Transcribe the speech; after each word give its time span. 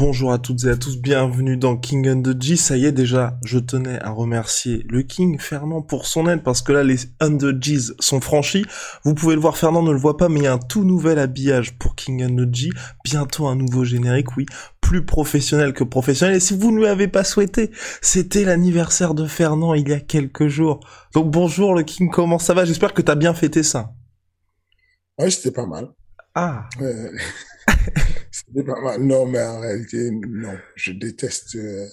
Bonjour 0.00 0.32
à 0.32 0.38
toutes 0.38 0.64
et 0.64 0.70
à 0.70 0.76
tous, 0.76 0.96
bienvenue 0.96 1.58
dans 1.58 1.76
King 1.76 2.08
and 2.08 2.22
the 2.22 2.42
G. 2.42 2.56
Ça 2.56 2.78
y 2.78 2.86
est 2.86 2.92
déjà, 2.92 3.38
je 3.44 3.58
tenais 3.58 4.00
à 4.00 4.08
remercier 4.08 4.86
le 4.88 5.02
King 5.02 5.38
Fernand 5.38 5.82
pour 5.82 6.06
son 6.06 6.26
aide 6.26 6.42
parce 6.42 6.62
que 6.62 6.72
là 6.72 6.82
les 6.82 7.00
and 7.20 7.36
G's 7.60 7.92
sont 7.98 8.22
franchis. 8.22 8.64
Vous 9.04 9.12
pouvez 9.14 9.34
le 9.34 9.42
voir, 9.42 9.58
Fernand 9.58 9.82
ne 9.82 9.92
le 9.92 9.98
voit 9.98 10.16
pas, 10.16 10.30
mais 10.30 10.40
il 10.40 10.44
y 10.44 10.46
a 10.46 10.54
un 10.54 10.58
tout 10.58 10.84
nouvel 10.84 11.18
habillage 11.18 11.76
pour 11.78 11.96
King 11.96 12.24
and 12.24 12.34
the 12.34 12.48
G. 12.50 12.70
Bientôt 13.04 13.46
un 13.46 13.56
nouveau 13.56 13.84
générique, 13.84 14.38
oui, 14.38 14.46
plus 14.80 15.04
professionnel 15.04 15.74
que 15.74 15.84
professionnel. 15.84 16.36
Et 16.36 16.40
si 16.40 16.56
vous 16.56 16.72
ne 16.72 16.78
lui 16.78 16.86
avez 16.86 17.06
pas 17.06 17.22
souhaité, 17.22 17.70
c'était 18.00 18.44
l'anniversaire 18.44 19.12
de 19.12 19.26
Fernand 19.26 19.74
il 19.74 19.86
y 19.86 19.92
a 19.92 20.00
quelques 20.00 20.48
jours. 20.48 20.80
Donc 21.12 21.30
bonjour 21.30 21.74
le 21.74 21.82
King, 21.82 22.08
comment 22.08 22.38
ça 22.38 22.54
va? 22.54 22.64
J'espère 22.64 22.94
que 22.94 23.02
t'as 23.02 23.16
bien 23.16 23.34
fêté 23.34 23.62
ça. 23.62 23.92
Ouais, 25.18 25.28
c'était 25.28 25.50
pas 25.50 25.66
mal. 25.66 25.88
Ah. 26.34 26.70
Euh. 26.80 27.10
Non, 29.00 29.26
mais 29.26 29.42
en 29.42 29.60
réalité, 29.60 30.10
non. 30.10 30.54
Je 30.76 30.92
déteste, 30.92 31.56
euh, 31.56 31.86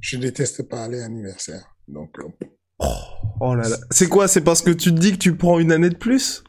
je 0.00 0.16
déteste 0.16 0.68
parler 0.68 1.00
anniversaire. 1.00 1.64
Donc, 1.88 2.10
euh, 2.18 2.28
Oh, 2.82 2.86
oh 3.40 3.54
là 3.54 3.68
là. 3.68 3.76
C'est 3.90 4.08
quoi? 4.08 4.26
C'est 4.26 4.40
parce 4.40 4.62
que 4.62 4.70
tu 4.70 4.94
te 4.94 4.98
dis 4.98 5.12
que 5.12 5.18
tu 5.18 5.36
prends 5.36 5.58
une 5.58 5.70
année 5.72 5.90
de 5.90 5.96
plus? 5.96 6.42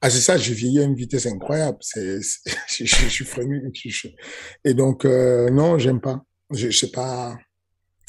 Ah, 0.00 0.08
c'est 0.08 0.20
ça, 0.20 0.38
j'ai 0.38 0.54
vieilli 0.54 0.80
à 0.80 0.84
une 0.84 0.94
vitesse 0.94 1.26
incroyable. 1.26 1.76
C'est, 1.82 2.18
je, 2.68 2.84
suis 2.86 3.10
je- 3.90 4.08
Et 4.64 4.72
donc, 4.72 5.04
euh, 5.04 5.50
non, 5.50 5.76
j'aime 5.78 6.00
pas. 6.00 6.24
Je, 6.50 6.70
je 6.70 6.78
sais 6.78 6.90
pas, 6.90 7.36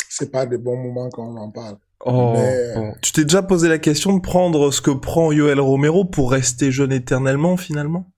c'est 0.08 0.32
pas 0.32 0.46
des 0.46 0.58
bons 0.58 0.78
moments 0.78 1.10
quand 1.10 1.28
on 1.28 1.38
en 1.38 1.52
parle. 1.52 1.78
Oh, 2.06 2.32
Mais- 2.34 2.74
oh. 2.78 2.92
Tu 3.02 3.12
t'es 3.12 3.24
déjà 3.24 3.44
posé 3.44 3.68
la 3.68 3.78
question 3.80 4.16
de 4.16 4.22
prendre 4.22 4.72
ce 4.72 4.80
que 4.82 4.92
prend 4.92 5.32
Yoel 5.34 5.60
Romero 5.60 6.06
pour 6.06 6.32
rester 6.32 6.72
jeune 6.72 6.94
éternellement 6.94 7.58
finalement? 7.58 8.10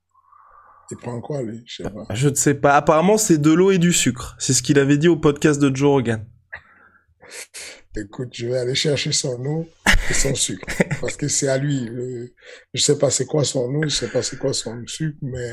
Il 0.90 0.96
prend 0.96 1.20
quoi, 1.20 1.42
lui? 1.42 1.62
Je 1.66 1.82
sais 1.82 1.90
pas. 1.90 2.06
Je 2.14 2.28
ne 2.28 2.34
sais 2.34 2.54
pas. 2.54 2.74
Apparemment, 2.74 3.16
c'est 3.16 3.38
de 3.38 3.50
l'eau 3.50 3.70
et 3.70 3.78
du 3.78 3.92
sucre. 3.92 4.36
C'est 4.38 4.52
ce 4.52 4.62
qu'il 4.62 4.78
avait 4.78 4.98
dit 4.98 5.08
au 5.08 5.16
podcast 5.16 5.60
de 5.60 5.74
Joe 5.74 5.90
Rogan. 5.90 6.24
Écoute, 7.96 8.30
je 8.32 8.46
vais 8.48 8.58
aller 8.58 8.74
chercher 8.74 9.12
son 9.12 9.44
eau 9.46 9.68
et 10.10 10.14
son 10.14 10.34
sucre. 10.34 10.66
Parce 11.00 11.16
que 11.16 11.28
c'est 11.28 11.48
à 11.48 11.58
lui. 11.58 11.86
Le... 11.86 12.32
Je 12.72 12.82
sais 12.82 12.98
pas 12.98 13.10
c'est 13.10 13.26
quoi 13.26 13.44
son 13.44 13.64
eau, 13.74 13.82
je 13.84 13.88
sais 13.88 14.08
pas 14.08 14.22
c'est 14.22 14.38
quoi 14.38 14.52
son 14.52 14.76
sucre, 14.86 15.16
mais 15.22 15.52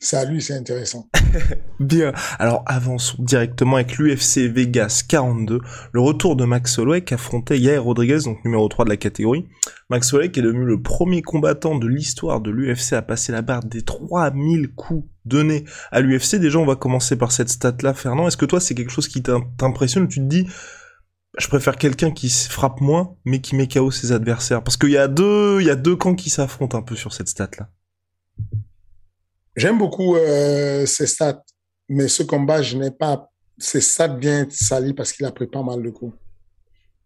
c'est 0.00 0.16
à 0.16 0.24
lui, 0.24 0.40
c'est 0.42 0.54
intéressant. 0.54 1.08
Bien. 1.80 2.12
Alors, 2.38 2.62
avançons 2.66 3.22
directement 3.22 3.76
avec 3.76 3.98
l'UFC 3.98 4.38
Vegas 4.52 5.02
42. 5.08 5.60
Le 5.92 6.00
retour 6.00 6.36
de 6.36 6.44
Max 6.44 6.78
Holloway 6.78 7.02
qui 7.02 7.14
affrontait 7.14 7.58
Yair 7.58 7.82
Rodriguez, 7.84 8.18
donc 8.24 8.44
numéro 8.44 8.68
3 8.68 8.84
de 8.84 8.90
la 8.90 8.96
catégorie. 8.96 9.46
Max 9.90 10.12
Holloway 10.12 10.26
est 10.28 10.42
devenu 10.42 10.64
le 10.64 10.80
premier 10.82 11.22
combattant 11.22 11.76
de 11.78 11.86
l'histoire 11.86 12.40
de 12.40 12.50
l'UFC 12.50 12.92
à 12.94 13.02
passer 13.02 13.32
la 13.32 13.42
barre 13.42 13.64
des 13.64 13.82
3000 13.82 14.68
coups 14.74 15.06
donnés 15.24 15.64
à 15.92 16.00
l'UFC. 16.00 16.36
Déjà, 16.36 16.58
on 16.58 16.66
va 16.66 16.76
commencer 16.76 17.16
par 17.16 17.32
cette 17.32 17.48
stat-là, 17.48 17.94
Fernand. 17.94 18.28
Est-ce 18.28 18.36
que 18.36 18.46
toi, 18.46 18.60
c'est 18.60 18.74
quelque 18.74 18.90
chose 18.92 19.08
qui 19.08 19.22
t'im- 19.22 19.44
t'impressionne? 19.58 20.08
Tu 20.08 20.20
te 20.20 20.24
dis, 20.26 20.46
je 21.38 21.48
préfère 21.48 21.76
quelqu'un 21.76 22.10
qui 22.10 22.28
frappe 22.30 22.80
moins, 22.80 23.16
mais 23.24 23.40
qui 23.40 23.54
met 23.54 23.68
KO 23.68 23.90
ses 23.90 24.12
adversaires 24.12 24.62
Parce 24.62 24.76
qu'il 24.76 24.90
y 24.90 24.96
a 24.96 25.08
deux, 25.08 25.60
y 25.62 25.70
a 25.70 25.76
deux 25.76 25.96
camps 25.96 26.14
qui 26.14 26.30
s'affrontent 26.30 26.76
un 26.76 26.82
peu 26.82 26.96
sur 26.96 27.12
cette 27.12 27.28
stat-là. 27.28 27.68
J'aime 29.56 29.78
beaucoup 29.78 30.16
euh, 30.16 30.86
ses 30.86 31.06
stats, 31.06 31.42
mais 31.88 32.08
ce 32.08 32.22
combat, 32.22 32.62
je 32.62 32.76
n'ai 32.76 32.90
pas. 32.90 33.30
Ses 33.58 33.80
stats 33.80 34.16
viennent 34.16 34.50
salis 34.50 34.94
parce 34.94 35.12
qu'il 35.12 35.26
a 35.26 35.32
pris 35.32 35.48
pas 35.48 35.62
mal 35.62 35.82
de 35.82 35.90
coups. 35.90 36.16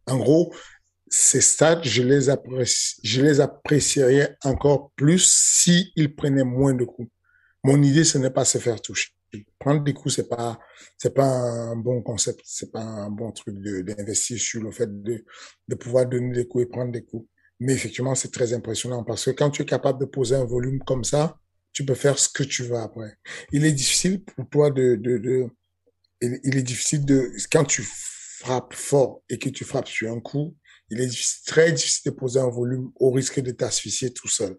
En 0.06 0.18
gros, 0.18 0.52
ses 1.08 1.40
stats, 1.40 1.82
je 1.82 2.02
les, 2.02 2.28
apprécie, 2.28 2.96
je 3.02 3.22
les 3.22 3.40
apprécierais 3.40 4.36
encore 4.44 4.92
plus 4.96 5.24
si 5.24 5.92
il 5.96 6.14
prenait 6.14 6.44
moins 6.44 6.74
de 6.74 6.84
coups. 6.84 7.10
Mon 7.64 7.82
idée, 7.82 8.04
ce 8.04 8.18
n'est 8.18 8.30
pas 8.30 8.44
se 8.44 8.58
faire 8.58 8.80
toucher. 8.80 9.10
Prendre 9.58 9.82
des 9.82 9.94
coups, 9.94 10.16
c'est 10.16 10.28
pas, 10.28 10.58
c'est 10.98 11.14
pas 11.14 11.26
un 11.26 11.76
bon 11.76 12.02
concept, 12.02 12.40
c'est 12.44 12.70
pas 12.70 12.82
un 12.82 13.10
bon 13.10 13.32
truc 13.32 13.56
d'investir 13.58 14.38
sur 14.38 14.62
le 14.62 14.70
fait 14.72 15.02
de, 15.02 15.24
de 15.68 15.74
pouvoir 15.74 16.06
donner 16.06 16.32
des 16.32 16.46
coups 16.46 16.64
et 16.64 16.66
prendre 16.66 16.92
des 16.92 17.04
coups. 17.04 17.26
Mais 17.60 17.72
effectivement, 17.74 18.14
c'est 18.14 18.32
très 18.32 18.52
impressionnant 18.52 19.04
parce 19.04 19.24
que 19.24 19.30
quand 19.30 19.50
tu 19.50 19.62
es 19.62 19.64
capable 19.64 20.00
de 20.00 20.04
poser 20.04 20.34
un 20.34 20.44
volume 20.44 20.80
comme 20.80 21.04
ça, 21.04 21.38
tu 21.72 21.84
peux 21.84 21.94
faire 21.94 22.18
ce 22.18 22.28
que 22.28 22.42
tu 22.42 22.64
veux 22.64 22.76
après. 22.76 23.16
Il 23.52 23.64
est 23.64 23.72
difficile 23.72 24.22
pour 24.24 24.48
toi 24.48 24.70
de, 24.70 24.96
de, 24.96 25.18
de 25.18 25.46
il, 26.20 26.56
est 26.56 26.62
difficile 26.62 27.04
de, 27.04 27.32
quand 27.50 27.64
tu 27.64 27.82
frappes 27.82 28.74
fort 28.74 29.22
et 29.28 29.38
que 29.38 29.48
tu 29.48 29.64
frappes 29.64 29.88
sur 29.88 30.12
un 30.12 30.20
coup, 30.20 30.56
il 30.90 31.00
est 31.00 31.44
très 31.46 31.72
difficile 31.72 32.12
de 32.12 32.16
poser 32.16 32.40
un 32.40 32.50
volume 32.50 32.90
au 32.96 33.10
risque 33.10 33.40
de 33.40 33.50
t'asphyxier 33.50 34.12
tout 34.12 34.28
seul. 34.28 34.56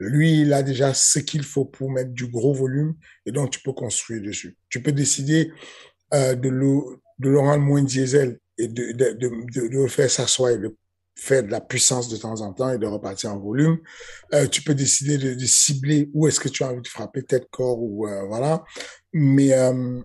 Lui, 0.00 0.42
il 0.42 0.52
a 0.52 0.62
déjà 0.62 0.94
ce 0.94 1.18
qu'il 1.18 1.42
faut 1.42 1.64
pour 1.64 1.90
mettre 1.90 2.10
du 2.10 2.28
gros 2.28 2.54
volume 2.54 2.94
et 3.26 3.32
donc 3.32 3.50
tu 3.50 3.60
peux 3.60 3.72
construire 3.72 4.22
dessus. 4.22 4.56
Tu 4.68 4.82
peux 4.82 4.92
décider 4.92 5.52
euh, 6.14 6.34
de, 6.34 6.48
le, 6.48 7.00
de 7.18 7.30
le 7.30 7.38
rendre 7.38 7.64
moins 7.64 7.82
diesel 7.82 8.38
et 8.58 8.68
de, 8.68 8.92
de, 8.92 9.12
de, 9.12 9.68
de, 9.68 9.68
le 9.68 9.88
faire 9.88 10.10
s'asseoir 10.10 10.50
et 10.50 10.58
de 10.58 10.76
faire 11.16 11.42
de 11.42 11.50
la 11.50 11.60
puissance 11.60 12.08
de 12.08 12.16
temps 12.16 12.40
en 12.40 12.52
temps 12.52 12.70
et 12.70 12.78
de 12.78 12.86
repartir 12.86 13.32
en 13.32 13.38
volume. 13.38 13.78
Euh, 14.34 14.46
tu 14.46 14.62
peux 14.62 14.74
décider 14.74 15.18
de, 15.18 15.34
de 15.34 15.46
cibler 15.46 16.08
où 16.14 16.28
est-ce 16.28 16.38
que 16.38 16.48
tu 16.48 16.62
as 16.62 16.68
envie 16.68 16.82
de 16.82 16.88
frapper, 16.88 17.24
tête, 17.24 17.48
corps 17.50 17.80
ou 17.80 18.06
euh, 18.06 18.24
voilà. 18.26 18.62
Mais 19.12 19.52
euh, 19.52 20.00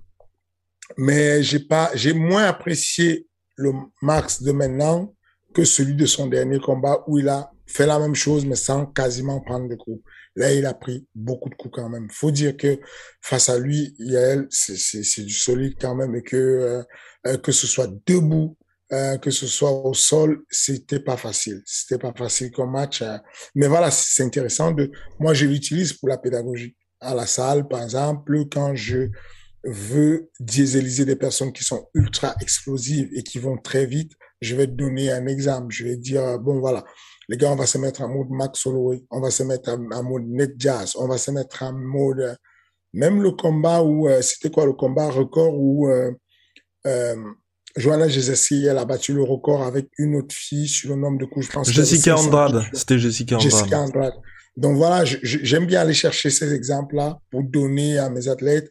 mais 0.98 1.44
j'ai 1.44 1.60
pas, 1.60 1.92
j'ai 1.94 2.14
moins 2.14 2.44
apprécié 2.44 3.28
le 3.56 3.72
Max 4.02 4.42
de 4.42 4.52
maintenant 4.52 5.14
que 5.54 5.64
celui 5.64 5.96
de 5.96 6.06
son 6.06 6.28
dernier 6.28 6.60
combat 6.60 7.04
où 7.08 7.20
il 7.20 7.30
a 7.30 7.53
fait 7.66 7.86
la 7.88 8.00
même 8.00 8.16
chose 8.16 8.46
mais 8.46 8.56
sans 8.56 8.86
quasiment 8.86 9.42
prendre 9.42 9.70
de 9.70 9.76
coups. 9.76 10.04
Là, 10.36 10.52
il 10.52 10.66
a 10.66 10.74
pris 10.74 11.08
beaucoup 11.14 11.50
de 11.50 11.56
coups 11.56 11.76
quand 11.76 11.90
même. 11.90 12.08
Faut 12.10 12.32
dire 12.32 12.58
que 12.58 12.80
face 13.22 13.50
à 13.50 13.60
lui, 13.60 13.96
Yael, 14.00 14.48
c'est 14.50 15.22
du 15.26 15.34
solide 15.34 15.76
quand 15.80 15.94
même 15.94 16.16
et 16.16 16.24
que 16.24 16.36
euh, 16.36 16.84
euh, 17.28 17.38
que 17.38 17.52
ce 17.52 17.68
soit 17.68 17.90
debout, 18.08 18.58
euh, 18.92 19.18
que 19.18 19.32
ce 19.32 19.48
soit 19.48 19.72
au 19.72 19.94
sol, 19.94 20.44
c'était 20.50 21.00
pas 21.00 21.18
facile. 21.18 21.62
C'était 21.66 21.98
pas 21.98 22.14
facile 22.16 22.52
comme 22.52 22.72
match. 22.72 23.02
euh. 23.02 23.18
Mais 23.56 23.68
voilà, 23.68 23.92
c'est 23.92 24.24
intéressant 24.24 24.72
de. 24.72 24.92
Moi, 25.20 25.34
je 25.34 25.46
l'utilise 25.46 25.94
pour 25.94 26.10
la 26.10 26.18
pédagogie 26.18 26.76
à 27.00 27.16
la 27.16 27.26
salle, 27.26 27.68
par 27.68 27.84
exemple, 27.84 28.34
quand 28.52 28.76
je 28.76 29.10
veux 29.64 30.30
dieseliser 30.40 31.06
des 31.06 31.16
personnes 31.16 31.54
qui 31.54 31.64
sont 31.64 31.88
ultra 31.94 32.36
explosives 32.42 33.10
et 33.16 33.24
qui 33.24 33.40
vont 33.40 33.58
très 33.58 33.86
vite, 33.86 34.12
je 34.42 34.56
vais 34.56 34.68
te 34.68 34.74
donner 34.74 35.12
un 35.12 35.26
exemple. 35.28 35.74
Je 35.74 35.86
vais 35.86 35.96
dire, 35.98 36.22
euh, 36.22 36.38
bon, 36.38 36.60
voilà, 36.60 36.84
les 37.30 37.38
gars, 37.38 37.52
on 37.52 37.56
va 37.56 37.66
se 37.66 37.78
mettre 37.78 38.02
en 38.02 38.10
mode 38.10 38.30
Max 38.30 38.66
Holloway, 38.66 39.04
on 39.10 39.22
va 39.22 39.32
se 39.32 39.44
mettre 39.44 39.72
en, 39.72 40.04
mode 40.04 40.28
Net 40.28 40.54
Jazz, 40.58 40.94
on 40.98 41.08
va 41.08 41.18
se 41.18 41.32
mettre 41.32 41.64
en 41.64 41.74
mode... 41.74 42.20
euh, 42.20 42.36
même 42.94 43.22
le 43.22 43.32
combat 43.32 43.82
où... 43.82 44.08
euh, 44.08 44.22
C'était 44.22 44.52
quoi 44.52 44.66
le 44.66 44.74
combat 44.74 45.10
record 45.10 45.54
où 45.56 45.90
euh, 45.90 46.12
euh, 46.86 47.16
Joanna 47.76 48.06
elle 48.08 48.78
a 48.78 48.86
battu 48.86 49.14
le 49.14 49.24
record 49.24 49.64
avec 49.64 49.88
une 49.98 50.16
autre 50.16 50.36
fille 50.36 50.68
sur 50.68 50.92
le 50.92 50.96
nombre 50.96 51.18
de 51.18 51.26
coups, 51.26 51.48
je 51.48 51.52
pense. 51.52 51.72
Jessica 51.72 52.16
500 52.16 52.28
Andrade. 52.28 52.64
C'était 52.74 53.00
Jessica 53.00 53.36
Andrade. 53.38 53.52
Jessica 53.52 53.80
Andrade. 53.80 54.14
Donc 54.56 54.78
voilà, 54.78 55.04
j'aime 55.04 55.66
bien 55.66 55.82
aller 55.82 55.96
chercher 55.96 56.30
ces 56.30 56.54
exemples-là 56.54 57.18
pour 57.32 57.42
donner 57.44 57.98
à 57.98 58.12
mes 58.12 58.28
athlètes 58.28 58.70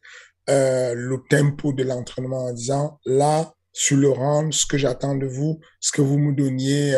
euh, 0.49 0.95
le 0.95 1.19
tempo 1.29 1.73
de 1.73 1.83
l'entraînement 1.83 2.45
en 2.45 2.53
disant 2.53 3.01
là, 3.05 3.53
sur 3.73 3.97
le 3.97 4.09
round, 4.09 4.53
ce 4.53 4.67
que 4.67 4.79
j'attends 4.79 5.17
de 5.17 5.27
vous, 5.27 5.59
ce 5.81 5.91
que 5.91 6.03
vous 6.03 6.19
me 6.19 6.33
donniez 6.33 6.95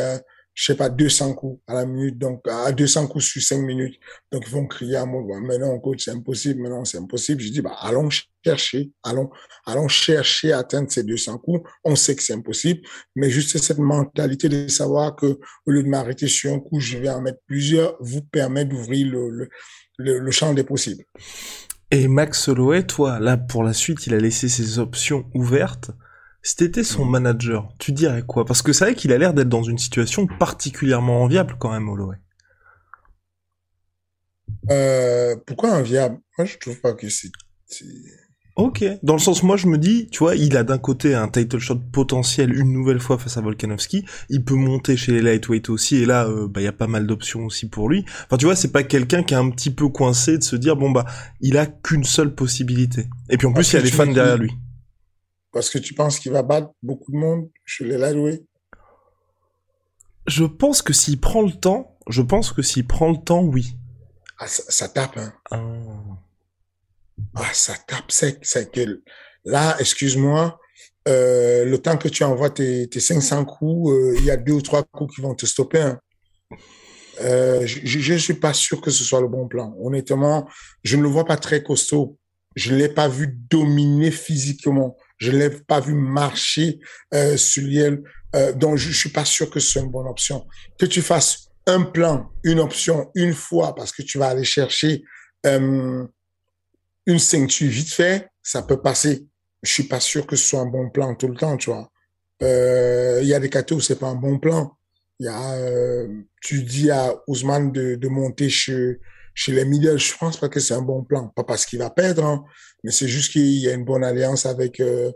je 0.55 0.67
sais 0.67 0.77
pas, 0.77 0.89
200 0.89 1.35
coups 1.35 1.61
à 1.67 1.75
la 1.75 1.85
minute, 1.85 2.17
donc 2.17 2.47
à 2.49 2.71
200 2.71 3.09
coups 3.09 3.25
sur 3.25 3.43
5 3.43 3.59
minutes. 3.59 3.99
Donc 4.31 4.45
ils 4.47 4.53
vont 4.53 4.67
crier 4.67 4.97
à 4.97 5.05
moi, 5.05 5.23
mais 5.41 5.59
non, 5.59 5.79
coach, 5.81 6.05
c'est 6.05 6.13
impossible, 6.13 6.63
mais 6.63 6.69
non, 6.69 6.85
c'est 6.85 6.99
impossible. 6.99 7.41
Je 7.41 7.51
dis, 7.51 7.61
bah, 7.61 7.75
allons 7.81 8.09
chercher, 8.45 8.93
allons, 9.03 9.31
allons 9.67 9.89
chercher 9.89 10.53
à 10.53 10.59
atteindre 10.59 10.91
ces 10.91 11.03
200 11.03 11.39
coups. 11.39 11.69
On 11.85 11.97
sait 11.97 12.15
que 12.15 12.23
c'est 12.23 12.35
impossible, 12.35 12.81
mais 13.17 13.31
juste 13.31 13.59
cette 13.59 13.79
mentalité 13.79 14.49
de 14.49 14.69
savoir 14.69 15.17
que 15.17 15.39
au 15.67 15.71
lieu 15.71 15.83
de 15.83 15.89
m'arrêter 15.89 16.29
sur 16.29 16.53
un 16.53 16.61
coup, 16.61 16.79
je 16.79 16.99
vais 16.99 17.09
en 17.09 17.21
mettre 17.21 17.41
plusieurs, 17.47 17.97
vous 18.01 18.23
permet 18.23 18.65
d'ouvrir 18.65 19.11
le, 19.11 19.49
le, 19.99 20.19
le, 20.19 20.31
champ 20.31 20.55
des 20.55 20.65
possibles. 20.65 21.05
Et 21.91 22.07
Max 22.07 22.47
Holloway, 22.49 22.87
toi, 22.87 23.19
là, 23.19 23.37
pour 23.37 23.65
la 23.65 23.73
suite, 23.73 24.07
il 24.07 24.15
a 24.15 24.19
laissé 24.19 24.49
ses 24.49 24.79
options 24.79 25.29
ouvertes. 25.35 25.91
Si 26.47 26.57
t'étais 26.57 26.85
son 26.85 27.07
manager, 27.07 27.73
tu 27.79 27.91
dirais 27.93 28.23
quoi? 28.23 28.45
Parce 28.45 28.61
que 28.61 28.75
c'est 28.75 28.85
vrai 28.85 28.95
qu'il 28.95 29.13
a 29.13 29.19
l'air 29.19 29.33
d'être 29.33 29.49
dans 29.49 29.63
une 29.63 29.79
situation 29.79 30.27
particulièrement 30.27 31.23
enviable 31.23 31.57
quand 31.59 31.73
même, 31.73 31.89
Holloway. 31.89 32.19
Euh, 34.71 35.37
pourquoi 35.47 35.71
enviable 35.71 36.19
Moi, 36.37 36.45
je 36.45 36.59
trouve 36.59 36.79
pas 36.83 36.93
que 36.93 37.09
c'est... 37.09 37.31
Ok, 38.57 38.85
dans 39.03 39.15
le 39.15 39.19
sens 39.19 39.43
moi 39.43 39.57
je 39.57 39.67
me 39.67 39.79
dis, 39.79 40.07
tu 40.13 40.21
vois, 40.21 40.37
il 40.37 40.57
a 40.57 40.63
d'un 40.63 40.79
côté 40.79 41.15
un 41.15 41.27
title 41.27 41.59
shot 41.59 41.81
potentiel 41.91 42.55
une 42.57 42.73
nouvelle 42.73 43.01
fois 43.01 43.19
face 43.19 43.37
à 43.37 43.41
Volkanovski, 43.41 44.05
il 44.29 44.45
peut 44.45 44.55
monter 44.55 44.97
chez 44.97 45.11
les 45.11 45.23
lightweight 45.23 45.71
aussi, 45.71 45.97
et 45.97 46.07
là, 46.07 46.29
euh, 46.29 46.47
bah 46.47 46.61
il 46.61 46.65
y 46.65 46.69
a 46.69 46.73
pas 46.73 46.87
mal 46.87 47.05
d'options 47.05 47.47
aussi 47.47 47.69
pour 47.69 47.89
lui. 47.89 48.05
Enfin 48.27 48.37
tu 48.37 48.45
vois, 48.45 48.55
c'est 48.55 48.71
pas 48.71 48.85
quelqu'un 48.85 49.25
qui 49.25 49.35
est 49.35 49.37
un 49.37 49.51
petit 49.51 49.71
peu 49.71 49.89
coincé 49.89 50.39
de 50.39 50.45
se 50.45 50.55
dire 50.55 50.77
bon 50.77 50.93
bah 50.93 51.05
il 51.41 51.59
a 51.59 51.67
qu'une 51.67 52.05
seule 52.05 52.33
possibilité. 52.33 53.09
Et 53.29 53.39
puis 53.39 53.49
en 53.49 53.53
plus 53.53 53.73
il 53.73 53.77
y 53.77 53.79
a 53.81 53.83
les 53.83 53.91
fans 53.91 54.07
derrière 54.07 54.39
lui. 54.39 54.53
Parce 55.55 55.71
que 55.71 55.79
tu 55.79 55.95
penses 55.95 56.19
qu'il 56.19 56.33
va 56.33 56.43
battre 56.43 56.73
beaucoup 56.83 57.13
de 57.13 57.17
monde 57.17 57.49
chez 57.65 57.85
les 57.85 57.97
lightweight 57.97 58.45
Je 60.27 60.45
pense 60.45 60.83
que 60.83 60.93
s'il 60.93 61.21
prend 61.21 61.43
le 61.43 61.53
temps, 61.53 61.97
je 62.09 62.23
pense 62.23 62.53
que 62.53 62.61
s'il 62.61 62.87
prend 62.87 63.11
le 63.11 63.19
temps, 63.19 63.43
oui. 63.43 63.79
Ah, 64.39 64.49
ça, 64.49 64.65
ça 64.69 64.89
tape, 64.89 65.17
hein. 65.17 65.33
Ah. 65.53 65.63
Ah, 67.37 67.51
ça 67.53 67.75
tape 67.87 68.11
sec, 68.11 68.39
c'est 68.43 68.73
que 68.73 69.03
là, 69.45 69.77
excuse-moi, 69.79 70.59
euh, 71.07 71.65
le 71.65 71.79
temps 71.79 71.99
que 71.99 72.09
tu 72.09 72.25
envoies 72.25 72.51
tes, 72.51 72.89
tes 72.89 72.99
500 72.99 73.45
coups, 73.45 73.93
euh, 73.93 74.17
il 74.19 74.25
y 74.25 74.33
a 74.33 74.37
deux 74.37 74.55
ou 74.55 74.63
trois 74.63 74.83
coups 74.83 75.15
qui 75.15 75.21
vont 75.21 75.37
te 75.37 75.47
stopper. 75.47 75.83
Hein. 75.83 76.01
Euh, 77.21 77.65
je 77.65 78.13
ne 78.13 78.19
suis 78.19 78.35
pas 78.35 78.53
sûr 78.53 78.81
que 78.81 78.91
ce 78.91 79.05
soit 79.05 79.21
le 79.21 79.29
bon 79.29 79.47
plan. 79.47 79.73
Honnêtement, 79.79 80.49
je 80.83 80.97
ne 80.97 81.03
le 81.03 81.09
vois 81.09 81.25
pas 81.25 81.37
très 81.37 81.63
costaud. 81.63 82.19
Je 82.57 82.73
ne 82.73 82.79
l'ai 82.79 82.89
pas 82.89 83.07
vu 83.07 83.39
dominer 83.49 84.11
physiquement. 84.11 84.97
Je 85.19 85.31
ne 85.31 85.39
l'ai 85.39 85.51
pas 85.51 85.81
vu 85.81 85.95
marcher 85.95 86.81
euh, 87.15 87.37
sur 87.37 87.63
l'IEL. 87.63 88.03
Euh, 88.35 88.53
donc, 88.53 88.77
je 88.77 88.89
ne 88.89 88.93
suis 88.93 89.11
pas 89.11 89.25
sûr 89.25 89.49
que 89.51 89.61
ce 89.61 89.73
soit 89.73 89.83
une 89.83 89.91
bonne 89.91 90.07
option. 90.09 90.47
Que 90.79 90.87
tu 90.87 91.03
fasses 91.03 91.49
un 91.67 91.83
plan, 91.83 92.31
une 92.43 92.61
option, 92.61 93.11
une 93.15 93.33
fois, 93.33 93.75
parce 93.75 93.93
que 93.93 94.03
tu 94.03 94.19
vas 94.19 94.29
aller 94.29 94.45
chercher 94.45 95.05
euh, 95.47 96.07
une 97.07 97.19
ceinture 97.19 97.71
vite 97.71 97.93
fait, 97.93 98.29
ça 98.43 98.63
peut 98.63 98.81
passer. 98.81 99.27
Je 99.63 99.71
suis 99.71 99.85
pas 99.85 100.01
sûr 100.01 100.27
que 100.27 100.37
ce 100.37 100.45
soit 100.47 100.61
un 100.61 100.67
bon 100.67 100.91
plan 100.91 101.15
tout 101.15 101.29
le 101.29 101.37
temps, 101.37 101.57
tu 101.57 101.71
vois. 101.71 101.91
Euh, 102.43 103.21
Il 103.23 103.29
y 103.29 103.35
a 103.35 103.41
des 103.41 103.51
cas 103.51 103.63
où 103.71 103.81
c'est 103.81 103.99
pas 103.99 104.09
un 104.09 104.15
bon 104.15 104.39
plan. 104.39 104.77
Il 105.21 105.27
y 105.27 105.29
a, 105.29 105.55
euh, 105.55 106.09
tu 106.43 106.63
dis 106.65 106.91
à 106.91 107.15
Ousmane 107.29 107.73
de, 107.73 107.95
de 107.95 108.09
monter 108.09 108.51
chez, 108.51 108.99
chez 109.35 109.53
les 109.53 109.65
middle, 109.65 109.99
je 109.99 110.17
pense 110.17 110.37
pas 110.37 110.49
que 110.49 110.61
c'est 110.61 110.75
un 110.75 110.83
bon 110.83 111.03
plan. 111.03 111.29
Pas 111.29 111.45
parce 111.45 111.67
qu'il 111.67 111.81
va 111.81 111.91
perdre, 111.91 112.25
hein, 112.25 112.45
mais 112.83 112.93
c'est 112.93 113.09
juste 113.09 113.33
qu'il 113.33 113.59
y 113.59 113.69
a 113.69 113.75
une 113.75 113.85
bonne 113.85 114.05
alliance 114.05 114.47
avec, 114.47 114.81
euh, 114.81 115.11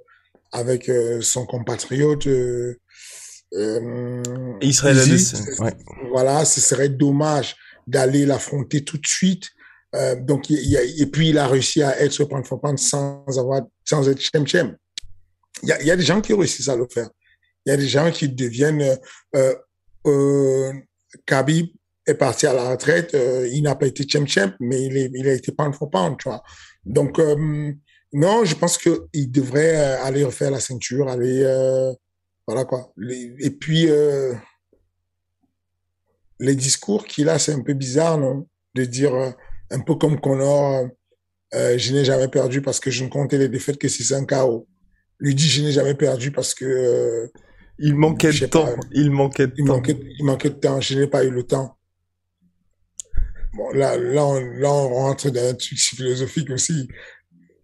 avec 0.52 0.88
euh, 0.88 1.20
son 1.20 1.46
compatriote. 1.46 2.26
Euh, 2.26 2.78
euh, 3.54 4.22
Israël 4.60 4.98
ouais. 5.60 5.74
Voilà, 6.10 6.44
ce 6.44 6.60
serait 6.60 6.88
dommage 6.88 7.56
d'aller 7.86 8.26
l'affronter 8.26 8.84
tout 8.84 8.98
de 8.98 9.06
suite. 9.06 9.48
Euh, 9.94 10.16
donc, 10.16 10.50
il 10.50 10.68
y 10.68 10.76
a, 10.76 10.82
et 10.82 11.06
puis 11.06 11.30
il 11.30 11.38
a 11.38 11.46
réussi 11.46 11.82
à 11.82 11.98
être 12.00 12.24
point 12.24 12.42
for 12.42 12.60
point 12.60 12.76
sans 12.76 13.24
avoir, 13.38 13.62
sans 13.84 14.06
être 14.08 14.20
chem 14.20 14.46
chem. 14.46 14.76
Il 15.62 15.70
y 15.70 15.72
a, 15.72 15.80
il 15.80 15.86
y 15.86 15.90
a 15.90 15.96
des 15.96 16.04
gens 16.04 16.20
qui 16.20 16.34
réussissent 16.34 16.68
à 16.68 16.76
le 16.76 16.86
faire. 16.92 17.08
Il 17.64 17.70
y 17.70 17.72
a 17.72 17.76
des 17.76 17.88
gens 17.88 18.10
qui 18.10 18.28
deviennent, 18.28 18.98
euh, 19.34 19.54
euh, 20.06 20.72
Khabib 21.24 21.68
est 22.08 22.14
parti 22.14 22.46
à 22.46 22.52
la 22.52 22.70
retraite, 22.70 23.14
euh, 23.14 23.48
il 23.52 23.62
n'a 23.62 23.74
pas 23.76 23.86
été 23.86 24.04
chem 24.08 24.26
chem, 24.26 24.54
mais 24.60 24.82
il, 24.82 24.96
est, 24.96 25.10
il 25.14 25.28
a 25.28 25.32
été 25.34 25.52
pound 25.52 25.74
for 25.74 25.90
pound, 25.90 26.16
tu 26.18 26.28
vois. 26.28 26.42
Donc, 26.84 27.18
euh, 27.18 27.72
non, 28.12 28.44
je 28.44 28.54
pense 28.54 28.78
que 28.78 29.06
il 29.12 29.30
devrait 29.30 29.76
euh, 29.76 30.02
aller 30.02 30.24
refaire 30.24 30.50
la 30.50 30.60
ceinture, 30.60 31.08
aller, 31.08 31.42
voilà 32.46 32.64
quoi. 32.64 32.92
Les- 32.96 33.34
et 33.40 33.50
puis, 33.50 33.88
les 36.40 36.54
discours 36.54 37.04
qu'il 37.06 37.28
a, 37.28 37.38
c'est 37.38 37.52
un 37.52 37.62
peu 37.62 37.74
bizarre, 37.74 38.18
non? 38.18 38.46
De 38.74 38.84
dire, 38.84 39.12
un 39.70 39.80
peu 39.80 39.94
comme 39.96 40.20
Connor, 40.20 40.88
je 41.52 41.92
n'ai 41.92 42.04
jamais 42.04 42.28
perdu 42.28 42.62
parce 42.62 42.80
que 42.80 42.90
je 42.90 43.04
ne 43.04 43.08
comptais 43.08 43.38
les 43.38 43.48
défaites 43.48 43.78
que 43.78 43.88
si 43.88 44.04
c'est 44.04 44.14
un 44.14 44.24
KO. 44.24 44.66
Lui 45.20 45.34
dit, 45.34 45.48
je 45.48 45.62
n'ai 45.62 45.72
jamais 45.72 45.94
perdu 45.94 46.30
parce 46.30 46.54
que 46.54 47.28
Il 47.80 47.94
manquait 47.96 48.32
de 48.32 48.46
temps, 48.46 48.66
pas. 48.66 48.76
il 48.92 49.10
manquait 49.10 49.48
de 49.48 49.54
il, 49.58 49.64
temps. 49.64 49.74
manquait, 49.74 49.98
il 50.18 50.24
manquait 50.24 50.50
de 50.50 50.54
temps. 50.54 50.80
Je 50.80 50.96
n'ai 50.98 51.08
pas 51.08 51.24
eu 51.24 51.30
le 51.30 51.42
temps. 51.42 51.76
Bon, 53.54 53.70
là, 53.72 53.96
là, 53.96 54.24
on, 54.24 54.40
là, 54.40 54.70
on 54.70 54.88
rentre 54.88 55.30
dans 55.30 55.48
un 55.48 55.54
truc 55.54 55.78
philosophique 55.78 56.50
aussi. 56.50 56.88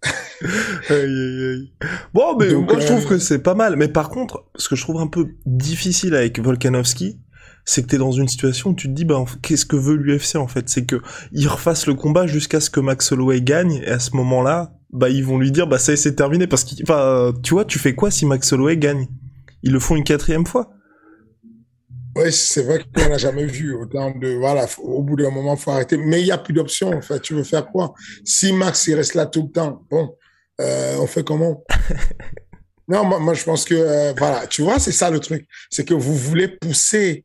Aïe, 0.91 0.97
aïe, 0.99 1.45
aïe. 1.45 1.73
Bon, 2.13 2.37
mais 2.39 2.51
Donc, 2.51 2.71
moi 2.71 2.79
je 2.79 2.85
euh, 2.85 2.89
trouve 2.89 3.07
que 3.07 3.19
c'est 3.19 3.39
pas 3.39 3.55
mal. 3.55 3.77
Mais 3.77 3.89
par 3.89 4.11
contre, 4.11 4.45
ce 4.57 4.69
que 4.69 4.77
je 4.77 4.83
trouve 4.83 5.01
un 5.01 5.07
peu 5.07 5.29
difficile 5.47 6.15
avec 6.15 6.39
Volkanovski, 6.39 7.19
c'est 7.65 7.83
que 7.83 7.87
t'es 7.87 7.97
dans 7.97 8.13
une 8.13 8.29
situation 8.29 8.71
où 8.71 8.75
tu 8.75 8.89
te 8.89 8.93
dis, 8.93 9.07
bah, 9.07 9.25
qu'est-ce 9.41 9.65
que 9.65 9.77
veut 9.77 9.97
l'UFC 9.97 10.37
en 10.37 10.47
fait? 10.47 10.69
C'est 10.69 10.85
que 10.85 11.01
il 11.33 11.49
refasse 11.49 11.87
le 11.87 11.95
combat 11.95 12.27
jusqu'à 12.27 12.61
ce 12.61 12.69
que 12.69 12.81
Max 12.81 13.11
Holloway 13.13 13.41
gagne, 13.41 13.83
et 13.87 13.89
à 13.89 13.99
ce 13.99 14.15
moment-là, 14.17 14.75
bah, 14.93 15.09
ils 15.09 15.25
vont 15.25 15.39
lui 15.39 15.51
dire, 15.51 15.67
bah, 15.67 15.79
ça 15.79 15.93
y 15.93 15.95
est, 15.95 15.97
c'est 15.97 16.15
terminé. 16.15 16.47
Parce 16.47 16.65
que, 16.65 16.83
enfin, 16.83 17.33
tu 17.43 17.55
vois, 17.55 17.65
tu 17.65 17.79
fais 17.79 17.95
quoi 17.95 18.11
si 18.11 18.27
Max 18.27 18.53
Holloway 18.53 18.77
gagne? 18.77 19.09
Ils 19.63 19.73
le 19.73 19.81
font 19.81 19.97
une 19.97 20.05
quatrième 20.05 20.45
fois 20.45 20.71
Oui, 22.17 22.33
c'est 22.33 22.63
vrai 22.63 22.85
qu'on 22.95 23.09
n'a 23.09 23.19
jamais 23.19 23.45
vu 23.45 23.75
autant 23.75 24.11
de, 24.13 24.35
voilà, 24.35 24.67
au 24.79 25.03
bout 25.03 25.17
d'un 25.17 25.31
moment, 25.31 25.57
faut 25.57 25.73
arrêter. 25.73 25.97
Mais 25.97 26.21
il 26.21 26.25
n'y 26.25 26.31
a 26.31 26.39
plus 26.39 26.55
d'option, 26.55 26.91
en 26.91 27.03
fait. 27.03 27.21
Tu 27.21 27.35
veux 27.35 27.43
faire 27.43 27.67
quoi? 27.67 27.93
Si 28.25 28.53
Max, 28.53 28.87
il 28.87 28.95
reste 28.95 29.15
là 29.15 29.27
tout 29.27 29.43
le 29.43 29.51
temps, 29.51 29.83
bon, 29.91 30.17
euh, 30.61 30.97
on 30.99 31.07
fait 31.07 31.25
comment? 31.25 31.65
Non, 32.87 33.03
moi, 33.03 33.19
moi, 33.19 33.33
je 33.33 33.43
pense 33.43 33.65
que, 33.65 33.75
euh, 33.75 34.13
voilà, 34.19 34.47
tu 34.47 34.61
vois, 34.61 34.79
c'est 34.79 34.93
ça 34.93 35.09
le 35.09 35.19
truc. 35.19 35.47
C'est 35.71 35.87
que 35.87 35.95
vous 35.95 36.15
voulez 36.15 36.49
pousser 36.49 37.25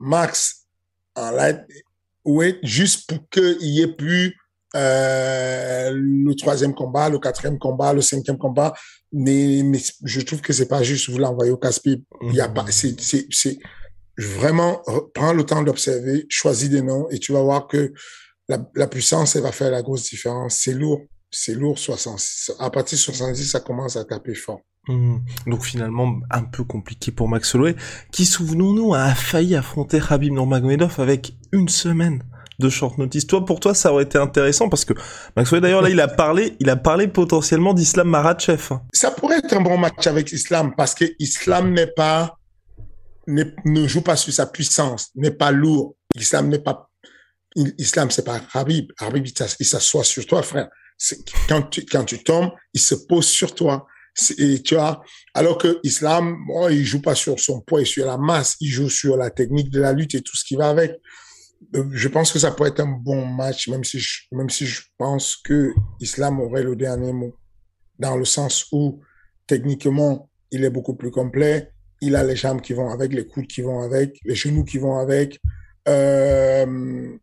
Max 0.00 0.66
en 1.14 1.30
lightweight 1.30 2.58
juste 2.64 3.08
pour 3.08 3.28
qu'il 3.30 3.56
y 3.60 3.80
ait 3.80 3.94
plus 3.94 4.36
euh, 4.74 5.92
le 5.94 6.34
troisième 6.34 6.74
combat, 6.74 7.08
le 7.08 7.20
quatrième 7.20 7.60
combat, 7.60 7.92
le 7.92 8.00
cinquième 8.00 8.38
combat. 8.38 8.74
Mais, 9.12 9.62
mais 9.64 9.78
je 10.02 10.20
trouve 10.20 10.40
que 10.40 10.52
c'est 10.52 10.66
pas 10.66 10.82
juste 10.82 11.08
vous 11.08 11.18
l'envoyer 11.18 11.52
au 11.52 11.56
casse-pipe. 11.56 12.04
Il 12.22 12.34
y 12.34 12.40
a 12.40 12.48
pas, 12.48 12.66
c'est, 12.70 13.00
c'est 13.00 13.58
vraiment, 14.18 14.82
re- 14.86 15.10
prends 15.12 15.32
le 15.32 15.44
temps 15.44 15.62
d'observer, 15.62 16.26
choisis 16.28 16.68
des 16.68 16.82
noms 16.82 17.08
et 17.10 17.18
tu 17.18 17.32
vas 17.32 17.42
voir 17.42 17.66
que 17.66 17.92
la, 18.48 18.58
la 18.74 18.86
puissance, 18.86 19.36
elle 19.36 19.42
va 19.42 19.52
faire 19.52 19.70
la 19.70 19.82
grosse 19.82 20.10
différence. 20.10 20.56
C'est 20.56 20.74
lourd. 20.74 21.02
C'est 21.30 21.54
lourd, 21.54 21.78
60. 21.78 22.20
À 22.58 22.70
partir 22.70 22.96
de 22.96 23.02
70, 23.02 23.44
ça 23.44 23.60
commence 23.60 23.96
à 23.96 24.04
taper 24.04 24.34
fort. 24.34 24.60
Hmm. 24.86 25.18
Donc 25.46 25.64
finalement, 25.64 26.18
un 26.30 26.44
peu 26.44 26.64
compliqué 26.64 27.12
pour 27.12 27.28
Max 27.28 27.54
Holloway, 27.54 27.76
qui, 28.10 28.24
souvenons-nous, 28.24 28.94
a 28.94 29.14
failli 29.14 29.54
affronter 29.54 30.00
Khabib 30.00 30.32
Nurmagomedov 30.32 30.98
avec 30.98 31.34
une 31.52 31.68
semaine 31.68 32.22
de 32.58 32.70
short 32.70 32.96
notice. 32.96 33.26
Toi, 33.26 33.44
pour 33.44 33.60
toi, 33.60 33.74
ça 33.74 33.92
aurait 33.92 34.04
été 34.04 34.16
intéressant 34.16 34.70
parce 34.70 34.86
que 34.86 34.94
Max 35.36 35.52
Holloway, 35.52 35.60
d'ailleurs, 35.60 35.82
là, 35.82 35.90
il 35.90 36.00
a 36.00 36.08
parlé, 36.08 36.56
il 36.58 36.70
a 36.70 36.76
parlé 36.76 37.06
potentiellement 37.06 37.74
d'Islam 37.74 38.14
hein. 38.14 38.36
Ça 38.94 39.10
pourrait 39.10 39.38
être 39.38 39.54
un 39.54 39.60
bon 39.60 39.76
match 39.76 40.06
avec 40.06 40.32
Islam 40.32 40.72
parce 40.74 40.94
que 40.94 41.04
Islam 41.18 41.74
n'est 41.74 41.86
pas, 41.86 42.37
ne 43.28 43.86
joue 43.86 44.02
pas 44.02 44.16
sur 44.16 44.32
sa 44.32 44.46
puissance, 44.46 45.10
n'est 45.14 45.30
pas 45.30 45.50
lourd. 45.50 45.96
Islam 46.14 46.48
n'est 46.48 46.58
pas, 46.58 46.88
il- 47.56 47.74
Islam 47.78 48.10
c'est 48.10 48.24
pas 48.24 48.40
Habib. 48.54 48.90
Habib, 48.98 49.26
il 49.26 49.32
s'ass- 49.36 49.56
il 49.60 49.66
s'assoit 49.66 50.04
sur 50.04 50.26
toi, 50.26 50.42
frère. 50.42 50.68
Quand 51.48 51.62
tu, 51.70 51.84
quand 51.86 52.04
tu 52.04 52.22
tombes, 52.24 52.50
il 52.74 52.80
se 52.80 52.94
pose 52.94 53.26
sur 53.26 53.54
toi. 53.54 53.86
Tu 54.16 54.74
vois, 54.74 55.00
alors 55.32 55.58
que 55.58 55.78
Islam, 55.84 56.36
bon, 56.48 56.68
il 56.70 56.84
joue 56.84 57.00
pas 57.00 57.14
sur 57.14 57.38
son 57.38 57.60
poids 57.60 57.82
et 57.82 57.84
sur 57.84 58.04
la 58.04 58.16
masse, 58.18 58.56
il 58.60 58.68
joue 58.68 58.88
sur 58.88 59.16
la 59.16 59.30
technique 59.30 59.70
de 59.70 59.80
la 59.80 59.92
lutte 59.92 60.16
et 60.16 60.22
tout 60.22 60.36
ce 60.36 60.44
qui 60.44 60.56
va 60.56 60.70
avec. 60.70 60.92
Euh, 61.76 61.84
Je 61.92 62.08
pense 62.08 62.32
que 62.32 62.38
ça 62.40 62.50
pourrait 62.50 62.70
être 62.70 62.80
un 62.80 62.88
bon 62.88 63.24
match, 63.26 63.68
même 63.68 63.84
si 63.84 64.00
je, 64.00 64.22
même 64.32 64.50
si 64.50 64.66
je 64.66 64.80
pense 64.96 65.36
que 65.36 65.72
Islam 66.00 66.40
aurait 66.40 66.64
le 66.64 66.74
dernier 66.74 67.12
mot 67.12 67.32
dans 68.00 68.16
le 68.16 68.24
sens 68.24 68.66
où 68.72 69.00
techniquement, 69.46 70.28
il 70.50 70.64
est 70.64 70.70
beaucoup 70.70 70.96
plus 70.96 71.10
complet. 71.12 71.70
Il 72.00 72.16
a 72.16 72.22
les 72.22 72.36
jambes 72.36 72.60
qui 72.60 72.72
vont 72.72 72.90
avec, 72.90 73.12
les 73.12 73.26
coudes 73.26 73.46
qui 73.46 73.62
vont 73.62 73.80
avec, 73.80 74.18
les 74.24 74.34
genoux 74.34 74.64
qui 74.64 74.78
vont 74.78 74.98
avec. 74.98 75.40
Euh, 75.88 77.16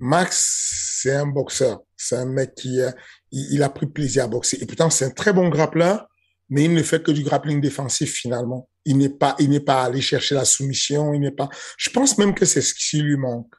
Max, 0.00 1.00
c'est 1.02 1.14
un 1.14 1.26
boxeur. 1.26 1.80
C'est 1.96 2.16
un 2.16 2.24
mec 2.24 2.54
qui 2.54 2.80
a, 2.80 2.94
il, 3.30 3.62
a 3.62 3.68
pris 3.68 3.86
plaisir 3.86 4.24
à 4.24 4.28
boxer. 4.28 4.58
Et 4.60 4.66
pourtant, 4.66 4.90
c'est 4.90 5.04
un 5.04 5.10
très 5.10 5.32
bon 5.32 5.48
grappleur, 5.48 6.08
mais 6.48 6.64
il 6.64 6.74
ne 6.74 6.82
fait 6.82 7.02
que 7.02 7.10
du 7.10 7.22
grappling 7.22 7.60
défensif 7.60 8.12
finalement. 8.12 8.68
Il 8.86 8.96
n'est 8.96 9.10
pas, 9.10 9.36
il 9.38 9.50
n'est 9.50 9.60
pas 9.60 9.84
allé 9.84 10.00
chercher 10.00 10.34
la 10.34 10.46
soumission, 10.46 11.12
il 11.12 11.20
n'est 11.20 11.30
pas. 11.30 11.50
Je 11.76 11.90
pense 11.90 12.16
même 12.16 12.34
que 12.34 12.46
c'est 12.46 12.62
ce 12.62 12.74
qui 12.74 13.02
lui 13.02 13.18
manque. 13.18 13.54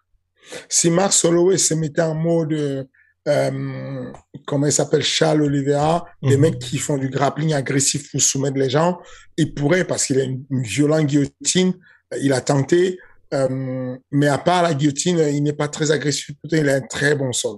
Si 0.67 0.89
Mark 0.89 1.13
Holloway 1.24 1.60
se 1.60 1.75
mettait 1.75 2.01
en 2.01 2.15
mode, 2.15 2.88
euh, 3.28 4.12
comment 4.48 4.66
il 4.66 4.72
s'appelle, 4.72 5.04
Charles 5.04 5.42
Oliveira, 5.44 6.06
des 6.24 6.36
Mhm. 6.36 6.42
mecs 6.42 6.60
qui 6.60 6.78
font 6.78 6.98
du 6.98 7.10
grappling 7.10 7.54
agressif 7.54 8.12
pour 8.12 8.22
soumettre 8.22 8.58
les 8.58 8.70
gens, 8.70 9.00
il 9.38 9.54
pourrait 9.54 9.86
parce 9.86 10.06
qu'il 10.06 10.20
a 10.20 10.24
une, 10.24 10.44
une 10.50 10.63
violente 10.63 11.06
guillotine. 11.06 11.74
Il 12.22 12.34
a 12.34 12.42
tenté, 12.42 13.00
euh, 13.34 13.96
mais 14.12 14.28
à 14.28 14.38
part 14.38 14.63
la 14.63 14.74
guillotine, 14.74 15.20
il 15.34 15.44
n'est 15.44 15.54
pas 15.54 15.68
très 15.68 15.92
agressif. 15.92 16.32
Il 16.51 16.68
a 16.70 16.75
un 16.75 16.82
très 16.82 17.16
bon 17.16 17.32
sol. 17.32 17.58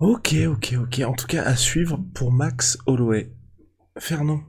Ok, 0.00 0.34
ok, 0.48 0.74
ok. 0.82 1.00
En 1.06 1.12
tout 1.14 1.26
cas, 1.26 1.42
à 1.42 1.56
suivre 1.56 1.98
pour 2.14 2.32
Max 2.32 2.76
Holloway. 2.86 3.32
Fernand. 3.98 4.40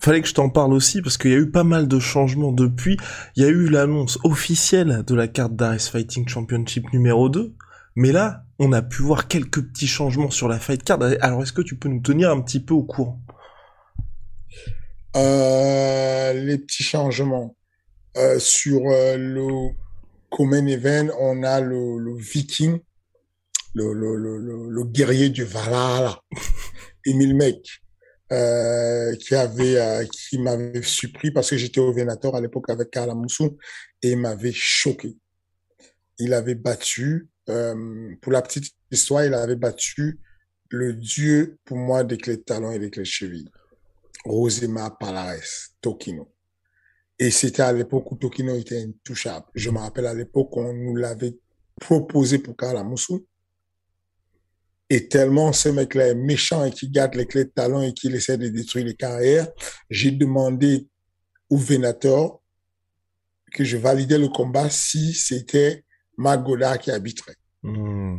Fallait 0.00 0.20
que 0.22 0.28
je 0.28 0.34
t'en 0.34 0.48
parle 0.48 0.72
aussi 0.72 1.00
parce 1.00 1.16
qu'il 1.16 1.30
y 1.30 1.34
a 1.34 1.38
eu 1.38 1.50
pas 1.50 1.64
mal 1.64 1.86
de 1.86 1.98
changements 2.00 2.50
depuis. 2.52 2.96
Il 3.36 3.42
y 3.42 3.46
a 3.46 3.48
eu 3.50 3.66
l'annonce 3.68 4.18
officielle 4.24 5.04
de 5.06 5.14
la 5.14 5.28
carte 5.28 5.54
d'Ares 5.54 5.80
Fighting 5.80 6.26
Championship 6.28 6.92
numéro 6.92 7.28
2. 7.28 7.54
Mais 7.94 8.10
là, 8.10 8.44
on 8.64 8.70
a 8.70 8.80
pu 8.80 9.02
voir 9.02 9.26
quelques 9.26 9.60
petits 9.60 9.88
changements 9.88 10.30
sur 10.30 10.46
la 10.46 10.60
fight 10.60 10.84
card. 10.84 11.02
Alors, 11.20 11.42
est-ce 11.42 11.52
que 11.52 11.62
tu 11.62 11.76
peux 11.76 11.88
nous 11.88 12.00
tenir 12.00 12.30
un 12.30 12.40
petit 12.40 12.60
peu 12.60 12.74
au 12.74 12.84
courant? 12.84 13.20
Euh, 15.16 16.32
les 16.32 16.58
petits 16.58 16.84
changements. 16.84 17.56
Euh, 18.16 18.38
sur 18.38 18.82
euh, 18.86 19.16
le 19.16 19.70
Common 20.30 20.66
Event, 20.68 21.08
on 21.18 21.42
a 21.42 21.60
le, 21.60 21.98
le 21.98 22.14
Viking, 22.16 22.78
le, 23.74 24.84
guerrier 24.84 25.30
du 25.30 25.42
Valhalla, 25.42 26.20
Emile 27.06 27.34
Meck, 27.34 27.82
euh, 28.30 29.16
qui 29.16 29.34
avait, 29.34 30.06
qui 30.12 30.38
m'avait 30.38 30.82
surpris 30.82 31.32
parce 31.32 31.50
que 31.50 31.56
j'étais 31.56 31.80
au 31.80 31.92
Venator 31.92 32.36
à 32.36 32.40
l'époque 32.40 32.70
avec 32.70 32.90
Karl 32.90 33.10
Amoussou 33.10 33.58
et 34.02 34.12
il 34.12 34.18
m'avait 34.18 34.52
choqué. 34.52 35.16
Il 36.18 36.32
avait 36.32 36.54
battu, 36.54 37.31
euh, 37.48 38.14
pour 38.20 38.32
la 38.32 38.42
petite 38.42 38.72
histoire, 38.90 39.24
il 39.24 39.34
avait 39.34 39.56
battu 39.56 40.20
le 40.70 40.94
dieu 40.94 41.58
pour 41.64 41.76
moi 41.76 42.04
des 42.04 42.16
clés 42.16 42.36
de 42.36 42.42
talon 42.42 42.70
et 42.70 42.78
des 42.78 42.90
clés 42.90 43.02
de 43.02 43.08
cheville. 43.08 43.48
Rosema 44.24 44.90
Palares, 44.98 45.70
Tokino. 45.80 46.32
Et 47.18 47.30
c'était 47.30 47.62
à 47.62 47.72
l'époque 47.72 48.10
où 48.10 48.16
Tokino 48.16 48.54
était 48.56 48.82
intouchable. 48.82 49.46
Je 49.54 49.70
me 49.70 49.78
rappelle 49.78 50.06
à 50.06 50.14
l'époque 50.14 50.56
on 50.56 50.72
nous 50.72 50.96
l'avait 50.96 51.36
proposé 51.80 52.38
pour 52.38 52.56
Kalamoussou. 52.56 53.26
Et 54.88 55.08
tellement 55.08 55.52
ce 55.52 55.68
mec-là 55.68 56.08
est 56.08 56.14
méchant 56.14 56.64
et 56.64 56.70
qui 56.70 56.90
garde 56.90 57.14
les 57.14 57.26
clés 57.26 57.44
de 57.44 57.50
talon 57.50 57.82
et 57.82 57.92
qu'il 57.94 58.14
essaie 58.14 58.36
de 58.36 58.48
détruire 58.48 58.86
les 58.86 58.94
carrières, 58.94 59.48
j'ai 59.88 60.10
demandé 60.10 60.88
au 61.48 61.56
Venator 61.56 62.42
que 63.52 63.64
je 63.64 63.76
validais 63.76 64.18
le 64.18 64.28
combat 64.28 64.68
si 64.70 65.12
c'était 65.12 65.84
Magoda 66.16 66.78
qui 66.78 66.90
arbitrait. 66.90 67.36
Hmm. 67.62 68.18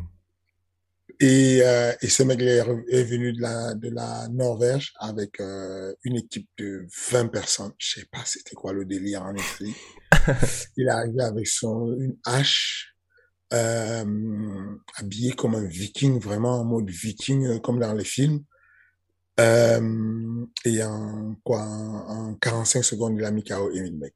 Et, 1.20 1.62
euh, 1.62 1.94
et 2.02 2.10
ce 2.10 2.24
mec-là 2.24 2.66
est, 2.90 3.04
venu 3.04 3.34
de 3.34 3.42
la, 3.42 3.76
de 3.76 3.90
la 3.90 4.28
Norvège 4.30 4.94
avec 5.00 5.40
euh, 5.40 5.94
une 6.04 6.18
équipe 6.18 6.50
de 6.58 6.88
20 7.12 7.28
personnes. 7.28 7.72
Je 7.78 8.00
sais 8.00 8.08
pas 8.12 8.20
c'était 8.26 8.56
quoi 8.56 8.74
le 8.74 8.86
délire 8.86 9.24
en 9.24 9.36
effet. 9.36 9.66
Il 10.78 10.88
est 10.88 10.92
arrivé 10.92 11.24
avec 11.24 11.48
son 11.48 11.94
une 11.98 12.18
hache, 12.26 12.96
euh, 13.54 14.76
habillé 14.96 15.34
comme 15.34 15.56
un 15.56 15.66
viking, 15.66 16.20
vraiment 16.20 16.62
en 16.62 16.66
mode 16.66 16.90
viking, 16.90 17.46
euh, 17.46 17.60
comme 17.60 17.80
dans 17.80 17.94
les 17.94 18.04
films. 18.04 18.44
Et 19.40 20.84
en 20.84 21.36
quoi, 21.44 21.62
en, 21.62 22.32
en 22.32 22.36
45 22.36 22.84
secondes, 22.84 23.16
il 23.18 23.26
a 23.26 23.32
mis 23.32 23.44
KO 23.44 23.72
Emile 23.72 23.98
Beck. 23.98 24.14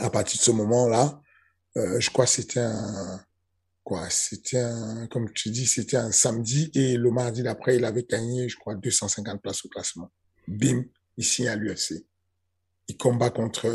À 0.00 0.10
partir 0.10 0.38
de 0.38 0.44
ce 0.44 0.50
moment-là, 0.50 1.20
euh, 1.76 2.00
je 2.00 2.10
crois 2.10 2.24
que 2.24 2.30
c'était 2.30 2.60
un, 2.60 3.20
quoi, 3.84 4.08
c'était 4.10 4.58
un, 4.58 5.06
comme 5.08 5.32
tu 5.32 5.50
dis, 5.50 5.66
c'était 5.66 5.96
un 5.96 6.10
samedi 6.12 6.70
et 6.74 6.96
le 6.96 7.10
mardi 7.10 7.42
d'après, 7.42 7.76
il 7.76 7.84
avait 7.84 8.04
gagné, 8.08 8.48
je 8.48 8.56
crois, 8.56 8.74
250 8.74 9.40
places 9.42 9.64
au 9.64 9.68
classement. 9.68 10.10
Bim, 10.48 10.84
ici 11.16 11.46
à 11.48 11.56
l'UFC. 11.56 12.04
Il 12.88 12.96
combat 12.96 13.30
contre 13.30 13.66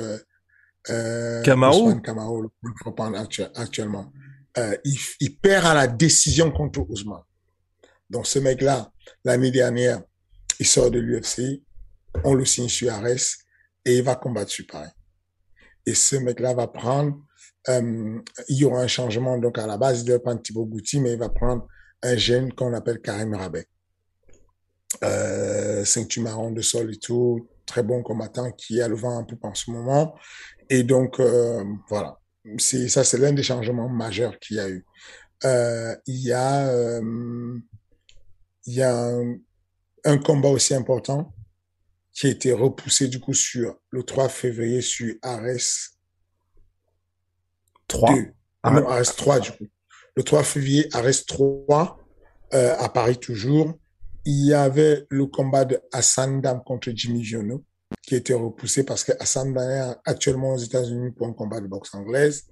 euh, 0.90 1.42
Kamaru. 1.44 1.82
Ousmane 1.82 2.02
Kamaru, 2.02 2.44
le 2.44 2.50
plus 2.62 2.74
frappant 2.80 3.14
actu- 3.14 3.44
actuellement. 3.56 4.12
Euh, 4.58 4.76
il, 4.84 4.98
il 5.20 5.38
perd 5.38 5.66
à 5.66 5.74
la 5.74 5.88
décision 5.88 6.52
contre 6.52 6.80
Ousmane. 6.90 7.24
Donc 8.10 8.28
ce 8.28 8.40
mec-là, 8.40 8.92
l'année 9.24 9.52
dernière, 9.52 10.02
il 10.60 10.66
sort 10.68 10.92
de 10.92 11.00
l'UFC, 11.00 11.64
on 12.24 12.34
le 12.34 12.46
signe 12.46 12.68
sur 12.68 12.92
Ares 12.94 13.38
et 13.86 13.98
il 13.98 14.04
va 14.04 14.16
combattre 14.16 14.52
sur 14.52 14.66
Paris. 14.68 14.92
Et 15.86 15.94
ce 15.94 16.16
mec-là 16.18 16.54
va 16.54 16.68
prendre, 16.68 17.18
euh, 17.70 18.20
il 18.48 18.58
y 18.58 18.66
aura 18.66 18.82
un 18.82 18.88
changement. 18.88 19.38
Donc 19.38 19.58
à 19.58 19.68
la 19.68 19.78
base, 19.78 20.02
il 20.02 20.06
doit 20.06 20.20
prendre 20.20 20.42
Thibaut 20.42 20.66
Gouti, 20.66 21.00
mais 21.00 21.14
il 21.14 21.20
va 21.20 21.30
prendre 21.30 21.68
un 22.04 22.16
jeune 22.16 22.54
qu'on 22.54 22.74
appelle 22.74 23.00
Karim 23.02 23.36
Rabet. 23.36 23.68
Euh, 25.04 25.86
ceinture 25.86 26.24
marron 26.24 26.52
de 26.52 26.62
sol 26.62 26.94
et 26.94 26.98
tout, 26.98 27.48
très 27.66 27.82
bon 27.82 28.04
combattant 28.04 28.52
qui 28.52 28.82
a 28.82 28.88
le 28.88 28.96
vent 28.96 29.18
en 29.18 29.24
poupe 29.24 29.46
en 29.46 29.54
ce 29.54 29.72
moment. 29.72 30.16
Et 30.70 30.84
donc, 30.84 31.20
euh, 31.20 31.64
voilà. 31.90 32.18
C'est, 32.58 32.90
ça, 32.90 33.04
c'est 33.04 33.18
l'un 33.18 33.34
des 33.34 33.44
changements 33.44 33.90
majeurs 33.90 34.38
qu'il 34.40 34.58
y 34.58 34.60
a 34.60 34.70
eu. 34.70 34.86
Euh, 35.44 35.96
il 36.08 36.20
y 36.20 36.34
a, 36.34 37.00
il 38.66 38.74
y 38.74 38.82
a 38.82 38.96
un, 38.96 39.38
un 40.06 40.18
combat 40.18 40.50
aussi 40.50 40.74
important 40.74 41.34
qui 42.14 42.28
a 42.28 42.30
été 42.30 42.52
repoussé 42.52 43.08
du 43.08 43.20
coup 43.20 43.34
sur 43.34 43.80
le 43.90 44.04
3 44.04 44.30
février 44.30 44.82
sur 44.82 45.16
Ares 45.22 45.92
3. 47.92 48.14
2. 48.16 48.28
Ah 48.64 48.72
non, 48.72 48.82
ouais. 48.88 48.94
Ares 48.94 49.16
3 49.16 49.40
du 49.40 49.52
coup. 49.52 49.66
Le 50.16 50.24
3 50.24 50.44
février, 50.44 50.88
Ares 50.94 51.26
3, 51.28 52.00
euh, 52.54 52.76
à 52.78 52.90
Paris 52.90 53.18
toujours. 53.18 53.74
Il 54.26 54.46
y 54.46 54.54
avait 54.54 55.06
le 55.10 55.26
combat 55.26 55.66
de 55.66 55.80
Hassan 55.92 56.42
Dam 56.42 56.62
contre 56.64 56.92
Jimmy 56.94 57.24
Giono 57.24 57.64
qui 58.04 58.16
a 58.16 58.18
été 58.18 58.34
repoussé 58.34 58.84
parce 58.84 59.04
que 59.04 59.12
Hassan 59.20 59.54
Dam 59.54 59.70
est 59.70 59.96
actuellement 60.06 60.54
aux 60.54 60.58
États-Unis 60.58 61.12
pour 61.12 61.28
un 61.28 61.34
combat 61.34 61.60
de 61.60 61.68
boxe 61.68 61.94
anglaise. 61.96 62.44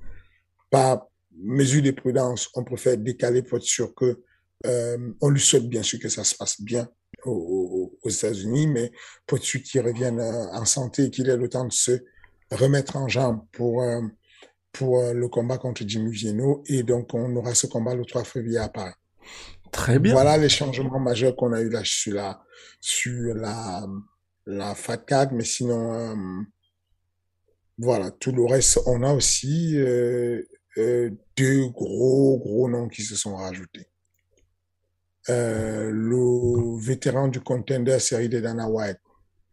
Par 0.70 1.08
mesure 1.38 1.82
de 1.84 1.92
prudence, 1.92 2.50
on 2.56 2.64
préfère 2.64 2.98
décaler 2.98 3.42
pour 3.44 3.58
être 3.58 3.64
sûr 3.64 3.94
que 3.96 4.22
euh, 4.66 4.98
on 5.22 5.30
lui 5.30 5.40
souhaite 5.40 5.68
bien 5.70 5.84
sûr 5.84 6.00
que 6.00 6.10
ça 6.10 6.24
se 6.24 6.36
passe 6.36 6.60
bien 6.62 6.90
aux, 7.26 7.32
aux- 7.32 7.98
aux 8.04 8.10
États-Unis, 8.10 8.68
mais 8.68 8.92
pour 9.26 9.38
être 9.38 9.44
sûr 9.46 9.62
qu'il 9.64 9.82
revienne 9.82 10.20
euh, 10.20 10.48
en 10.54 10.66
santé 10.66 11.06
et 11.06 11.10
qu'il 11.12 11.30
ait 11.30 11.38
le 11.38 11.48
temps 11.50 11.66
de 11.66 11.72
se 11.72 12.04
remettre 12.52 12.98
en 12.98 13.08
jambe 13.08 13.42
pour 13.54 13.82
euh, 13.84 14.02
pour 14.72 15.00
euh, 15.00 15.14
le 15.14 15.28
combat 15.28 15.58
contre 15.58 15.84
Jimmy 15.86 16.12
Vienno. 16.12 16.64
Et 16.68 16.84
donc, 16.84 17.14
on 17.14 17.36
aura 17.36 17.56
ce 17.56 17.68
combat 17.68 17.96
le 17.96 18.06
3 18.06 18.24
février 18.24 18.58
à 18.58 18.70
Paris. 18.70 18.94
Très 19.72 20.00
bien. 20.00 20.14
Voilà 20.14 20.38
les 20.38 20.50
changements 20.50 21.00
majeurs 21.00 21.36
qu'on 21.36 21.54
a 21.54 21.62
eu 21.62 21.70
là 21.70 21.82
sur 21.84 22.16
la, 22.16 22.42
sur 22.80 23.36
la, 23.36 23.86
la 24.46 24.76
FATCAD. 24.76 25.32
Mais 25.34 25.44
sinon, 25.44 25.94
euh, 25.94 26.16
voilà, 27.78 28.12
tout 28.12 28.32
le 28.32 28.46
reste, 28.46 28.80
on 28.86 29.04
a 29.04 29.14
aussi 29.14 29.78
euh, 29.78 30.42
euh, 30.78 31.12
deux 31.38 31.68
gros, 31.68 32.38
gros 32.40 32.70
noms 32.70 32.90
qui 32.90 33.04
se 33.04 33.16
sont 33.16 33.36
rajoutés. 33.36 33.88
Le 35.28 36.80
vétéran 36.84 37.28
du 37.28 37.40
contender 37.40 38.00
série 38.00 38.30
de 38.30 38.40
Dana 38.40 38.68
White, 38.68 38.98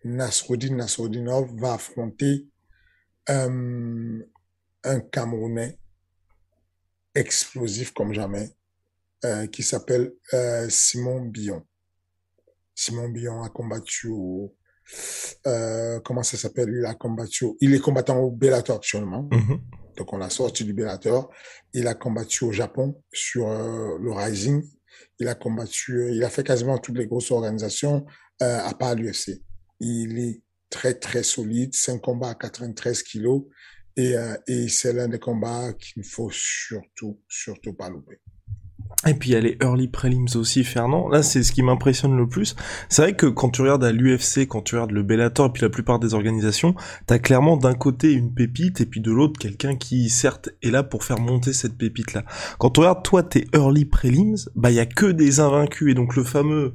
Nasruddin 0.04 0.74
Nasruddinov, 0.74 1.54
va 1.56 1.74
affronter 1.74 2.48
euh, 3.28 4.22
un 4.86 5.00
Camerounais 5.00 5.78
explosif 7.14 7.92
comme 7.92 8.12
jamais, 8.12 8.50
euh, 9.24 9.46
qui 9.46 9.62
s'appelle 9.62 10.12
euh, 10.34 10.68
Simon 10.68 11.22
Billon. 11.22 11.62
Simon 12.74 13.08
Billon 13.08 13.42
a 13.42 13.48
combattu 13.48 14.08
au, 14.08 14.54
euh, 15.46 15.98
comment 16.00 16.22
ça 16.22 16.36
s'appelle, 16.36 16.68
il 16.78 16.84
a 16.84 16.94
combattu, 16.94 17.44
au- 17.46 17.56
il 17.60 17.74
est 17.74 17.78
combattant 17.80 18.18
au 18.18 18.30
Bellator 18.30 18.76
actuellement. 18.76 19.28
Mhm. 19.32 19.60
Donc 19.96 20.12
on 20.12 20.18
l'a 20.18 20.28
sorti 20.28 20.64
du 20.64 20.74
Bellator. 20.74 21.32
Il 21.72 21.86
a 21.88 21.94
combattu 21.94 22.44
au 22.44 22.52
Japon 22.52 23.02
sur 23.12 23.46
le 23.48 24.12
Rising. 24.12 24.62
Il 25.18 25.28
a 25.28 25.34
combattu, 25.34 26.10
il 26.12 26.22
a 26.22 26.28
fait 26.28 26.44
quasiment 26.44 26.76
toutes 26.78 26.98
les 26.98 27.06
grosses 27.06 27.30
organisations 27.30 28.04
à 28.40 28.74
part 28.78 28.94
l'UFC. 28.94 29.42
Il 29.80 30.18
est 30.18 30.42
très 30.68 30.92
très 30.92 31.22
solide. 31.22 31.74
C'est 31.74 31.92
un 31.92 31.98
combat 31.98 32.28
à 32.30 32.34
93 32.34 33.02
kilos 33.02 33.44
et, 33.96 34.16
euh, 34.16 34.36
et 34.46 34.68
c'est 34.68 34.92
l'un 34.92 35.08
des 35.08 35.18
combats 35.18 35.72
qu'il 35.72 36.02
ne 36.02 36.06
faut 36.06 36.30
surtout 36.30 37.20
surtout 37.28 37.72
pas 37.72 37.88
louper. 37.88 38.20
Et 39.06 39.14
puis 39.14 39.30
il 39.30 39.32
y 39.34 39.36
a 39.36 39.40
les 39.40 39.56
early 39.62 39.88
prelims 39.88 40.36
aussi, 40.36 40.64
Fernand. 40.64 41.08
Là, 41.08 41.22
c'est 41.22 41.42
ce 41.42 41.52
qui 41.52 41.62
m'impressionne 41.62 42.16
le 42.16 42.28
plus. 42.28 42.56
C'est 42.88 43.02
vrai 43.02 43.14
que 43.14 43.26
quand 43.26 43.50
tu 43.50 43.62
regardes 43.62 43.84
à 43.84 43.92
l'UFC, 43.92 44.48
quand 44.48 44.62
tu 44.62 44.74
regardes 44.74 44.90
le 44.90 45.02
Bellator 45.02 45.46
et 45.46 45.52
puis 45.52 45.62
la 45.62 45.68
plupart 45.68 45.98
des 45.98 46.14
organisations, 46.14 46.74
t'as 47.06 47.18
clairement 47.18 47.56
d'un 47.56 47.74
côté 47.74 48.12
une 48.12 48.34
pépite 48.34 48.80
et 48.80 48.86
puis 48.86 49.00
de 49.00 49.12
l'autre 49.12 49.38
quelqu'un 49.38 49.76
qui, 49.76 50.08
certes, 50.08 50.48
est 50.62 50.70
là 50.70 50.82
pour 50.82 51.04
faire 51.04 51.20
monter 51.20 51.52
cette 51.52 51.76
pépite-là. 51.76 52.24
Quand 52.58 52.70
tu 52.70 52.80
regardes 52.80 53.04
toi 53.04 53.22
tes 53.22 53.46
early 53.54 53.84
prelims, 53.84 54.48
bah 54.56 54.70
il 54.70 54.76
y 54.76 54.80
a 54.80 54.86
que 54.86 55.06
des 55.06 55.40
invaincus 55.40 55.92
et 55.92 55.94
donc 55.94 56.16
le 56.16 56.24
fameux 56.24 56.72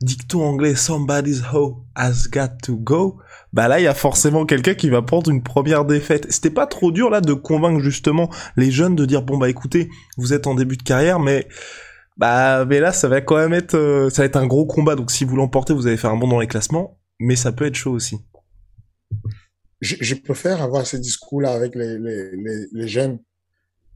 dicton 0.00 0.42
anglais 0.42 0.74
somebody's 0.74 1.42
hoe 1.52 1.82
has 1.96 2.28
got 2.30 2.58
to 2.62 2.76
go, 2.76 3.18
bah 3.54 3.68
là 3.68 3.78
il 3.78 3.84
y 3.84 3.86
a 3.86 3.94
forcément 3.94 4.46
quelqu'un 4.46 4.74
qui 4.74 4.90
va 4.90 5.00
prendre 5.00 5.30
une 5.30 5.42
première 5.42 5.84
défaite. 5.84 6.26
C'était 6.28 6.50
pas 6.50 6.66
trop 6.66 6.90
dur 6.90 7.08
là 7.08 7.20
de 7.20 7.32
convaincre 7.32 7.80
justement 7.80 8.28
les 8.56 8.72
jeunes 8.72 8.96
de 8.96 9.06
dire 9.06 9.22
bon 9.22 9.38
bah 9.38 9.48
écoutez, 9.48 9.88
vous 10.16 10.32
êtes 10.32 10.48
en 10.48 10.56
début 10.56 10.76
de 10.76 10.82
carrière 10.82 11.20
mais 11.20 11.46
bah 12.16 12.64
mais 12.64 12.80
là 12.80 12.92
ça 12.92 13.06
va 13.06 13.20
quand 13.20 13.36
même 13.36 13.54
être 13.54 13.76
euh, 13.76 14.10
ça 14.10 14.22
va 14.22 14.26
être 14.26 14.36
un 14.36 14.46
gros 14.46 14.66
combat 14.66 14.96
donc 14.96 15.12
si 15.12 15.24
vous 15.24 15.36
l'emportez 15.36 15.72
vous 15.72 15.86
allez 15.86 15.96
faire 15.96 16.10
un 16.10 16.16
bond 16.16 16.26
dans 16.26 16.40
les 16.40 16.48
classements 16.48 16.98
mais 17.20 17.36
ça 17.36 17.52
peut 17.52 17.64
être 17.64 17.76
chaud 17.76 17.92
aussi. 17.92 18.16
Je, 19.80 20.14
préfère 20.14 20.60
avoir 20.60 20.84
ce 20.84 20.96
discours 20.96 21.40
là 21.40 21.52
avec 21.52 21.76
les, 21.76 21.98
les, 22.72 22.88
jeunes. 22.88 23.20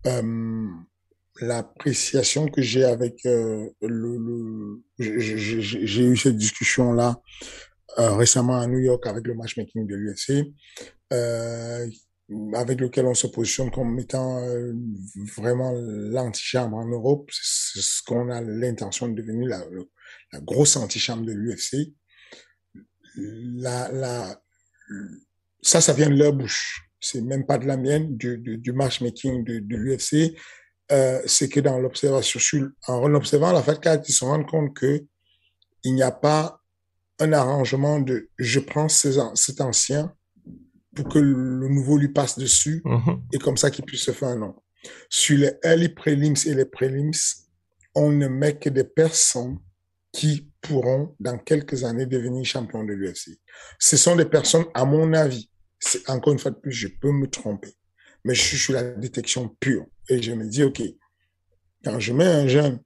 Euh, 0.07 0.67
l'appréciation 1.41 2.47
que 2.47 2.63
j'ai 2.63 2.85
avec 2.85 3.27
euh, 3.27 3.69
le, 3.83 4.19
le 4.19 4.83
j'ai 4.99 6.05
eu 6.05 6.17
cette 6.17 6.37
discussion 6.37 6.93
là 6.93 7.21
euh, 7.99 8.15
récemment 8.15 8.59
à 8.59 8.67
New 8.67 8.79
York 8.79 9.07
avec 9.07 9.27
le 9.27 9.35
matchmaking 9.35 9.87
de 9.87 9.95
l'UFC 9.95 10.53
euh, 11.13 11.87
avec 12.55 12.81
lequel 12.81 13.07
on 13.07 13.15
se 13.15 13.27
positionne 13.27 13.71
comme 13.71 13.99
étant 13.99 14.39
euh, 14.39 14.75
vraiment 15.37 15.73
l'antichambre 15.75 16.77
en 16.77 16.87
Europe. 16.87 17.31
C'est 17.33 17.81
ce 17.81 18.03
qu'on 18.03 18.29
a 18.31 18.43
l'intention 18.43 19.09
de 19.09 19.15
devenir 19.15 19.49
la, 19.49 19.65
la 20.33 20.41
grosse 20.41 20.77
antichambre 20.77 21.25
de 21.25 21.33
l'UFC 21.33 21.95
la, 23.17 23.91
la 23.91 24.41
ça 25.63 25.81
ça 25.81 25.93
vient 25.93 26.11
de 26.11 26.17
leur 26.17 26.33
bouche. 26.33 26.85
C'est 27.01 27.21
même 27.21 27.47
pas 27.47 27.59
de 27.59 27.67
la 27.67 27.77
mienne 27.77 28.17
du, 28.17 28.39
du, 28.39 28.59
du 28.59 28.73
matchmaking 28.73 29.45
de, 29.45 29.61
de 29.61 29.77
l'UFC 29.77 30.37
euh, 30.91 31.21
c'est 31.27 31.49
que 31.49 31.61
dans 31.61 31.79
l'observation, 31.79 32.41
en 32.87 33.15
observant 33.15 33.53
la 33.53 33.63
FATCA, 33.63 34.01
ils 34.09 34.13
se 34.13 34.25
rendent 34.25 34.47
compte 34.47 34.75
que 34.75 35.05
il 35.85 35.95
n'y 35.95 36.03
a 36.03 36.11
pas 36.11 36.58
un 37.21 37.33
arrangement 37.33 37.99
de 38.01 38.29
je 38.39 38.61
prends 38.61 38.89
cet 38.89 39.61
ancien 39.61 40.15
pour 40.95 41.09
que 41.09 41.19
le 41.19 41.69
nouveau 41.69 41.97
lui 41.99 42.09
passe 42.09 42.39
dessus 42.39 42.83
Mhm. 42.85 43.23
et 43.33 43.39
comme 43.39 43.57
ça 43.57 43.71
qu'il 43.71 43.85
puisse 43.85 44.03
se 44.03 44.11
faire 44.13 44.29
un 44.29 44.37
nom. 44.37 44.55
Sur 45.11 45.39
les 45.39 45.53
early 45.65 45.89
prelims 45.89 46.37
et 46.47 46.55
les 46.55 46.65
prelims, 46.65 47.13
on 47.95 48.11
ne 48.11 48.29
met 48.29 48.59
que 48.59 48.69
des 48.69 48.85
personnes 48.85 49.59
qui 50.13 50.51
pourront 50.61 51.15
dans 51.21 51.39
quelques 51.39 51.85
années 51.85 52.07
devenir 52.07 52.45
champions 52.45 52.85
de 52.85 52.93
l'UFC. 52.93 53.39
Ce 53.79 53.97
sont 53.97 54.17
des 54.17 54.25
personnes, 54.25 54.65
à 54.75 54.85
mon 54.85 55.13
avis, 55.13 55.51
c'est 55.79 56.09
encore 56.11 56.33
une 56.33 56.39
fois 56.39 56.51
de 56.51 56.57
plus, 56.57 56.73
je 56.73 56.89
peux 56.89 57.13
me 57.13 57.29
tromper, 57.29 57.73
mais 58.25 58.35
je 58.35 58.43
suis 58.43 58.57
sur 58.59 58.73
la 58.75 58.83
détection 58.83 59.49
pure 59.61 59.87
et 60.09 60.21
je 60.23 60.33
me 60.33 60.47
dis 60.49 60.63
ok, 60.65 60.83
quand 61.85 61.99
je 62.01 62.13
mets 62.13 62.25
un 62.27 62.49
jeune 62.49 62.81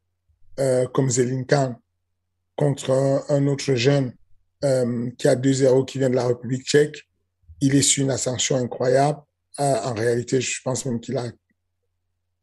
euh, 0.59 0.87
comme 0.89 1.09
Zelin 1.09 1.45
Khan 1.45 1.77
contre 2.57 2.91
un, 2.91 3.23
un 3.29 3.47
autre 3.47 3.75
jeune 3.75 4.13
euh, 4.65 5.11
qui 5.19 5.29
a 5.29 5.35
2-0 5.37 5.85
qui 5.87 5.99
vient 5.99 6.11
de 6.11 6.15
la 6.17 6.27
République 6.27 6.65
tchèque, 6.67 7.03
il 7.61 7.75
est 7.75 7.83
sur 7.83 8.05
une 8.05 8.11
ascension 8.11 8.57
incroyable. 8.57 9.19
Euh, 9.61 9.77
en 9.85 9.95
réalité, 9.95 10.41
je 10.41 10.61
pense 10.65 10.85
même 10.87 11.01
qu'il 11.01 11.17
a 11.17 11.25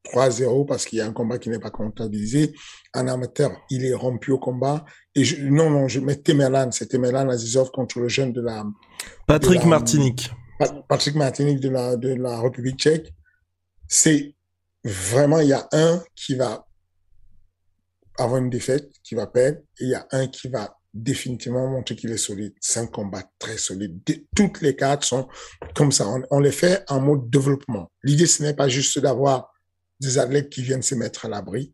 3-0 0.05 0.65
parce 0.65 0.85
qu'il 0.85 0.99
y 0.99 1.01
a 1.01 1.05
un 1.07 1.13
combat 1.13 1.37
qui 1.37 1.49
n'est 1.49 1.59
pas 1.59 1.69
comptabilisé. 1.71 2.53
En 2.95 3.07
amateur, 3.07 3.51
il 3.69 3.85
est 3.85 3.93
rompu 3.93 4.31
au 4.31 4.39
combat. 4.39 4.85
Et 5.15 5.23
je, 5.23 5.45
non, 5.45 5.69
non, 5.69 5.87
je 5.87 5.99
mets 5.99 6.15
Temerlan, 6.15 6.71
c'est 6.71 6.87
Temerlan 6.87 7.29
Azizov 7.29 7.71
contre 7.71 7.99
le 7.99 8.07
jeune 8.07 8.31
de 8.33 8.41
la, 8.41 8.63
Patrick 9.27 9.59
de 9.59 9.63
la- 9.63 9.69
Martinique. 9.69 10.31
Pat- 10.57 10.87
Patrick 10.87 11.15
Martinique 11.15 11.59
de 11.59 11.69
la, 11.69 11.95
de 11.95 12.13
la 12.13 12.39
République 12.41 12.77
tchèque. 12.79 13.13
C'est 13.87 14.35
vraiment, 14.83 15.39
il 15.39 15.49
y 15.49 15.53
a 15.53 15.67
un 15.73 16.01
qui 16.15 16.35
va 16.35 16.65
avoir 18.17 18.37
une 18.41 18.49
défaite, 18.49 18.89
qui 19.03 19.15
va 19.15 19.27
perdre, 19.27 19.59
et 19.79 19.83
il 19.85 19.89
y 19.89 19.95
a 19.95 20.07
un 20.11 20.27
qui 20.27 20.47
va 20.49 20.77
définitivement 20.93 21.67
montrer 21.69 21.95
qu'il 21.95 22.11
est 22.11 22.17
solide. 22.17 22.53
C'est 22.59 22.79
un 22.79 22.87
combat 22.87 23.23
très 23.37 23.57
solide. 23.57 23.99
De- 24.05 24.25
toutes 24.35 24.61
les 24.61 24.75
cartes 24.75 25.03
sont 25.03 25.27
comme 25.75 25.91
ça. 25.91 26.07
On, 26.07 26.21
on 26.31 26.39
les 26.39 26.51
fait 26.51 26.83
en 26.89 26.99
mode 26.99 27.29
développement. 27.29 27.91
L'idée, 28.03 28.25
ce 28.25 28.41
n'est 28.43 28.55
pas 28.55 28.67
juste 28.69 28.97
d'avoir 28.99 29.53
des 29.99 30.17
athlètes 30.17 30.49
qui 30.49 30.61
viennent 30.63 30.81
se 30.81 30.95
mettre 30.95 31.25
à 31.25 31.29
l'abri, 31.29 31.73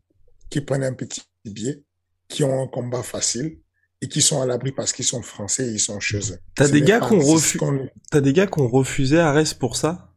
qui 0.50 0.60
prennent 0.60 0.84
un 0.84 0.92
petit 0.94 1.22
billet, 1.44 1.82
qui 2.28 2.44
ont 2.44 2.62
un 2.62 2.66
combat 2.66 3.02
facile 3.02 3.58
et 4.02 4.08
qui 4.08 4.20
sont 4.20 4.42
à 4.42 4.46
l'abri 4.46 4.72
parce 4.72 4.92
qu'ils 4.92 5.04
sont 5.06 5.22
français 5.22 5.66
et 5.68 5.72
ils 5.72 5.80
sont 5.80 6.00
chez 6.00 6.18
eux. 6.32 6.38
T'as 6.54 6.68
des 6.68 6.82
gars 6.82 7.00
qu'on 7.00 7.18
refuse- 7.20 7.56
qu'on- 7.58 7.88
T'as 8.10 8.20
des 8.20 8.32
gars 8.32 8.46
qui 8.46 8.60
ont 8.60 8.68
refusé 8.68 9.18
Arès 9.18 9.54
pour 9.54 9.76
ça? 9.76 10.12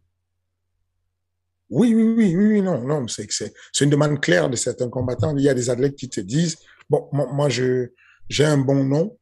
Oui, 1.70 1.94
oui, 1.94 2.04
oui, 2.04 2.36
oui, 2.36 2.46
oui, 2.48 2.62
non, 2.64 2.82
non, 2.82 3.08
c'est 3.08 3.28
que 3.28 3.34
c'est 3.34 3.54
c'est 3.72 3.84
une 3.86 3.92
demande 3.92 4.20
claire 4.20 4.50
de 4.50 4.56
certains 4.56 4.90
combattants. 4.90 5.38
Il 5.38 5.44
y 5.44 5.50
a 5.50 5.54
des 5.54 5.70
athlètes 5.70 5.96
qui 5.96 6.10
te 6.10 6.20
disent 6.20 6.58
bon, 6.90 7.08
moi, 7.14 7.28
moi, 7.32 7.48
je 7.50 7.90
j'ai 8.30 8.46
un 8.46 8.58
bon 8.58 8.84
nom. 8.84 9.18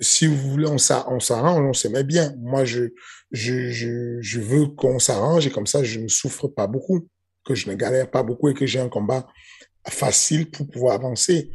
Si 0.00 0.26
vous 0.26 0.36
voulez, 0.50 0.66
on 0.66 0.78
s'a- 0.78 1.06
on 1.10 1.20
s'arrange, 1.20 1.84
on 1.86 1.90
met 1.90 2.04
bien. 2.04 2.34
Moi, 2.38 2.64
je 2.64 2.90
je 3.30 3.70
je, 3.70 4.18
je 4.20 4.40
veux 4.40 4.66
qu'on 4.68 4.98
s'arrange 4.98 5.46
et 5.46 5.50
comme 5.50 5.66
ça, 5.66 5.82
je 5.84 6.00
ne 6.00 6.08
souffre 6.08 6.48
pas 6.48 6.66
beaucoup, 6.66 7.08
que 7.44 7.54
je 7.54 7.68
ne 7.70 7.74
galère 7.74 8.10
pas 8.10 8.22
beaucoup 8.22 8.48
et 8.48 8.54
que 8.54 8.66
j'ai 8.66 8.80
un 8.80 8.88
combat 8.88 9.26
facile 9.88 10.50
pour 10.50 10.68
pouvoir 10.68 10.94
avancer. 10.94 11.50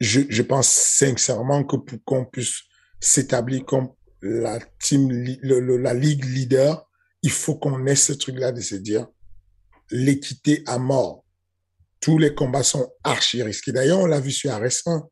Je 0.00 0.20
je 0.28 0.42
pense 0.42 0.68
sincèrement 0.68 1.64
que 1.64 1.76
pour 1.76 1.98
qu'on 2.04 2.24
puisse 2.24 2.62
s'établir 3.00 3.64
comme 3.64 3.88
la 4.22 4.58
team, 4.80 5.10
le- 5.42 5.76
la 5.76 5.94
ligue 5.94 6.24
leader, 6.24 6.88
il 7.22 7.30
faut 7.30 7.56
qu'on 7.56 7.86
ait 7.86 7.96
ce 7.96 8.12
truc-là 8.12 8.52
de 8.52 8.60
se 8.60 8.74
dire 8.76 9.06
l'équité 9.90 10.62
à 10.66 10.78
mort. 10.78 11.24
Tous 12.00 12.18
les 12.18 12.34
combats 12.34 12.62
sont 12.62 12.88
archi 13.04 13.42
risqués. 13.42 13.72
D'ailleurs, 13.72 14.00
on 14.00 14.06
l'a 14.06 14.20
vu 14.20 14.30
sur 14.32 14.50
RS1. 14.50 15.08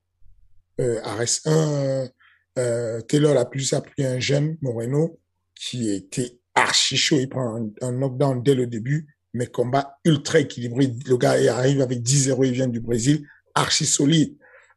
Euh, 0.80 1.00
RS1, 1.02 2.10
euh, 2.58 3.00
Taylor 3.02 3.36
a 3.36 3.48
plus 3.48 3.72
appris 3.74 4.04
un 4.04 4.18
jeune, 4.18 4.56
Moreno, 4.62 5.18
qui 5.54 5.90
était 5.90 6.38
archi 6.54 6.96
chaud. 6.96 7.18
Il 7.20 7.28
prend 7.28 7.70
un, 7.82 7.92
knockdown 7.92 8.42
dès 8.42 8.54
le 8.54 8.66
début, 8.66 9.06
mais 9.34 9.46
combat 9.46 9.98
ultra 10.04 10.40
équilibré. 10.40 10.92
Le 11.06 11.16
gars 11.16 11.32
arrive 11.54 11.82
avec 11.82 12.00
10-0, 12.00 12.46
il 12.46 12.52
vient 12.52 12.66
du 12.66 12.80
Brésil, 12.80 13.26
archi 13.54 13.84
solide. 13.84 14.36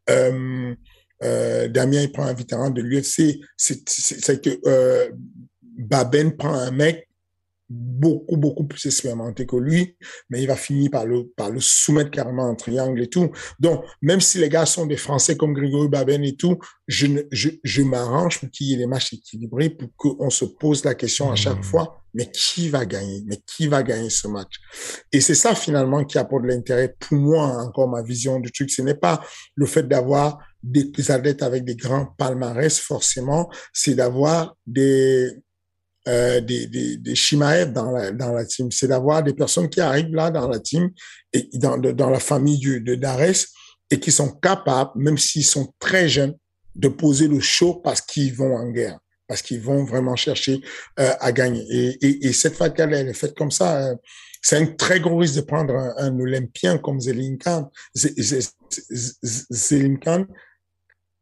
Euh, 0.09 0.75
Damien, 1.69 2.05
prend 2.07 2.25
un 2.25 2.33
vétéran 2.33 2.69
de 2.69 2.81
l'UFC. 2.81 3.39
C'est 3.55 4.41
que 4.41 4.59
Baben 5.61 6.35
prend 6.35 6.53
un 6.53 6.71
mec 6.71 7.07
beaucoup, 7.73 8.37
beaucoup 8.37 8.65
plus 8.65 8.85
expérimenté 8.85 9.45
que 9.45 9.55
lui, 9.55 9.97
mais 10.29 10.41
il 10.41 10.47
va 10.47 10.55
finir 10.55 10.91
par 10.91 11.05
le, 11.05 11.27
par 11.35 11.49
le 11.49 11.59
soumettre 11.59 12.11
carrément 12.11 12.49
en 12.49 12.55
triangle 12.55 13.01
et 13.01 13.07
tout. 13.07 13.31
Donc, 13.59 13.83
même 14.01 14.21
si 14.21 14.37
les 14.37 14.49
gars 14.49 14.65
sont 14.65 14.85
des 14.85 14.97
Français 14.97 15.35
comme 15.35 15.53
Grégory 15.53 15.87
Baben 15.87 16.23
et 16.23 16.35
tout, 16.35 16.57
je, 16.87 17.07
ne, 17.07 17.21
je, 17.31 17.49
je 17.63 17.81
m'arrange 17.81 18.39
pour 18.39 18.49
qu'il 18.51 18.67
y 18.67 18.73
ait 18.73 18.77
des 18.77 18.85
matchs 18.85 19.13
équilibrés, 19.13 19.69
pour 19.69 19.89
qu'on 19.97 20.29
se 20.29 20.45
pose 20.45 20.83
la 20.85 20.95
question 20.95 21.31
à 21.31 21.35
chaque 21.35 21.57
Mhm. 21.57 21.63
fois, 21.63 22.01
mais 22.13 22.29
qui 22.31 22.69
va 22.69 22.85
gagner? 22.85 23.23
Mais 23.25 23.39
qui 23.47 23.67
va 23.67 23.81
gagner 23.81 24.09
ce 24.09 24.27
match? 24.27 24.53
Et 25.11 25.21
c'est 25.21 25.35
ça 25.35 25.55
finalement 25.55 26.03
qui 26.05 26.17
apporte 26.17 26.43
de 26.43 26.49
l'intérêt 26.49 26.95
pour 26.99 27.17
moi, 27.17 27.63
encore 27.63 27.87
ma 27.89 28.03
vision 28.03 28.39
du 28.39 28.51
truc. 28.51 28.69
Ce 28.69 28.81
n'est 28.81 28.93
pas 28.95 29.23
le 29.55 29.65
fait 29.65 29.87
d'avoir 29.87 30.37
des 30.61 31.11
athlètes 31.11 31.41
avec 31.41 31.65
des 31.65 31.75
grands 31.75 32.05
palmarès, 32.17 32.79
forcément, 32.79 33.49
c'est 33.73 33.95
d'avoir 33.95 34.55
des, 34.65 35.31
euh, 36.07 36.41
des, 36.41 36.67
des, 36.67 36.97
des 36.97 37.15
Shimaev 37.15 37.71
dans 37.71 37.91
la, 37.91 38.11
dans 38.11 38.31
la 38.31 38.45
team. 38.45 38.71
C'est 38.71 38.87
d'avoir 38.87 39.23
des 39.23 39.33
personnes 39.33 39.69
qui 39.69 39.81
arrivent 39.81 40.13
là 40.13 40.31
dans 40.31 40.47
la 40.47 40.59
team 40.59 40.89
et 41.31 41.49
dans, 41.53 41.77
dans 41.77 42.09
la 42.09 42.19
famille 42.19 42.57
du, 42.57 42.81
de 42.81 42.95
Dares 42.95 43.45
et 43.89 43.99
qui 43.99 44.11
sont 44.11 44.31
capables, 44.31 44.91
même 44.95 45.17
s'ils 45.17 45.45
sont 45.45 45.73
très 45.79 46.09
jeunes, 46.09 46.35
de 46.75 46.87
poser 46.87 47.27
le 47.27 47.39
show 47.39 47.75
parce 47.75 48.01
qu'ils 48.01 48.33
vont 48.33 48.55
en 48.55 48.71
guerre, 48.71 48.97
parce 49.27 49.41
qu'ils 49.43 49.61
vont 49.61 49.83
vraiment 49.85 50.15
chercher 50.15 50.59
euh, 50.99 51.11
à 51.19 51.31
gagner. 51.31 51.63
Et, 51.69 52.05
et, 52.05 52.27
et 52.27 52.33
cette 52.33 52.55
fatale, 52.55 52.93
elle 52.93 53.09
est 53.09 53.13
faite 53.13 53.35
comme 53.35 53.51
ça. 53.51 53.89
euh, 53.89 53.95
c'est 54.41 54.57
un 54.57 54.65
très 54.65 54.99
gros 54.99 55.17
risque 55.17 55.35
de 55.35 55.41
prendre 55.41 55.75
un, 55.75 55.93
un 55.97 56.19
Olympien 56.19 56.77
comme 56.79 56.99
Zelin 56.99 57.37
Khan. 57.37 57.69
Ze- 57.95 58.13
Ze- 58.17 58.49
Ze- 58.69 59.13
Ze- 59.23 59.45
Zelin 59.51 59.95
Khan, 59.97 60.25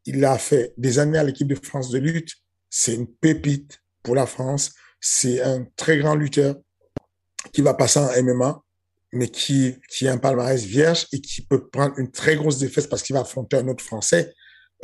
il 0.05 0.23
a 0.25 0.37
fait 0.37 0.73
des 0.77 0.97
années 0.97 1.19
à 1.19 1.23
l'équipe 1.23 1.47
de 1.47 1.55
France 1.55 1.89
de 1.91 1.99
lutte. 1.99 2.31
C'est 2.69 2.95
une 2.95 3.07
pépite 3.07 3.80
pour 4.03 4.15
la 4.15 4.25
France. 4.25 4.71
C'est 4.99 5.41
un 5.41 5.65
très 5.75 5.97
grand 5.97 6.15
lutteur 6.15 6.55
qui 7.53 7.61
va 7.61 7.73
passer 7.73 7.99
en 7.99 8.23
MMA, 8.23 8.61
mais 9.13 9.27
qui, 9.27 9.75
qui 9.89 10.07
a 10.07 10.13
un 10.13 10.17
palmarès 10.17 10.63
vierge 10.63 11.07
et 11.11 11.19
qui 11.19 11.41
peut 11.41 11.67
prendre 11.67 11.97
une 11.97 12.11
très 12.11 12.35
grosse 12.35 12.59
défaite 12.59 12.89
parce 12.89 13.03
qu'il 13.03 13.13
va 13.13 13.21
affronter 13.21 13.57
un 13.57 13.67
autre 13.67 13.83
Français 13.83 14.33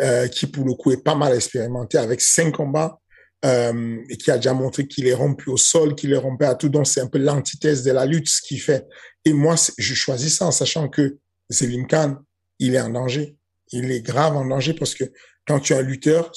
euh, 0.02 0.28
qui, 0.28 0.48
pour 0.48 0.66
le 0.66 0.74
coup, 0.74 0.92
est 0.92 1.04
pas 1.04 1.16
mal 1.16 1.34
expérimenté 1.34 1.98
avec 1.98 2.22
cinq 2.22 2.56
combats 2.56 3.00
euh, 3.46 3.98
et 4.10 4.18
qui 4.18 4.32
a 4.32 4.38
déjà 4.38 4.54
montré 4.54 4.88
qu'il 4.88 5.08
est 5.08 5.14
rompu 5.14 5.50
au 5.50 5.58
sol, 5.58 5.96
qu'il 5.96 6.12
est 6.12 6.18
rompu 6.18 6.46
à 6.46 6.56
tout. 6.56 6.70
Donc, 6.70 6.88
c'est 6.88 7.02
un 7.02 7.08
peu 7.08 7.20
l'antithèse 7.20 7.84
de 7.84 7.92
la 7.92 8.06
lutte, 8.06 8.28
ce 8.28 8.42
qu'il 8.42 8.62
fait. 8.62 8.86
Et 9.26 9.34
moi, 9.34 9.56
je 9.78 9.94
choisis 9.94 10.38
ça 10.38 10.46
en 10.46 10.52
sachant 10.52 10.90
que 10.90 11.18
Selim 11.50 11.88
Khan, 11.88 12.18
il 12.60 12.76
est 12.76 12.82
en 12.82 12.90
danger. 12.90 13.38
Il 13.72 13.92
est 13.92 14.02
grave 14.02 14.36
en 14.36 14.46
danger 14.46 14.74
parce 14.74 14.96
que 14.96 15.04
quand 15.48 15.60
tu 15.60 15.74
es 15.74 15.78
un 15.78 15.82
lutteur, 15.82 16.32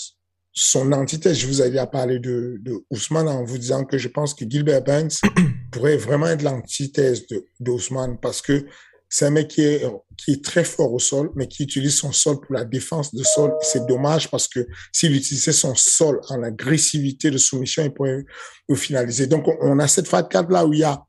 son 0.53 0.93
antithèse, 0.93 1.39
je 1.39 1.47
vous 1.47 1.61
avais 1.61 1.71
déjà 1.71 1.87
parlé 1.87 2.19
de, 2.19 2.59
de 2.61 2.85
Ousmane 2.91 3.29
en 3.29 3.45
vous 3.45 3.59
disant 3.59 3.85
que 3.85 3.99
je 3.99 4.09
pense 4.09 4.35
que 4.35 4.45
Gilbert 4.49 4.83
Burns 4.83 5.21
pourrait 5.73 5.97
vraiment 5.97 6.27
être 6.27 6.43
l'antithèse 6.43 7.27
de, 7.27 7.47
de 7.61 7.71
Ousmane 7.71 8.19
parce 8.21 8.43
que 8.43 8.67
c'est 9.13 9.27
un 9.27 9.31
mec 9.31 9.49
qui 9.49 9.63
est, 9.63 9.85
qui 10.17 10.33
est 10.33 10.45
très 10.45 10.63
fort 10.63 10.93
au 10.93 11.01
sol, 11.01 11.33
mais 11.35 11.49
qui 11.49 11.65
utilise 11.65 11.97
son 11.97 12.13
sol 12.13 12.41
pour 12.41 12.55
la 12.55 12.65
défense 12.65 13.13
de 13.13 13.25
sol. 13.25 13.53
C'est 13.61 13.85
dommage 13.87 14.31
parce 14.31 14.47
que 14.47 14.67
s'il 14.93 15.15
utilisait 15.17 15.53
son 15.53 15.75
sol 15.75 16.21
en 16.29 16.45
agressivité 16.45 17.31
de 17.33 17.39
soumission, 17.39 17.85
il 17.85 17.93
pourrait 17.93 18.25
le 18.69 18.77
finaliser. 18.77 19.27
Donc, 19.27 19.47
on, 19.61 19.81
a 19.81 19.89
cette 19.89 20.07
phase 20.07 20.27
4 20.31 20.53
là 20.53 20.65
où 20.65 20.73
il 20.73 20.81
y 20.81 20.85
a 20.85 21.03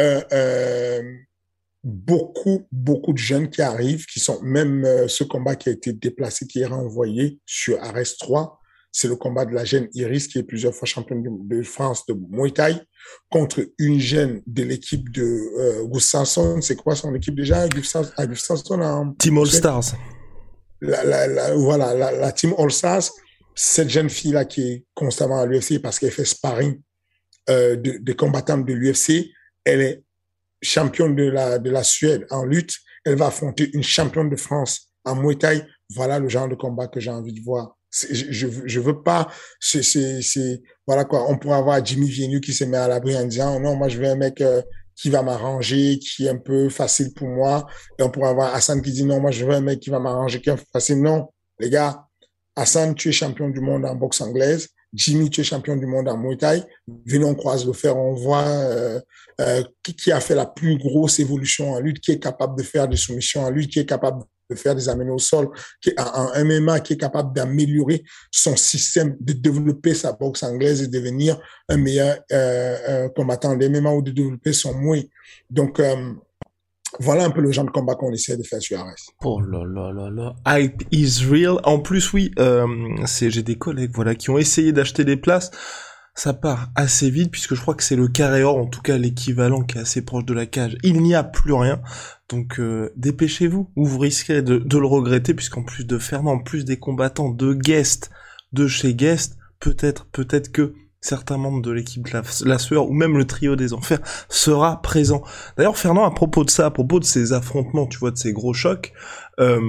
euh, 0.00 0.20
euh, 0.32 1.02
beaucoup, 1.84 2.66
beaucoup 2.72 3.12
de 3.12 3.18
jeunes 3.18 3.48
qui 3.48 3.62
arrivent, 3.62 4.06
qui 4.06 4.18
sont 4.18 4.40
même 4.42 4.84
euh, 4.84 5.06
ce 5.06 5.22
combat 5.22 5.54
qui 5.54 5.68
a 5.68 5.72
été 5.72 5.92
déplacé, 5.92 6.48
qui 6.48 6.60
est 6.60 6.66
renvoyé 6.66 7.38
sur 7.46 7.80
Ares 7.80 8.16
3. 8.18 8.59
C'est 8.92 9.08
le 9.08 9.16
combat 9.16 9.44
de 9.44 9.54
la 9.54 9.64
jeune 9.64 9.88
Iris, 9.94 10.26
qui 10.26 10.38
est 10.38 10.42
plusieurs 10.42 10.74
fois 10.74 10.86
championne 10.86 11.22
de, 11.22 11.62
France 11.62 12.04
de 12.06 12.14
Muay 12.30 12.50
Thai, 12.50 12.80
contre 13.30 13.60
une 13.78 14.00
jeune 14.00 14.42
de 14.46 14.62
l'équipe 14.64 15.10
de 15.12 15.22
euh, 15.22 15.84
Gustafsson. 15.86 16.60
C'est 16.60 16.76
quoi 16.76 16.96
son 16.96 17.14
équipe 17.14 17.36
déjà? 17.36 17.68
Gustafsson 17.68 18.80
en... 18.80 19.12
Team 19.12 19.38
All 19.38 19.46
Stars. 19.46 19.94
La, 20.80 21.04
la, 21.04 21.26
la, 21.26 21.54
voilà, 21.54 21.94
la, 21.94 22.10
la 22.12 22.32
Team 22.32 22.54
All 22.58 22.70
Stars. 22.70 23.10
Cette 23.54 23.90
jeune 23.90 24.10
fille-là 24.10 24.44
qui 24.44 24.62
est 24.62 24.84
constamment 24.94 25.40
à 25.40 25.46
l'UFC 25.46 25.80
parce 25.80 25.98
qu'elle 25.98 26.12
fait 26.12 26.24
sparring 26.24 26.80
euh, 27.48 27.76
de, 27.76 27.98
de 27.98 28.12
combattants 28.12 28.58
de 28.58 28.72
l'UFC, 28.72 29.30
elle 29.64 29.80
est 29.80 30.04
championne 30.62 31.16
de 31.16 31.24
la, 31.24 31.58
de 31.58 31.70
la 31.70 31.82
Suède 31.82 32.26
en 32.30 32.44
lutte, 32.44 32.74
elle 33.04 33.16
va 33.16 33.26
affronter 33.26 33.70
une 33.72 33.82
championne 33.82 34.28
de 34.28 34.36
France 34.36 34.92
en 35.04 35.16
Muay 35.16 35.36
Thai. 35.36 35.66
Voilà 35.94 36.18
le 36.18 36.28
genre 36.28 36.48
de 36.48 36.54
combat 36.54 36.86
que 36.86 37.00
j'ai 37.00 37.10
envie 37.10 37.32
de 37.32 37.42
voir. 37.42 37.76
Je, 37.90 38.46
je, 38.66 38.80
veux 38.80 39.02
pas, 39.02 39.28
c'est, 39.58 40.62
voilà 40.86 41.04
quoi. 41.04 41.28
On 41.28 41.36
pourrait 41.36 41.58
avoir 41.58 41.84
Jimmy 41.84 42.08
Vienu 42.08 42.40
qui 42.40 42.52
se 42.52 42.64
met 42.64 42.76
à 42.76 42.86
l'abri 42.86 43.16
en 43.16 43.24
disant, 43.24 43.58
non, 43.58 43.74
moi, 43.74 43.88
je 43.88 43.98
veux 43.98 44.06
un 44.06 44.14
mec 44.14 44.40
euh, 44.40 44.62
qui 44.94 45.10
va 45.10 45.22
m'arranger, 45.22 45.98
qui 45.98 46.26
est 46.26 46.28
un 46.28 46.36
peu 46.36 46.68
facile 46.68 47.12
pour 47.14 47.26
moi. 47.26 47.66
Et 47.98 48.02
on 48.02 48.10
pourrait 48.10 48.28
avoir 48.28 48.54
Hassan 48.54 48.80
qui 48.80 48.92
dit, 48.92 49.04
non, 49.04 49.20
moi, 49.20 49.32
je 49.32 49.44
veux 49.44 49.54
un 49.54 49.60
mec 49.60 49.80
qui 49.80 49.90
va 49.90 49.98
m'arranger, 49.98 50.40
qui 50.40 50.50
est 50.50 50.70
facile. 50.72 51.02
Non, 51.02 51.28
les 51.58 51.68
gars, 51.68 52.06
Hassan, 52.54 52.94
tu 52.94 53.08
es 53.08 53.12
champion 53.12 53.48
du 53.48 53.60
monde 53.60 53.84
en 53.84 53.94
boxe 53.96 54.20
anglaise. 54.20 54.68
Jimmy, 54.92 55.30
tu 55.30 55.40
es 55.40 55.44
champion 55.44 55.76
du 55.76 55.86
monde 55.86 56.08
en 56.08 56.16
Muay 56.16 56.36
Thai. 56.36 56.62
Venons, 57.06 57.34
croise 57.34 57.66
le 57.66 57.72
fer. 57.72 57.96
On 57.96 58.14
voit 58.14 58.46
euh, 58.46 59.00
euh, 59.40 59.62
qui, 59.82 59.94
qui, 59.94 60.12
a 60.12 60.20
fait 60.20 60.34
la 60.34 60.46
plus 60.46 60.76
grosse 60.76 61.18
évolution 61.18 61.72
en 61.72 61.80
lutte, 61.80 62.00
qui 62.00 62.12
est 62.12 62.18
capable 62.18 62.58
de 62.58 62.62
faire 62.62 62.86
des 62.86 62.96
soumissions 62.96 63.44
en 63.44 63.50
lutte, 63.50 63.70
qui 63.70 63.78
est 63.78 63.86
capable 63.86 64.24
de 64.50 64.54
faire 64.56 64.74
des 64.74 64.88
amener 64.88 65.10
au 65.10 65.18
sol, 65.18 65.48
qui 65.80 65.92
en 65.98 66.44
MMA, 66.44 66.80
qui 66.80 66.94
est 66.94 66.96
capable 66.96 67.32
d'améliorer 67.34 68.02
son 68.30 68.56
système, 68.56 69.16
de 69.20 69.32
développer 69.32 69.94
sa 69.94 70.12
boxe 70.12 70.42
anglaise 70.42 70.82
et 70.82 70.88
devenir 70.88 71.40
un 71.68 71.76
meilleur 71.76 72.18
euh, 72.32 72.76
euh 72.88 73.08
combattant 73.10 73.56
de 73.56 73.68
MMA 73.68 73.92
ou 73.92 74.02
de 74.02 74.10
développer 74.10 74.52
son 74.52 74.74
mouille. 74.74 75.10
Donc, 75.48 75.80
euh, 75.80 76.12
voilà 76.98 77.24
un 77.24 77.30
peu 77.30 77.40
le 77.40 77.52
genre 77.52 77.64
de 77.64 77.70
combat 77.70 77.94
qu'on 77.94 78.12
essaie 78.12 78.36
de 78.36 78.42
faire 78.42 78.60
sur 78.60 78.78
Ares. 78.80 78.94
Oh 79.24 79.40
là 79.40 79.64
là 79.64 79.92
là 79.92 80.10
là, 80.10 80.34
hype 80.46 80.82
is 80.90 81.24
real. 81.30 81.60
En 81.64 81.78
plus, 81.78 82.12
oui, 82.12 82.32
euh, 82.38 82.66
c'est 83.06 83.30
j'ai 83.30 83.42
des 83.42 83.56
collègues 83.56 83.92
voilà 83.94 84.14
qui 84.14 84.30
ont 84.30 84.38
essayé 84.38 84.72
d'acheter 84.72 85.04
des 85.04 85.16
places. 85.16 85.50
Ça 86.14 86.34
part 86.34 86.70
assez 86.74 87.10
vite 87.10 87.30
puisque 87.30 87.54
je 87.54 87.60
crois 87.60 87.74
que 87.74 87.82
c'est 87.82 87.96
le 87.96 88.08
carré 88.08 88.42
or, 88.42 88.56
en 88.56 88.66
tout 88.66 88.82
cas 88.82 88.98
l'équivalent 88.98 89.62
qui 89.62 89.78
est 89.78 89.80
assez 89.80 90.04
proche 90.04 90.24
de 90.24 90.34
la 90.34 90.46
cage. 90.46 90.76
Il 90.82 91.02
n'y 91.02 91.14
a 91.14 91.24
plus 91.24 91.52
rien. 91.52 91.80
Donc 92.28 92.60
euh, 92.60 92.92
dépêchez-vous 92.96 93.70
ou 93.76 93.86
vous 93.86 93.98
risquez 93.98 94.42
de, 94.42 94.58
de 94.58 94.78
le 94.78 94.86
regretter 94.86 95.34
puisqu'en 95.34 95.62
plus 95.62 95.86
de 95.86 95.98
Fernand, 95.98 96.32
en 96.32 96.38
plus 96.38 96.64
des 96.64 96.78
combattants 96.78 97.30
de 97.30 97.54
Guest, 97.54 98.10
de 98.52 98.66
chez 98.66 98.94
Guest, 98.94 99.38
peut-être, 99.60 100.06
peut-être 100.06 100.52
que 100.52 100.74
certains 101.00 101.38
membres 101.38 101.62
de 101.62 101.70
l'équipe 101.70 102.06
la, 102.08 102.22
la, 102.44 102.58
Sueur 102.58 102.88
ou 102.88 102.92
même 102.92 103.16
le 103.16 103.26
trio 103.26 103.56
des 103.56 103.72
enfers 103.72 104.00
sera 104.28 104.82
présent. 104.82 105.22
D'ailleurs, 105.56 105.78
Fernand, 105.78 106.04
à 106.04 106.10
propos 106.10 106.44
de 106.44 106.50
ça, 106.50 106.66
à 106.66 106.70
propos 106.70 107.00
de 107.00 107.04
ces 107.04 107.32
affrontements, 107.32 107.86
tu 107.86 107.98
vois, 107.98 108.10
de 108.10 108.18
ces 108.18 108.32
gros 108.32 108.52
chocs, 108.52 108.92
euh, 109.38 109.60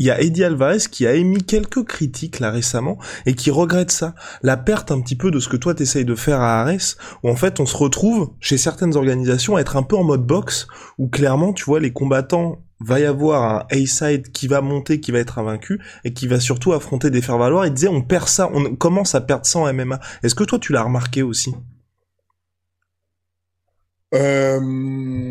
il 0.00 0.06
y 0.06 0.10
a 0.10 0.18
Eddie 0.18 0.44
Alvarez 0.44 0.78
qui 0.90 1.06
a 1.06 1.12
émis 1.12 1.44
quelques 1.44 1.84
critiques 1.84 2.40
là 2.40 2.50
récemment 2.50 2.96
et 3.26 3.34
qui 3.34 3.50
regrette 3.50 3.90
ça, 3.90 4.14
la 4.42 4.56
perte 4.56 4.90
un 4.90 5.00
petit 5.02 5.14
peu 5.14 5.30
de 5.30 5.38
ce 5.38 5.48
que 5.50 5.58
toi 5.58 5.74
t'essayes 5.74 6.06
de 6.06 6.14
faire 6.14 6.40
à 6.40 6.62
Ares, 6.62 6.96
où 7.22 7.28
en 7.28 7.36
fait 7.36 7.60
on 7.60 7.66
se 7.66 7.76
retrouve 7.76 8.30
chez 8.40 8.56
certaines 8.56 8.96
organisations 8.96 9.56
à 9.56 9.60
être 9.60 9.76
un 9.76 9.82
peu 9.82 9.96
en 9.96 10.02
mode 10.02 10.26
boxe, 10.26 10.68
où 10.96 11.08
clairement 11.08 11.52
tu 11.52 11.64
vois 11.64 11.80
les 11.80 11.92
combattants 11.92 12.64
va 12.80 12.98
y 12.98 13.04
avoir 13.04 13.42
un 13.44 13.66
A-side 13.70 14.32
qui 14.32 14.48
va 14.48 14.62
monter, 14.62 15.00
qui 15.00 15.12
va 15.12 15.18
être 15.18 15.38
invaincu, 15.38 15.82
et 16.04 16.14
qui 16.14 16.26
va 16.26 16.40
surtout 16.40 16.72
affronter 16.72 17.10
des 17.10 17.20
faire-valoir. 17.20 17.66
Il 17.66 17.74
disait, 17.74 17.88
on 17.88 18.00
perd 18.00 18.26
ça, 18.26 18.48
on 18.54 18.74
commence 18.76 19.14
à 19.14 19.20
perdre 19.20 19.44
ça 19.44 19.58
en 19.58 19.70
MMA. 19.70 20.00
Est-ce 20.22 20.34
que 20.34 20.44
toi, 20.44 20.58
tu 20.58 20.72
l'as 20.72 20.82
remarqué 20.82 21.22
aussi? 21.22 21.54
Euh... 24.14 25.30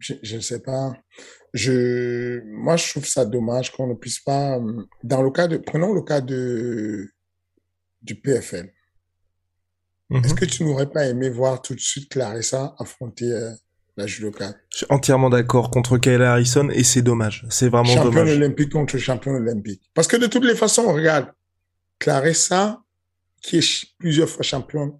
Je 0.00 0.36
ne 0.36 0.40
sais 0.40 0.60
pas. 0.60 0.92
Je, 1.54 2.40
moi, 2.44 2.76
je 2.76 2.88
trouve 2.90 3.06
ça 3.06 3.24
dommage 3.24 3.72
qu'on 3.72 3.86
ne 3.86 3.94
puisse 3.94 4.20
pas, 4.20 4.60
dans 5.02 5.22
le 5.22 5.30
cas 5.30 5.48
de, 5.48 5.56
prenons 5.56 5.92
le 5.92 6.02
cas 6.02 6.20
de, 6.20 7.08
du 8.02 8.14
PFL. 8.14 8.72
Mm 10.10 10.16
-hmm. 10.16 10.24
Est-ce 10.24 10.34
que 10.34 10.44
tu 10.44 10.64
n'aurais 10.64 10.90
pas 10.90 11.04
aimé 11.06 11.28
voir 11.30 11.60
tout 11.62 11.74
de 11.74 11.80
suite 11.80 12.08
Clarissa 12.10 12.74
affronter 12.78 13.30
euh, 13.32 13.52
la 13.96 14.06
judoka? 14.06 14.54
Je 14.72 14.76
suis 14.78 14.86
entièrement 14.88 15.30
d'accord 15.30 15.70
contre 15.70 15.98
Kayla 15.98 16.32
Harrison 16.32 16.68
et 16.70 16.84
c'est 16.84 17.02
dommage. 17.02 17.46
C'est 17.50 17.68
vraiment 17.68 17.84
champion 17.94 18.04
dommage. 18.04 18.28
Champion 18.28 18.44
olympique 18.44 18.72
contre 18.72 18.98
champion 18.98 19.32
olympique. 19.32 19.82
Parce 19.94 20.08
que 20.08 20.16
de 20.16 20.26
toutes 20.26 20.46
les 20.52 20.58
façons, 20.64 20.86
regarde, 20.92 21.28
Clarissa, 21.98 22.62
qui 23.42 23.58
est 23.58 23.86
plusieurs 23.98 24.28
fois 24.28 24.42
championne 24.42 24.92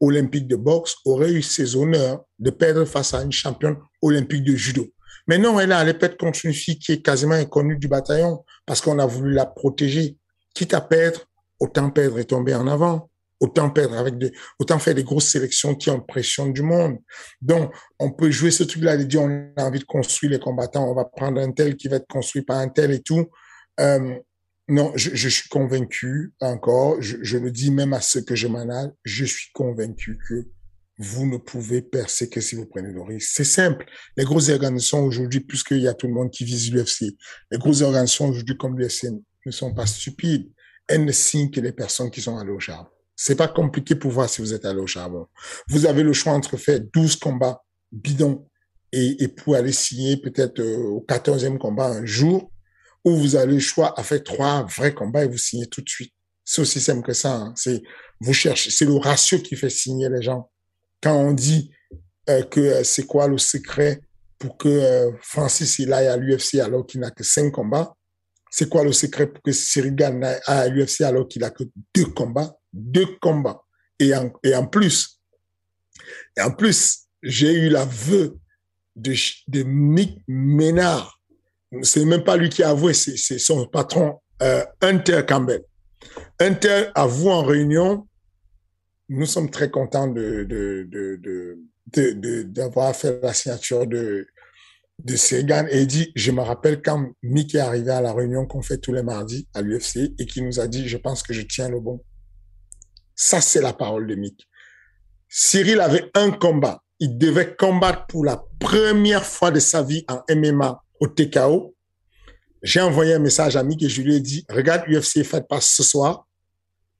olympique 0.00 0.46
de 0.46 0.56
boxe 0.56 0.96
aurait 1.04 1.32
eu 1.32 1.42
ses 1.42 1.76
honneurs 1.76 2.24
de 2.38 2.50
perdre 2.50 2.84
face 2.84 3.14
à 3.14 3.22
une 3.22 3.32
championne 3.32 3.76
olympique 4.02 4.44
de 4.44 4.54
judo. 4.54 4.86
Mais 5.26 5.38
non, 5.38 5.60
elle 5.60 5.72
allait 5.72 5.94
perdre 5.94 6.16
contre 6.16 6.40
une 6.44 6.54
fille 6.54 6.78
qui 6.78 6.92
est 6.92 7.02
quasiment 7.02 7.34
inconnue 7.34 7.76
du 7.76 7.88
bataillon 7.88 8.44
parce 8.64 8.80
qu'on 8.80 8.98
a 8.98 9.06
voulu 9.06 9.32
la 9.32 9.46
protéger. 9.46 10.16
Quitte 10.54 10.74
à 10.74 10.80
perdre, 10.80 11.20
autant 11.60 11.90
perdre 11.90 12.18
et 12.18 12.24
tomber 12.24 12.54
en 12.54 12.66
avant. 12.66 13.10
Autant 13.40 13.70
perdre 13.70 13.96
avec 13.96 14.18
des, 14.18 14.32
autant 14.58 14.80
faire 14.80 14.96
des 14.96 15.04
grosses 15.04 15.28
sélections 15.28 15.76
qui 15.76 15.90
ont 15.90 16.00
pression 16.00 16.48
du 16.48 16.62
monde. 16.62 16.98
Donc, 17.40 17.72
on 18.00 18.10
peut 18.10 18.32
jouer 18.32 18.50
ce 18.50 18.64
truc-là 18.64 18.96
de 18.96 19.04
dire 19.04 19.22
on 19.22 19.52
a 19.56 19.64
envie 19.64 19.78
de 19.78 19.84
construire 19.84 20.32
les 20.32 20.40
combattants, 20.40 20.90
on 20.90 20.94
va 20.94 21.04
prendre 21.04 21.40
un 21.40 21.52
tel 21.52 21.76
qui 21.76 21.86
va 21.86 21.96
être 21.96 22.08
construit 22.08 22.42
par 22.42 22.58
un 22.58 22.68
tel 22.68 22.90
et 22.90 23.00
tout. 23.00 23.28
Euh, 23.78 24.16
non, 24.68 24.92
je, 24.96 25.10
je, 25.14 25.28
suis 25.28 25.48
convaincu 25.48 26.34
encore, 26.40 27.00
je, 27.00 27.16
je, 27.22 27.38
le 27.38 27.50
dis 27.50 27.70
même 27.70 27.94
à 27.94 28.00
ceux 28.00 28.20
que 28.20 28.34
je 28.34 28.48
manage, 28.48 28.90
je 29.04 29.24
suis 29.24 29.50
convaincu 29.52 30.18
que 30.28 30.46
vous 30.98 31.26
ne 31.26 31.38
pouvez 31.38 31.80
percer 31.80 32.28
que 32.28 32.40
si 32.40 32.54
vous 32.54 32.66
prenez 32.66 32.92
le 32.92 33.00
risque. 33.00 33.30
C'est 33.32 33.44
simple. 33.44 33.86
Les 34.16 34.24
grosses 34.24 34.48
organisations 34.48 35.04
aujourd'hui, 35.04 35.40
puisqu'il 35.40 35.78
y 35.78 35.88
a 35.88 35.94
tout 35.94 36.08
le 36.08 36.12
monde 36.12 36.30
qui 36.30 36.44
vise 36.44 36.72
l'UFC, 36.72 37.16
les 37.50 37.58
grosses 37.58 37.82
organisations 37.82 38.28
aujourd'hui 38.28 38.56
comme 38.56 38.78
l'UFC 38.78 39.08
ne 39.46 39.50
sont 39.50 39.72
pas 39.72 39.86
stupides. 39.86 40.50
Elles 40.88 41.04
ne 41.04 41.12
signent 41.12 41.50
que 41.50 41.60
les 41.60 41.72
personnes 41.72 42.10
qui 42.10 42.20
sont 42.20 42.36
allées 42.36 42.50
au 42.50 42.60
charbon. 42.60 42.90
C'est 43.14 43.36
pas 43.36 43.48
compliqué 43.48 43.94
pour 43.94 44.10
voir 44.10 44.28
si 44.28 44.42
vous 44.42 44.54
êtes 44.54 44.64
allé 44.64 44.80
au 44.80 44.86
charbon. 44.86 45.26
Vous 45.68 45.86
avez 45.86 46.02
le 46.02 46.12
choix 46.12 46.32
entre 46.32 46.56
faire 46.56 46.80
12 46.92 47.16
combats 47.16 47.62
bidons 47.92 48.48
et, 48.92 49.22
et 49.22 49.28
pour 49.28 49.54
aller 49.54 49.72
signer 49.72 50.16
peut-être 50.16 50.60
euh, 50.60 50.76
au 50.76 51.04
14e 51.08 51.58
combat 51.58 51.88
un 51.88 52.04
jour 52.04 52.50
vous 53.16 53.36
avez 53.36 53.54
le 53.54 53.58
choix 53.58 53.98
à 53.98 54.02
faire 54.02 54.22
trois 54.22 54.64
vrais 54.64 54.94
combats 54.94 55.24
et 55.24 55.28
vous 55.28 55.38
signez 55.38 55.66
tout 55.66 55.82
de 55.82 55.88
suite. 55.88 56.12
C'est 56.44 56.62
aussi 56.62 56.80
simple 56.80 57.06
que 57.06 57.12
ça. 57.12 57.34
Hein. 57.34 57.52
C'est 57.56 57.82
vous 58.20 58.32
cherchez, 58.32 58.70
c'est 58.70 58.84
le 58.84 58.96
ratio 58.96 59.38
qui 59.38 59.54
fait 59.56 59.70
signer 59.70 60.08
les 60.08 60.22
gens. 60.22 60.50
Quand 61.02 61.14
on 61.14 61.32
dit 61.32 61.70
euh, 62.28 62.42
que 62.42 62.60
euh, 62.60 62.84
c'est 62.84 63.06
quoi 63.06 63.28
le 63.28 63.38
secret 63.38 64.00
pour 64.38 64.56
que 64.56 64.68
euh, 64.68 65.10
Francis 65.20 65.78
il 65.78 65.92
aille 65.92 66.06
à 66.06 66.16
l'UFC 66.16 66.56
alors 66.56 66.86
qu'il 66.86 67.00
n'a 67.00 67.10
que 67.10 67.22
cinq 67.22 67.52
combats, 67.52 67.94
c'est 68.50 68.68
quoi 68.68 68.82
le 68.82 68.92
secret 68.92 69.26
pour 69.26 69.42
que 69.42 69.52
Cyril 69.52 69.94
aille 70.02 70.40
à 70.46 70.68
l'UFC 70.68 71.02
alors 71.02 71.28
qu'il 71.28 71.44
a 71.44 71.50
que 71.50 71.64
deux 71.94 72.06
combats, 72.06 72.56
deux 72.72 73.06
combats. 73.20 73.62
Et 74.00 74.14
en, 74.14 74.32
et 74.42 74.54
en 74.54 74.66
plus, 74.66 75.20
et 76.36 76.40
en 76.40 76.52
plus, 76.52 77.08
j'ai 77.22 77.52
eu 77.52 77.68
l'aveu 77.68 78.38
de, 78.96 79.14
de 79.48 79.62
Mick 79.64 80.22
Ménard 80.28 81.17
c'est 81.82 82.04
même 82.04 82.24
pas 82.24 82.36
lui 82.36 82.48
qui 82.48 82.62
a 82.62 82.70
avoué, 82.70 82.94
c'est 82.94 83.38
son 83.38 83.66
patron 83.66 84.20
euh, 84.42 84.64
Hunter 84.80 85.22
Campbell. 85.26 85.62
Inter, 86.40 86.90
à 86.94 87.06
vous 87.06 87.28
en 87.28 87.42
réunion, 87.42 88.06
nous 89.08 89.26
sommes 89.26 89.50
très 89.50 89.70
contents 89.70 90.06
de, 90.06 90.46
d'avoir 92.44 92.94
fait 92.94 93.20
la 93.22 93.32
signature 93.32 93.86
de, 93.86 94.26
de 95.04 95.16
Segan 95.16 95.66
et 95.70 95.82
il 95.82 95.86
dit, 95.86 96.12
je 96.14 96.30
me 96.30 96.42
rappelle 96.42 96.82
quand 96.82 97.10
Mick 97.22 97.54
est 97.54 97.60
arrivé 97.60 97.90
à 97.90 98.00
la 98.00 98.12
réunion 98.12 98.46
qu'on 98.46 98.62
fait 98.62 98.78
tous 98.78 98.92
les 98.92 99.02
mardis 99.02 99.48
à 99.54 99.62
l'UFC 99.62 100.12
et 100.18 100.26
qui 100.26 100.42
nous 100.42 100.60
a 100.60 100.66
dit, 100.66 100.88
je 100.88 100.96
pense 100.96 101.22
que 101.22 101.32
je 101.32 101.42
tiens 101.42 101.68
le 101.68 101.80
bon. 101.80 102.02
Ça, 103.14 103.40
c'est 103.40 103.60
la 103.60 103.72
parole 103.72 104.06
de 104.06 104.14
Mick. 104.14 104.46
Cyril 105.28 105.80
avait 105.80 106.10
un 106.14 106.30
combat. 106.30 106.82
Il 107.00 107.18
devait 107.18 107.54
combattre 107.56 108.06
pour 108.06 108.24
la 108.24 108.44
première 108.60 109.24
fois 109.24 109.50
de 109.50 109.60
sa 109.60 109.82
vie 109.82 110.04
en 110.08 110.22
MMA 110.34 110.82
au 111.00 111.08
TKO. 111.08 111.74
J'ai 112.62 112.80
envoyé 112.80 113.14
un 113.14 113.18
message 113.18 113.56
à 113.56 113.62
Mick 113.62 113.82
et 113.82 113.88
je 113.88 114.02
lui 114.02 114.16
ai 114.16 114.20
dit, 114.20 114.44
regarde 114.48 114.82
l'UFC, 114.86 115.22
faites 115.24 115.48
pas 115.48 115.60
ce 115.60 115.82
soir. 115.82 116.26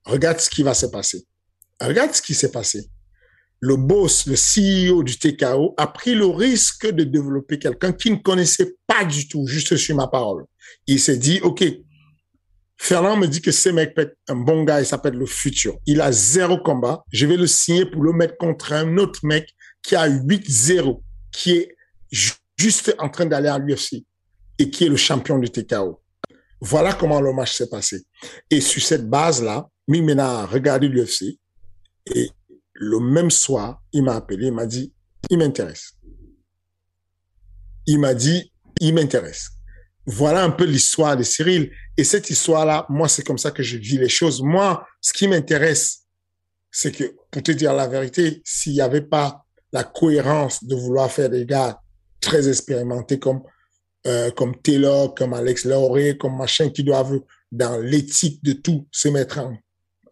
Regarde 0.04 0.38
ce 0.38 0.48
qui 0.48 0.62
va 0.62 0.74
se 0.74 0.86
passer. 0.86 1.26
Regarde 1.80 2.14
ce 2.14 2.22
qui 2.22 2.34
s'est 2.34 2.50
passé 2.50 2.88
le 3.60 3.76
boss, 3.76 4.26
le 4.26 4.34
CEO 4.34 5.02
du 5.02 5.18
TKO, 5.18 5.74
a 5.76 5.86
pris 5.88 6.14
le 6.14 6.26
risque 6.26 6.90
de 6.90 7.04
développer 7.04 7.58
quelqu'un 7.58 7.92
qui 7.92 8.10
ne 8.10 8.16
connaissait 8.16 8.76
pas 8.86 9.04
du 9.04 9.28
tout, 9.28 9.46
juste 9.46 9.76
sur 9.76 9.96
ma 9.96 10.06
parole. 10.06 10.44
Il 10.86 11.00
s'est 11.00 11.16
dit, 11.16 11.40
OK, 11.42 11.64
Fernand 12.76 13.16
me 13.16 13.26
dit 13.26 13.40
que 13.40 13.50
ce 13.50 13.68
mec 13.70 13.94
peut 13.94 14.02
être 14.02 14.16
un 14.28 14.36
bon 14.36 14.62
gars, 14.62 14.80
il 14.80 14.86
s'appelle 14.86 15.14
le 15.14 15.26
futur. 15.26 15.76
Il 15.86 16.00
a 16.00 16.12
zéro 16.12 16.58
combat. 16.58 17.04
Je 17.10 17.26
vais 17.26 17.36
le 17.36 17.48
signer 17.48 17.84
pour 17.84 18.04
le 18.04 18.12
mettre 18.12 18.36
contre 18.36 18.72
un 18.72 18.96
autre 18.98 19.20
mec 19.24 19.52
qui 19.82 19.96
a 19.96 20.08
8-0, 20.08 21.02
qui 21.32 21.52
est 21.56 21.76
juste 22.58 22.94
en 22.98 23.08
train 23.08 23.26
d'aller 23.26 23.48
à 23.48 23.58
l'UFC 23.58 24.04
et 24.58 24.70
qui 24.70 24.84
est 24.84 24.88
le 24.88 24.96
champion 24.96 25.38
du 25.38 25.50
TKO. 25.50 26.00
Voilà 26.60 26.92
comment 26.92 27.20
le 27.20 27.32
match 27.32 27.56
s'est 27.56 27.68
passé. 27.68 28.02
Et 28.50 28.60
sur 28.60 28.82
cette 28.82 29.08
base-là, 29.08 29.68
Mimena 29.86 30.40
a 30.40 30.46
regardé 30.46 30.88
l'UFC 30.88 31.38
et 32.14 32.30
le 32.74 33.00
même 33.00 33.30
soir, 33.30 33.82
il 33.92 34.02
m'a 34.02 34.16
appelé, 34.16 34.46
il 34.46 34.52
m'a 34.52 34.66
dit, 34.66 34.92
il 35.30 35.38
m'intéresse. 35.38 35.92
Il 37.86 37.98
m'a 37.98 38.14
dit, 38.14 38.52
il 38.80 38.94
m'intéresse. 38.94 39.50
Voilà 40.06 40.42
un 40.42 40.50
peu 40.50 40.64
l'histoire 40.64 41.16
de 41.16 41.22
Cyril. 41.22 41.70
Et 41.96 42.04
cette 42.04 42.30
histoire-là, 42.30 42.86
moi, 42.88 43.08
c'est 43.08 43.22
comme 43.22 43.38
ça 43.38 43.50
que 43.50 43.62
je 43.62 43.76
vis 43.76 43.98
les 43.98 44.08
choses. 44.08 44.42
Moi, 44.42 44.86
ce 45.00 45.12
qui 45.12 45.28
m'intéresse, 45.28 46.04
c'est 46.70 46.92
que, 46.92 47.14
pour 47.30 47.42
te 47.42 47.52
dire 47.52 47.74
la 47.74 47.86
vérité, 47.88 48.40
s'il 48.44 48.72
n'y 48.72 48.80
avait 48.80 49.02
pas 49.02 49.44
la 49.72 49.84
cohérence 49.84 50.64
de 50.64 50.74
vouloir 50.74 51.10
faire 51.10 51.28
des 51.28 51.44
gars 51.44 51.80
très 52.28 52.48
expérimentés 52.48 53.18
comme 53.18 53.42
euh, 54.06 54.30
comme 54.30 54.54
Taylor, 54.62 55.14
comme 55.14 55.34
Alex 55.34 55.64
Lauré, 55.64 56.16
comme 56.16 56.36
machin 56.36 56.70
qui 56.70 56.84
doivent, 56.84 57.20
dans 57.50 57.78
l'éthique 57.78 58.42
de 58.44 58.52
tout, 58.52 58.86
se 58.92 59.08
mettre 59.08 59.38
en, 59.38 59.56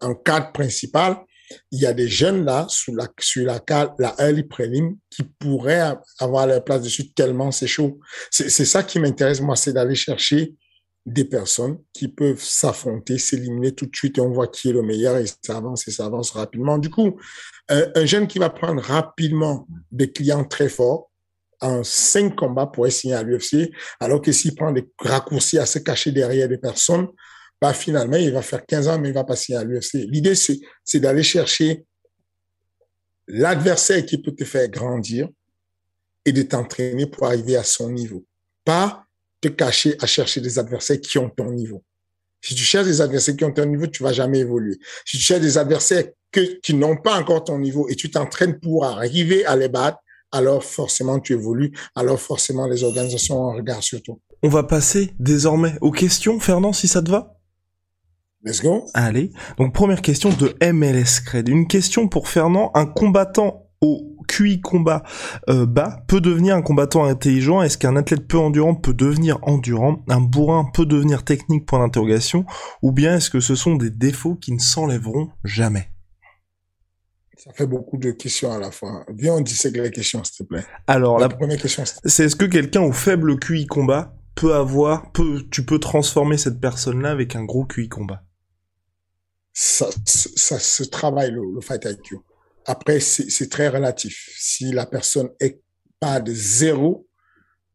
en 0.01 0.13
cadre 0.13 0.51
principal, 0.51 1.17
il 1.71 1.79
y 1.79 1.85
a 1.85 1.93
des 1.93 2.09
jeunes 2.09 2.43
là, 2.43 2.65
sur 2.69 2.93
la, 2.93 3.07
sur 3.19 3.45
la, 3.45 3.63
la 3.97 4.15
early 4.19 4.43
prelim, 4.43 4.97
qui 5.09 5.23
pourraient 5.23 5.95
avoir 6.19 6.47
leur 6.47 6.63
place 6.63 6.81
dessus 6.81 7.13
tellement 7.13 7.51
c'est 7.51 7.67
chaud. 7.67 7.99
C'est 8.29 8.49
ça 8.49 8.83
qui 8.83 8.99
m'intéresse, 8.99 9.39
moi, 9.39 9.55
c'est 9.55 9.73
d'aller 9.73 9.95
chercher 9.95 10.53
des 11.05 11.23
personnes 11.23 11.77
qui 11.93 12.09
peuvent 12.09 12.43
s'affronter, 12.43 13.17
s'éliminer 13.17 13.71
tout 13.73 13.85
de 13.85 13.95
suite 13.95 14.17
et 14.17 14.21
on 14.21 14.31
voit 14.31 14.47
qui 14.47 14.69
est 14.69 14.73
le 14.73 14.81
meilleur 14.81 15.15
et 15.15 15.25
ça 15.41 15.55
avance 15.55 15.87
et 15.87 15.91
ça 15.91 16.05
avance 16.05 16.31
rapidement. 16.31 16.77
Du 16.77 16.89
coup, 16.89 17.17
un 17.69 18.05
jeune 18.05 18.27
qui 18.27 18.39
va 18.39 18.49
prendre 18.49 18.81
rapidement 18.81 19.65
des 19.89 20.11
clients 20.11 20.43
très 20.43 20.67
forts, 20.67 21.09
en 21.61 21.83
cinq 21.83 22.35
combats 22.35 22.67
pour 22.67 22.91
signer 22.91 23.15
à 23.15 23.23
l'UFC, 23.23 23.71
alors 23.99 24.21
que 24.21 24.31
s'il 24.31 24.55
prend 24.55 24.71
des 24.71 24.87
raccourcis 24.99 25.57
à 25.57 25.65
se 25.65 25.79
cacher 25.79 26.11
derrière 26.11 26.47
des 26.47 26.57
personnes, 26.57 27.07
bah, 27.59 27.73
finalement, 27.73 28.17
il 28.17 28.31
va 28.31 28.41
faire 28.41 28.65
15 28.65 28.87
ans, 28.87 28.99
mais 28.99 29.09
il 29.09 29.13
va 29.13 29.23
passer 29.23 29.55
à 29.55 29.63
l'UFC. 29.63 30.05
L'idée, 30.09 30.35
c'est, 30.35 30.59
c'est 30.83 30.99
d'aller 30.99 31.23
chercher 31.23 31.85
l'adversaire 33.27 34.05
qui 34.05 34.19
peut 34.19 34.33
te 34.33 34.43
faire 34.43 34.69
grandir 34.69 35.27
et 36.25 36.31
de 36.31 36.41
t'entraîner 36.43 37.07
pour 37.07 37.25
arriver 37.25 37.57
à 37.57 37.63
son 37.63 37.89
niveau. 37.89 38.25
Pas 38.63 39.05
te 39.41 39.47
cacher 39.47 39.95
à 39.99 40.05
chercher 40.05 40.41
des 40.41 40.59
adversaires 40.59 40.99
qui 40.99 41.17
ont 41.17 41.29
ton 41.29 41.51
niveau. 41.51 41.83
Si 42.41 42.53
tu 42.53 42.63
cherches 42.63 42.85
des 42.85 43.01
adversaires 43.01 43.35
qui 43.35 43.43
ont 43.43 43.51
ton 43.51 43.65
niveau, 43.65 43.87
tu 43.87 44.03
vas 44.03 44.13
jamais 44.13 44.39
évoluer. 44.39 44.77
Si 45.05 45.17
tu 45.17 45.23
cherches 45.23 45.41
des 45.41 45.57
adversaires 45.57 46.05
que, 46.31 46.59
qui 46.59 46.73
n'ont 46.73 46.97
pas 46.97 47.19
encore 47.19 47.43
ton 47.43 47.57
niveau 47.57 47.89
et 47.89 47.95
tu 47.95 48.11
t'entraînes 48.11 48.59
pour 48.59 48.85
arriver 48.85 49.45
à 49.45 49.55
les 49.55 49.69
battre, 49.69 49.97
alors 50.31 50.63
forcément 50.63 51.19
tu 51.19 51.33
évolues, 51.33 51.73
alors 51.95 52.19
forcément 52.19 52.67
les 52.67 52.83
organisations 52.83 53.39
en 53.41 53.53
regardent 53.53 53.83
sur 53.83 54.01
toi. 54.01 54.15
On 54.43 54.49
va 54.49 54.63
passer 54.63 55.13
désormais 55.19 55.75
aux 55.81 55.91
questions, 55.91 56.39
Fernand, 56.39 56.73
si 56.73 56.87
ça 56.87 57.01
te 57.01 57.09
va? 57.09 57.37
Let's 58.43 58.61
go. 58.61 58.85
Allez. 58.93 59.31
Donc 59.57 59.73
première 59.73 60.01
question 60.01 60.29
de 60.29 60.55
MLS 60.71 61.21
Cred. 61.25 61.49
Une 61.49 61.67
question 61.67 62.07
pour 62.07 62.29
Fernand. 62.29 62.71
Un 62.75 62.85
combattant 62.85 63.67
au 63.81 64.15
QI 64.27 64.61
combat 64.61 65.03
euh, 65.49 65.65
bas 65.65 66.03
peut 66.07 66.21
devenir 66.21 66.55
un 66.55 66.61
combattant 66.61 67.05
intelligent? 67.05 67.61
Est-ce 67.61 67.77
qu'un 67.77 67.95
athlète 67.95 68.27
peu 68.27 68.37
endurant 68.37 68.75
peut 68.75 68.93
devenir 68.93 69.39
endurant? 69.41 70.03
Un 70.07 70.21
bourrin 70.21 70.69
peut 70.73 70.85
devenir 70.85 71.23
technique? 71.23 71.65
Point 71.65 71.79
d'interrogation. 71.79 72.45
Ou 72.81 72.91
bien 72.91 73.17
est-ce 73.17 73.29
que 73.29 73.39
ce 73.39 73.55
sont 73.55 73.75
des 73.75 73.89
défauts 73.89 74.35
qui 74.35 74.53
ne 74.53 74.59
s'enlèveront 74.59 75.29
jamais? 75.43 75.89
Ça 77.47 77.53
fait 77.53 77.67
beaucoup 77.67 77.97
de 77.97 78.11
questions 78.11 78.51
à 78.51 78.59
la 78.59 78.71
fois. 78.71 79.05
Viens, 79.13 79.35
on 79.35 79.41
dissèque 79.41 79.77
les 79.77 79.91
questions, 79.91 80.23
s'il 80.23 80.37
te 80.37 80.43
plaît. 80.43 80.65
Alors, 80.85 81.17
la, 81.17 81.29
première 81.29 81.57
question, 81.57 81.83
c'est 81.85 82.25
est-ce 82.25 82.35
que 82.35 82.45
quelqu'un 82.45 82.81
au 82.81 82.91
faible 82.91 83.39
QI 83.39 83.65
combat 83.67 84.13
peut 84.35 84.53
avoir, 84.53 85.11
peut, 85.13 85.43
tu 85.49 85.63
peux 85.63 85.79
transformer 85.79 86.37
cette 86.37 86.59
personne-là 86.59 87.11
avec 87.11 87.35
un 87.35 87.45
gros 87.45 87.65
QI 87.65 87.87
combat? 87.87 88.23
Ça, 89.53 89.87
ça 90.05 90.59
se 90.59 90.83
travaille 90.83 91.31
le, 91.31 91.41
le 91.55 91.61
fight 91.61 91.85
IQ. 91.85 92.17
Après, 92.65 92.99
c'est 92.99 93.49
très 93.49 93.69
relatif. 93.69 94.29
Si 94.37 94.71
la 94.73 94.85
personne 94.85 95.29
est 95.39 95.61
pas 95.99 96.19
de 96.19 96.33
zéro, 96.33 97.06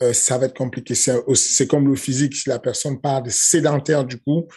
euh, 0.03 0.13
ça 0.13 0.37
va 0.37 0.47
être 0.47 0.57
compliqué. 0.57 0.95
C'est 0.95 1.67
comme 1.67 1.89
le 1.89 1.97
physique. 1.97 2.35
Si 2.35 2.49
la 2.49 2.59
personne 2.59 3.01
part 3.01 3.23
de 3.23 3.31
sédentaire 3.31 4.05
du 4.05 4.19
coup, 4.19 4.49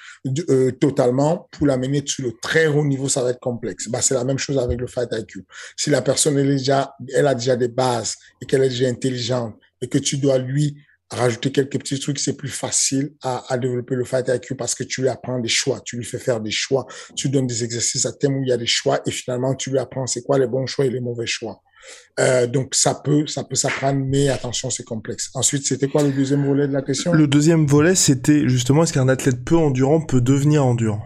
euh, 0.49 0.71
totalement, 0.71 1.47
pour 1.51 1.67
l'amener 1.67 2.01
sur 2.05 2.25
le 2.25 2.34
très 2.41 2.67
haut 2.67 2.84
niveau, 2.84 3.08
ça 3.08 3.21
va 3.21 3.29
être 3.29 3.39
complexe. 3.39 3.88
Bah, 3.89 4.01
c'est 4.01 4.15
la 4.15 4.23
même 4.23 4.39
chose 4.39 4.58
avec 4.58 4.79
le 4.79 4.88
fight 4.88 5.10
IQ. 5.12 5.45
Si 5.77 5.89
la 5.89 6.01
personne 6.01 6.38
est 6.39 6.43
déjà, 6.43 6.95
elle 7.13 7.27
a 7.27 7.36
déjà 7.36 7.55
des 7.55 7.67
bases 7.67 8.15
et 8.41 8.45
qu'elle 8.45 8.63
est 8.63 8.69
déjà 8.69 8.88
intelligente 8.88 9.55
et 9.81 9.88
que 9.88 9.99
tu 9.99 10.17
dois 10.17 10.39
lui 10.39 10.75
rajouter 11.12 11.51
quelques 11.51 11.77
petits 11.77 11.99
trucs, 11.99 12.17
c'est 12.17 12.36
plus 12.36 12.49
facile 12.49 13.13
à, 13.21 13.53
à, 13.53 13.58
développer 13.60 13.93
le 13.93 14.03
fight 14.03 14.27
IQ 14.27 14.55
parce 14.55 14.73
que 14.73 14.84
tu 14.84 15.01
lui 15.01 15.10
apprends 15.10 15.39
des 15.39 15.49
choix, 15.49 15.79
tu 15.86 15.97
lui 15.97 16.03
fais 16.03 16.17
faire 16.17 16.41
des 16.41 16.49
choix, 16.49 16.88
tu 17.15 17.29
donnes 17.29 17.45
des 17.45 17.63
exercices 17.63 18.08
à 18.08 18.12
thème 18.12 18.38
où 18.38 18.43
il 18.43 18.49
y 18.49 18.51
a 18.51 18.58
des 18.58 18.65
choix 18.65 18.99
et 19.05 19.12
finalement 19.12 19.53
tu 19.53 19.69
lui 19.69 19.77
apprends 19.77 20.08
c'est 20.08 20.23
quoi 20.23 20.39
les 20.39 20.47
bons 20.47 20.65
choix 20.65 20.86
et 20.86 20.89
les 20.89 20.99
mauvais 21.01 21.27
choix. 21.27 21.62
Euh, 22.19 22.48
donc 22.48 22.76
ça 22.76 22.95
peut, 22.95 23.28
ça 23.28 23.43
peut 23.43 23.56
s'apprendre, 23.56 24.00
mais 24.06 24.30
attention, 24.30 24.69
c'est 24.69 24.86
complexe. 24.86 25.30
Ensuite, 25.34 25.65
c'était 25.67 25.88
quoi 25.88 26.04
le 26.04 26.12
deuxième 26.12 26.45
volet 26.45 26.67
de 26.67 26.74
la 26.74 26.82
question? 26.82 27.12
Le 27.13 27.28
deuxième 27.28 27.65
volet, 27.65 27.95
c'était 27.95 28.48
justement 28.48 28.84
est-ce 28.84 28.93
qu'un 28.93 29.10
athlète 29.10 29.43
peu 29.43 29.58
endurant 29.58 30.00
peut 30.02 30.21
devenir 30.21 30.65
endurant? 30.65 31.04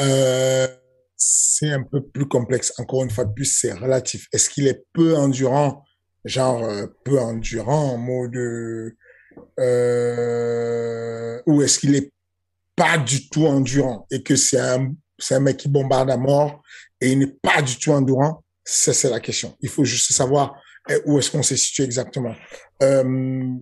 Euh, 0.00 0.68
C'est 1.16 1.72
un 1.72 1.82
peu 1.82 2.00
plus 2.00 2.26
complexe. 2.26 2.72
Encore 2.78 3.02
une 3.02 3.10
fois 3.10 3.24
de 3.24 3.32
plus, 3.32 3.46
c'est 3.46 3.72
relatif. 3.72 4.28
Est-ce 4.32 4.48
qu'il 4.48 4.68
est 4.68 4.84
peu 4.92 5.16
endurant? 5.16 5.82
Genre 6.24 6.62
euh, 6.64 6.86
peu 7.04 7.18
endurant 7.18 7.94
en 7.94 7.98
mode 7.98 8.36
euh, 9.58 11.42
ou 11.46 11.62
est-ce 11.62 11.78
qu'il 11.78 11.94
est 11.94 12.12
pas 12.76 12.98
du 12.98 13.28
tout 13.28 13.46
endurant 13.46 14.06
et 14.10 14.22
que 14.22 14.36
c'est 14.36 14.60
un 14.60 14.92
c'est 15.18 15.36
un 15.36 15.40
mec 15.40 15.56
qui 15.56 15.68
bombarde 15.68 16.10
à 16.10 16.16
mort 16.16 16.62
et 17.00 17.12
il 17.12 17.18
n'est 17.18 17.36
pas 17.42 17.62
du 17.62 17.76
tout 17.76 17.92
endurant? 17.92 18.42
Ça 18.68 18.92
c'est 18.92 19.10
la 19.10 19.20
question. 19.20 19.56
Il 19.60 19.68
faut 19.68 19.84
juste 19.84 20.12
savoir 20.12 20.60
eh, 20.90 20.98
où 21.06 21.18
est-ce 21.18 21.30
qu'on 21.30 21.42
s'est 21.42 21.56
situé 21.56 21.84
exactement. 21.84 22.34
Euh, 22.82 23.54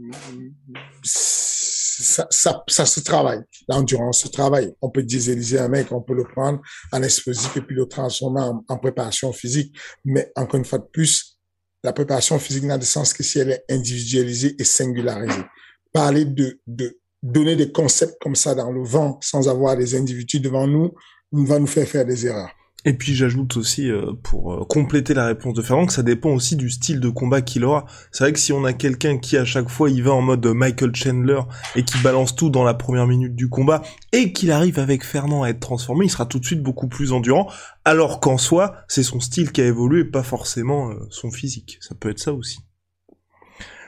ça, 1.02 2.26
ça, 2.30 2.64
ça 2.68 2.86
se 2.86 3.00
travaille. 3.00 3.40
L'endurance 3.68 4.20
se 4.20 4.28
travaille. 4.28 4.72
On 4.82 4.90
peut 4.90 5.02
dieseliser 5.02 5.58
un 5.58 5.68
mec 5.68 5.92
on 5.92 6.02
peut 6.02 6.14
le 6.14 6.24
prendre 6.24 6.60
en 6.92 7.02
explosif 7.02 7.56
et 7.56 7.60
puis 7.62 7.76
le 7.76 7.86
transformer 7.86 8.40
en, 8.40 8.64
en 8.68 8.78
préparation 8.78 9.32
physique. 9.32 9.74
Mais 10.04 10.32
encore 10.36 10.58
une 10.58 10.64
fois 10.64 10.78
de 10.78 10.88
plus 10.92 11.38
la 11.84 11.92
préparation 11.92 12.38
physique 12.40 12.64
n'a 12.64 12.78
de 12.78 12.84
sens 12.84 13.12
que 13.12 13.22
si 13.22 13.38
elle 13.38 13.52
est 13.52 13.64
individualisée 13.70 14.56
et 14.58 14.64
singularisée. 14.64 15.44
Parler 15.92 16.24
de, 16.24 16.60
de 16.66 16.98
donner 17.22 17.54
des 17.54 17.70
concepts 17.70 18.16
comme 18.20 18.34
ça 18.34 18.56
dans 18.56 18.72
le 18.72 18.82
vent 18.82 19.18
sans 19.22 19.48
avoir 19.48 19.76
des 19.76 19.94
individus 19.94 20.40
devant 20.40 20.66
nous 20.66 20.92
va 21.32 21.58
nous 21.60 21.66
faire 21.66 21.86
faire 21.86 22.04
des 22.04 22.26
erreurs. 22.26 22.50
Et 22.86 22.92
puis 22.92 23.16
j'ajoute 23.16 23.56
aussi, 23.56 23.90
euh, 23.90 24.12
pour 24.22 24.54
euh, 24.54 24.64
compléter 24.64 25.12
la 25.12 25.26
réponse 25.26 25.54
de 25.54 25.60
Ferrand, 25.60 25.86
que 25.86 25.92
ça 25.92 26.04
dépend 26.04 26.30
aussi 26.30 26.54
du 26.54 26.70
style 26.70 27.00
de 27.00 27.08
combat 27.08 27.42
qu'il 27.42 27.64
aura. 27.64 27.84
C'est 28.12 28.22
vrai 28.22 28.32
que 28.32 28.38
si 28.38 28.52
on 28.52 28.64
a 28.64 28.72
quelqu'un 28.72 29.18
qui 29.18 29.36
à 29.36 29.44
chaque 29.44 29.68
fois 29.68 29.90
il 29.90 30.04
va 30.04 30.12
en 30.12 30.22
mode 30.22 30.46
Michael 30.46 30.94
Chandler 30.94 31.40
et 31.74 31.82
qui 31.82 31.98
balance 31.98 32.36
tout 32.36 32.48
dans 32.48 32.62
la 32.62 32.74
première 32.74 33.08
minute 33.08 33.34
du 33.34 33.48
combat, 33.48 33.82
et 34.12 34.32
qu'il 34.32 34.52
arrive 34.52 34.78
avec 34.78 35.04
Fernand 35.04 35.42
à 35.42 35.48
être 35.48 35.58
transformé, 35.58 36.06
il 36.06 36.10
sera 36.10 36.26
tout 36.26 36.38
de 36.38 36.46
suite 36.46 36.62
beaucoup 36.62 36.86
plus 36.86 37.12
endurant, 37.12 37.50
alors 37.84 38.20
qu'en 38.20 38.38
soi, 38.38 38.76
c'est 38.86 39.02
son 39.02 39.18
style 39.18 39.50
qui 39.50 39.62
a 39.62 39.66
évolué, 39.66 40.04
pas 40.04 40.22
forcément 40.22 40.92
euh, 40.92 40.94
son 41.10 41.32
physique. 41.32 41.78
Ça 41.80 41.96
peut 41.96 42.10
être 42.10 42.20
ça 42.20 42.32
aussi. 42.32 42.60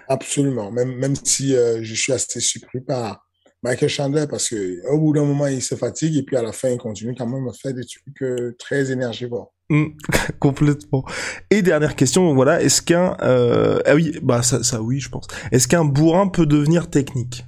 Absolument, 0.08 0.72
même, 0.72 0.96
même 0.96 1.14
si 1.14 1.50
je 1.50 1.94
suis 1.94 2.14
assez 2.14 2.40
surpris 2.40 2.80
par 2.80 3.27
Michael 3.62 3.88
Chandler, 3.88 4.26
parce 4.30 4.48
que 4.48 4.86
au 4.88 4.98
bout 4.98 5.12
d'un 5.12 5.24
moment, 5.24 5.46
il 5.46 5.62
se 5.62 5.74
fatigue 5.74 6.16
et 6.16 6.22
puis 6.22 6.36
à 6.36 6.42
la 6.42 6.52
fin, 6.52 6.68
il 6.68 6.78
continue 6.78 7.14
quand 7.16 7.26
même 7.26 7.48
à 7.48 7.52
faire 7.52 7.74
des 7.74 7.84
trucs 7.84 8.22
euh, 8.22 8.54
très 8.58 8.92
énergivores. 8.92 9.52
Mm, 9.70 9.86
complètement. 10.38 11.04
Et 11.50 11.62
dernière 11.62 11.96
question, 11.96 12.34
voilà, 12.34 12.62
est-ce 12.62 12.82
qu'un 12.82 13.16
euh... 13.22 13.80
ah 13.84 13.94
oui, 13.94 14.18
bah 14.22 14.42
ça 14.42 14.80
oui, 14.80 15.00
je 15.00 15.08
pense. 15.08 15.26
Est-ce 15.50 15.66
qu'un 15.66 15.84
bourrin 15.84 16.28
peut 16.28 16.46
devenir 16.46 16.88
technique? 16.88 17.44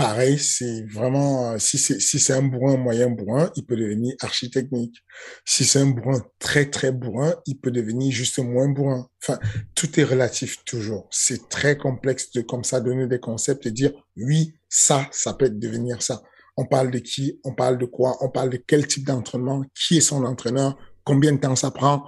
Pareil, 0.00 0.38
c'est 0.38 0.86
vraiment 0.86 1.58
si 1.58 1.76
c'est 1.76 2.32
un 2.32 2.40
bourrin 2.40 2.78
moyen 2.78 3.10
bourrin, 3.10 3.50
il 3.54 3.66
peut 3.66 3.76
devenir 3.76 4.14
architecnique. 4.22 5.04
Si 5.44 5.62
c'est 5.66 5.80
un 5.80 5.88
bourrin 5.88 6.24
très 6.38 6.70
très 6.70 6.90
bourrin, 6.90 7.34
il 7.44 7.58
peut 7.58 7.70
devenir 7.70 8.10
juste 8.10 8.38
moins 8.38 8.70
bourrin. 8.70 9.06
Enfin, 9.22 9.38
tout 9.74 10.00
est 10.00 10.04
relatif 10.04 10.64
toujours. 10.64 11.06
C'est 11.10 11.50
très 11.50 11.76
complexe 11.76 12.32
de 12.32 12.40
comme 12.40 12.64
ça 12.64 12.80
donner 12.80 13.08
des 13.08 13.20
concepts 13.20 13.66
et 13.66 13.72
dire 13.72 13.92
oui, 14.16 14.54
ça, 14.70 15.06
ça 15.12 15.34
peut 15.34 15.50
devenir 15.50 16.00
ça. 16.00 16.22
On 16.56 16.64
parle 16.64 16.90
de 16.90 16.98
qui, 16.98 17.38
on 17.44 17.52
parle 17.52 17.76
de 17.76 17.84
quoi, 17.84 18.16
on 18.22 18.30
parle 18.30 18.48
de 18.48 18.56
quel 18.56 18.86
type 18.86 19.04
d'entraînement, 19.06 19.62
qui 19.74 19.98
est 19.98 20.00
son 20.00 20.24
entraîneur, 20.24 20.78
combien 21.04 21.32
de 21.34 21.40
temps 21.40 21.56
ça 21.56 21.72
prend. 21.72 22.06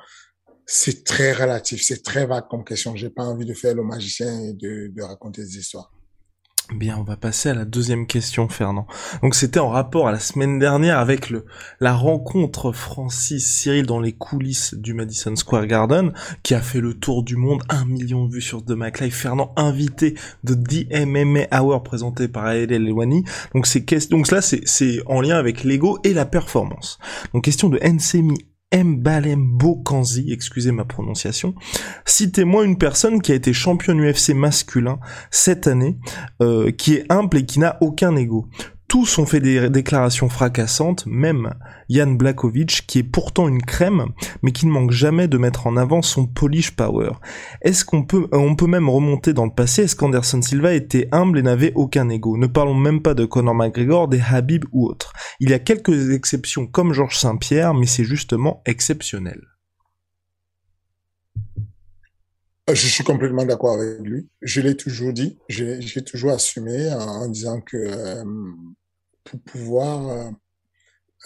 C'est 0.64 1.05
très 1.05 1.35
relatif, 1.35 1.83
c'est 1.83 2.02
très 2.02 2.24
vague 2.24 2.48
comme 2.48 2.64
question. 2.64 2.96
J'ai 2.96 3.11
pas 3.11 3.24
envie 3.24 3.44
de 3.44 3.52
faire 3.52 3.74
le 3.74 3.83
magicien 3.83 4.44
et 4.44 4.55
de 4.55 5.02
raconter 5.02 5.42
des 5.42 5.59
histoires. 5.59 5.92
Bien, 6.74 6.96
on 6.98 7.02
va 7.02 7.16
passer 7.16 7.50
à 7.50 7.54
la 7.54 7.64
deuxième 7.64 8.06
question, 8.06 8.48
Fernand. 8.48 8.87
Donc 9.22 9.35
c'était 9.35 9.61
en 9.61 9.68
rapport 9.68 10.08
à 10.08 10.12
la 10.12 10.18
semaine 10.18 10.58
dernière 10.58 10.98
avec 10.98 11.28
le 11.28 11.44
la 11.80 11.92
rencontre 11.92 12.72
Francis 12.72 13.46
Cyril 13.46 13.85
dans 13.85 14.00
les 14.00 14.12
coulisses 14.12 14.74
du 14.74 14.94
Madison 14.94 15.37
Square 15.37 15.66
Garden, 15.66 16.12
qui 16.42 16.54
a 16.54 16.61
fait 16.61 16.80
le 16.80 16.94
tour 16.94 17.24
du 17.24 17.37
monde, 17.37 17.62
un 17.68 17.85
million 17.85 18.24
de 18.24 18.32
vues 18.32 18.40
sur 18.40 18.64
The 18.64 18.70
McLive. 18.70 19.14
Fernand 19.14 19.52
invité 19.56 20.14
de 20.44 20.54
DMMA 20.54 21.46
Hour 21.52 21.82
présenté 21.82 22.26
par 22.28 22.46
Ael 22.46 22.72
Elwani. 22.72 23.24
Donc 23.54 23.66
c'est 23.66 24.11
donc 24.11 24.26
c'est 24.26 24.66
c'est 24.66 25.00
en 25.06 25.20
lien 25.20 25.37
avec 25.37 25.64
l'ego 25.64 25.98
et 26.04 26.14
la 26.14 26.24
performance. 26.24 26.98
Donc 27.35 27.44
question 27.44 27.68
de 27.68 27.78
Nsemi 27.78 28.46
Mbalembo 28.74 29.76
Kanzi, 29.85 30.32
excusez 30.32 30.72
ma 30.72 30.85
prononciation. 30.85 31.54
Citez-moi 32.04 32.64
une 32.64 32.78
personne 32.78 33.20
qui 33.20 33.32
a 33.32 33.35
été 33.35 33.52
championne 33.52 34.00
UFC 34.00 34.30
masculin 34.30 34.98
cette 35.30 35.66
année, 35.66 35.96
euh, 36.40 36.70
qui 36.70 36.94
est 36.94 37.12
humble 37.12 37.38
et 37.38 37.44
qui 37.44 37.58
n'a 37.58 37.78
aucun 37.80 38.16
ego. 38.16 38.48
Tous 38.92 39.16
ont 39.16 39.24
fait 39.24 39.40
des 39.40 39.70
déclarations 39.70 40.28
fracassantes, 40.28 41.07
même 41.07 41.55
Jan 41.88 42.09
Blakovic, 42.09 42.85
qui 42.87 42.98
est 42.98 43.02
pourtant 43.02 43.48
une 43.48 43.62
crème, 43.62 44.09
mais 44.42 44.52
qui 44.52 44.66
ne 44.66 44.70
manque 44.70 44.90
jamais 44.90 45.28
de 45.28 45.38
mettre 45.38 45.66
en 45.66 45.78
avant 45.78 46.02
son 46.02 46.26
polish 46.26 46.76
power. 46.76 47.12
Est-ce 47.62 47.87
qu'on 47.87 48.05
peut, 48.05 48.28
euh, 48.35 48.37
on 48.37 48.55
peut 48.55 48.66
même 48.66 48.90
remonter 48.90 49.33
dans 49.33 49.46
le 49.46 49.50
passé, 49.50 49.85
est-ce 49.85 49.96
qu'Anderson 49.96 50.42
Silva 50.42 50.74
était 50.74 51.09
humble 51.11 51.38
et 51.38 51.42
n'avait 51.42 51.72
aucun 51.74 52.11
ego? 52.11 52.37
Ne 52.37 52.46
parlons 52.46 52.74
même 52.74 53.00
pas 53.00 53.14
de 53.14 53.24
Conor 53.24 53.55
McGregor, 53.55 54.09
des 54.09 54.20
Habib 54.20 54.66
ou 54.72 54.87
autres. 54.87 55.14
Il 55.40 55.48
y 55.48 55.55
a 55.55 55.59
quelques 55.59 56.11
exceptions 56.11 56.66
comme 56.66 56.92
Georges 56.92 57.16
Saint-Pierre, 57.16 57.72
mais 57.72 57.87
c'est 57.87 58.05
justement 58.05 58.61
exceptionnel. 58.66 59.40
Euh, 62.68 62.74
je 62.74 62.87
suis 62.87 63.05
complètement 63.05 63.46
d'accord 63.46 63.81
avec 63.81 64.00
lui. 64.00 64.28
Je 64.42 64.61
l'ai 64.61 64.76
toujours 64.76 65.14
dit, 65.14 65.38
j'ai 65.48 66.05
toujours 66.05 66.33
assumé 66.33 66.92
en, 66.92 67.26
disant 67.28 67.62
que 67.62 67.78
euh, 67.78 68.22
pour 69.24 69.40
pouvoir... 69.42 70.08
Euh, 70.08 70.30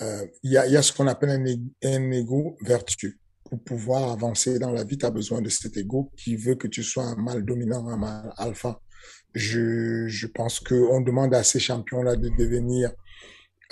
euh, 0.03 0.27
il 0.43 0.53
y, 0.53 0.59
a, 0.59 0.67
y, 0.67 0.77
a, 0.77 0.83
ce 0.83 0.93
qu'on 0.93 1.07
appelle 1.07 1.31
un, 1.31 1.45
un 1.89 2.11
ego 2.11 2.57
vertueux. 2.61 3.15
Pour 3.45 3.63
pouvoir 3.63 4.11
avancer 4.11 4.59
dans 4.59 4.73
la 4.73 4.85
vie, 4.85 4.99
tu 4.99 5.07
as 5.07 5.11
besoin 5.11 5.41
de 5.41 5.49
cet 5.49 5.77
ego 5.77 6.11
qui 6.17 6.37
veut 6.37 6.57
que 6.57 6.67
tu 6.67 6.83
sois 6.83 7.05
un 7.05 7.17
mal 7.17 7.45
dominant, 7.45 7.89
un 7.89 7.97
mal 7.97 8.33
alpha. 8.37 8.81
Je, 9.35 10.07
je 10.09 10.27
pense 10.27 10.61
qu'on 10.61 11.01
demande 11.01 11.35
à 11.35 11.43
ces 11.45 11.61
champions-là 11.61 12.17
de 12.17 12.29
devenir, 12.31 12.93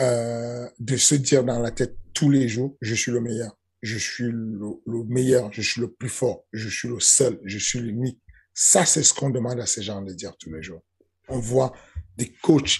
euh, 0.00 0.68
de 0.78 0.96
se 0.96 1.14
dire 1.14 1.42
dans 1.44 1.58
la 1.58 1.72
tête 1.72 1.96
tous 2.12 2.30
les 2.30 2.48
jours, 2.48 2.76
je 2.80 2.94
suis 2.94 3.10
le 3.10 3.20
meilleur, 3.20 3.58
je 3.82 3.98
suis 3.98 4.30
le, 4.30 4.80
le 4.86 5.04
meilleur, 5.04 5.52
je 5.52 5.62
suis 5.62 5.80
le 5.80 5.90
plus 5.90 6.08
fort, 6.08 6.44
je 6.52 6.68
suis 6.68 6.88
le 6.88 7.00
seul, 7.00 7.40
je 7.44 7.58
suis 7.58 7.80
l'unique. 7.80 8.20
Ça, 8.54 8.84
c'est 8.86 9.02
ce 9.02 9.12
qu'on 9.12 9.30
demande 9.30 9.58
à 9.58 9.66
ces 9.66 9.82
gens 9.82 10.00
de 10.00 10.12
dire 10.12 10.36
tous 10.38 10.52
les 10.52 10.62
jours. 10.62 10.82
On 11.28 11.40
voit 11.40 11.72
des 12.16 12.32
coachs 12.42 12.78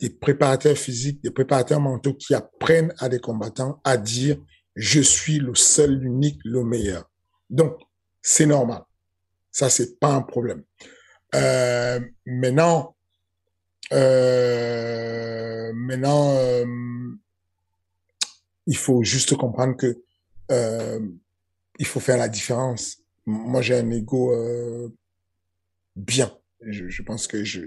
des 0.00 0.10
préparateurs 0.10 0.76
physiques, 0.76 1.22
des 1.22 1.30
préparateurs 1.30 1.80
mentaux 1.80 2.14
qui 2.14 2.34
apprennent 2.34 2.92
à 2.98 3.08
des 3.08 3.20
combattants 3.20 3.80
à 3.84 3.96
dire 3.96 4.36
je 4.76 5.00
suis 5.00 5.38
le 5.38 5.54
seul, 5.54 5.94
l'unique, 5.94 6.40
le 6.44 6.64
meilleur. 6.64 7.08
Donc, 7.48 7.78
c'est 8.20 8.46
normal. 8.46 8.82
Ça, 9.52 9.70
c'est 9.70 10.00
pas 10.00 10.12
un 10.14 10.22
problème. 10.22 10.64
Euh, 11.34 12.00
maintenant, 12.26 12.96
euh, 13.92 15.72
maintenant, 15.74 16.34
euh, 16.36 16.64
il 18.66 18.76
faut 18.76 19.02
juste 19.04 19.36
comprendre 19.36 19.76
que 19.76 20.02
euh, 20.50 21.00
il 21.78 21.86
faut 21.86 22.00
faire 22.00 22.16
la 22.16 22.28
différence. 22.28 22.98
Moi, 23.26 23.62
j'ai 23.62 23.76
un 23.76 23.90
ego 23.90 24.32
euh, 24.32 24.88
bien. 25.96 26.36
Je, 26.66 27.02
pense 27.02 27.26
que 27.26 27.44
je, 27.44 27.60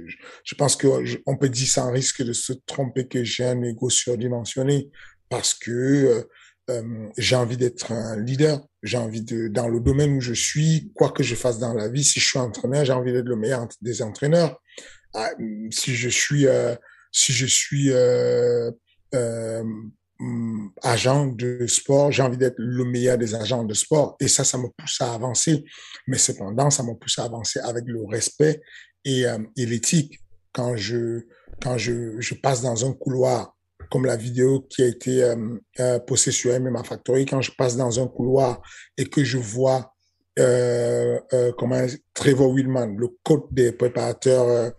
je 0.44 0.56
pense 0.56 0.76
que 0.76 0.88
on 1.26 1.38
peut 1.38 1.50
dire 1.50 1.68
sans 1.68 1.92
risque 1.92 2.24
de 2.24 2.34
se 2.34 2.54
tromper 2.66 3.08
que 3.08 3.24
j'ai 3.24 3.46
un 3.46 3.62
ego 3.64 3.90
surdimensionné 3.90 4.90
parce 5.30 5.54
que 5.54 5.72
euh, 5.72 6.24
euh, 6.70 7.10
j'ai 7.18 7.36
envie 7.36 7.58
d'être 7.58 7.92
un 7.92 8.20
leader. 8.20 8.66
J'ai 8.84 8.98
envie 8.98 9.22
de 9.22 9.48
dans 9.48 9.68
le 9.68 9.80
domaine 9.80 10.18
où 10.18 10.22
je 10.22 10.34
suis, 10.34 10.92
quoi 10.96 11.12
que 11.12 11.24
je 11.24 11.36
fasse 11.36 11.60
dans 11.60 11.74
la 11.74 11.88
vie, 11.88 12.04
si 12.04 12.20
je 12.20 12.28
suis 12.28 12.40
entraîneur, 12.40 12.86
j'ai 12.86 12.94
envie 12.94 13.14
d'être 13.14 13.28
le 13.28 13.36
meilleur 13.36 13.68
des 13.82 14.02
entraîneurs. 14.02 14.62
Ah, 15.14 15.32
si 15.72 15.96
je 15.96 16.10
suis 16.10 16.48
euh, 16.48 16.76
si 17.12 17.34
je 17.34 17.46
suis 17.46 17.92
Hum, 20.20 20.72
agent 20.82 21.28
de 21.28 21.68
sport, 21.68 22.12
j'ai 22.12 22.24
envie 22.24 22.38
d'être 22.38 22.58
le 22.58 22.84
meilleur 22.86 23.20
des 23.20 23.36
agents 23.36 23.64
de 23.64 23.74
sport. 23.76 24.16
Et 24.20 24.28
ça, 24.28 24.44
ça 24.44 24.58
me 24.58 24.68
pousse 24.76 25.00
à 25.00 25.14
avancer. 25.14 25.64
Mais 26.08 26.18
cependant, 26.18 26.72
ça 26.72 26.82
me 26.82 26.96
pousse 26.96 27.20
à 27.20 27.26
avancer 27.26 27.60
avec 27.60 27.84
le 27.86 28.04
respect 28.04 28.60
et, 29.06 29.26
euh, 29.26 29.38
l'éthique. 29.56 30.20
Quand 30.52 30.76
je, 30.76 31.22
quand 31.62 31.78
je, 31.78 32.20
je 32.20 32.34
passe 32.36 32.62
dans 32.62 32.86
un 32.86 32.94
couloir, 32.94 33.56
comme 33.90 34.06
la 34.06 34.18
vidéo 34.18 34.62
qui 34.70 34.84
a 34.84 34.88
été 34.88 35.24
euh, 35.24 35.36
euh, 35.80 36.00
postée 36.00 36.32
sur 36.32 36.58
MMA 36.60 36.84
Factory, 36.84 37.26
quand 37.26 37.42
je 37.42 37.52
passe 37.52 37.78
dans 37.78 38.02
un 38.02 38.08
couloir 38.08 38.62
et 38.98 39.06
que 39.06 39.24
je 39.24 39.38
vois 39.38 39.94
euh, 40.40 41.20
euh, 41.34 41.52
comment 41.58 41.86
Trevor 42.14 42.54
Willman, 42.54 42.96
le 42.98 43.10
coach 43.24 43.46
des 43.52 43.72
préparateurs, 43.72 44.72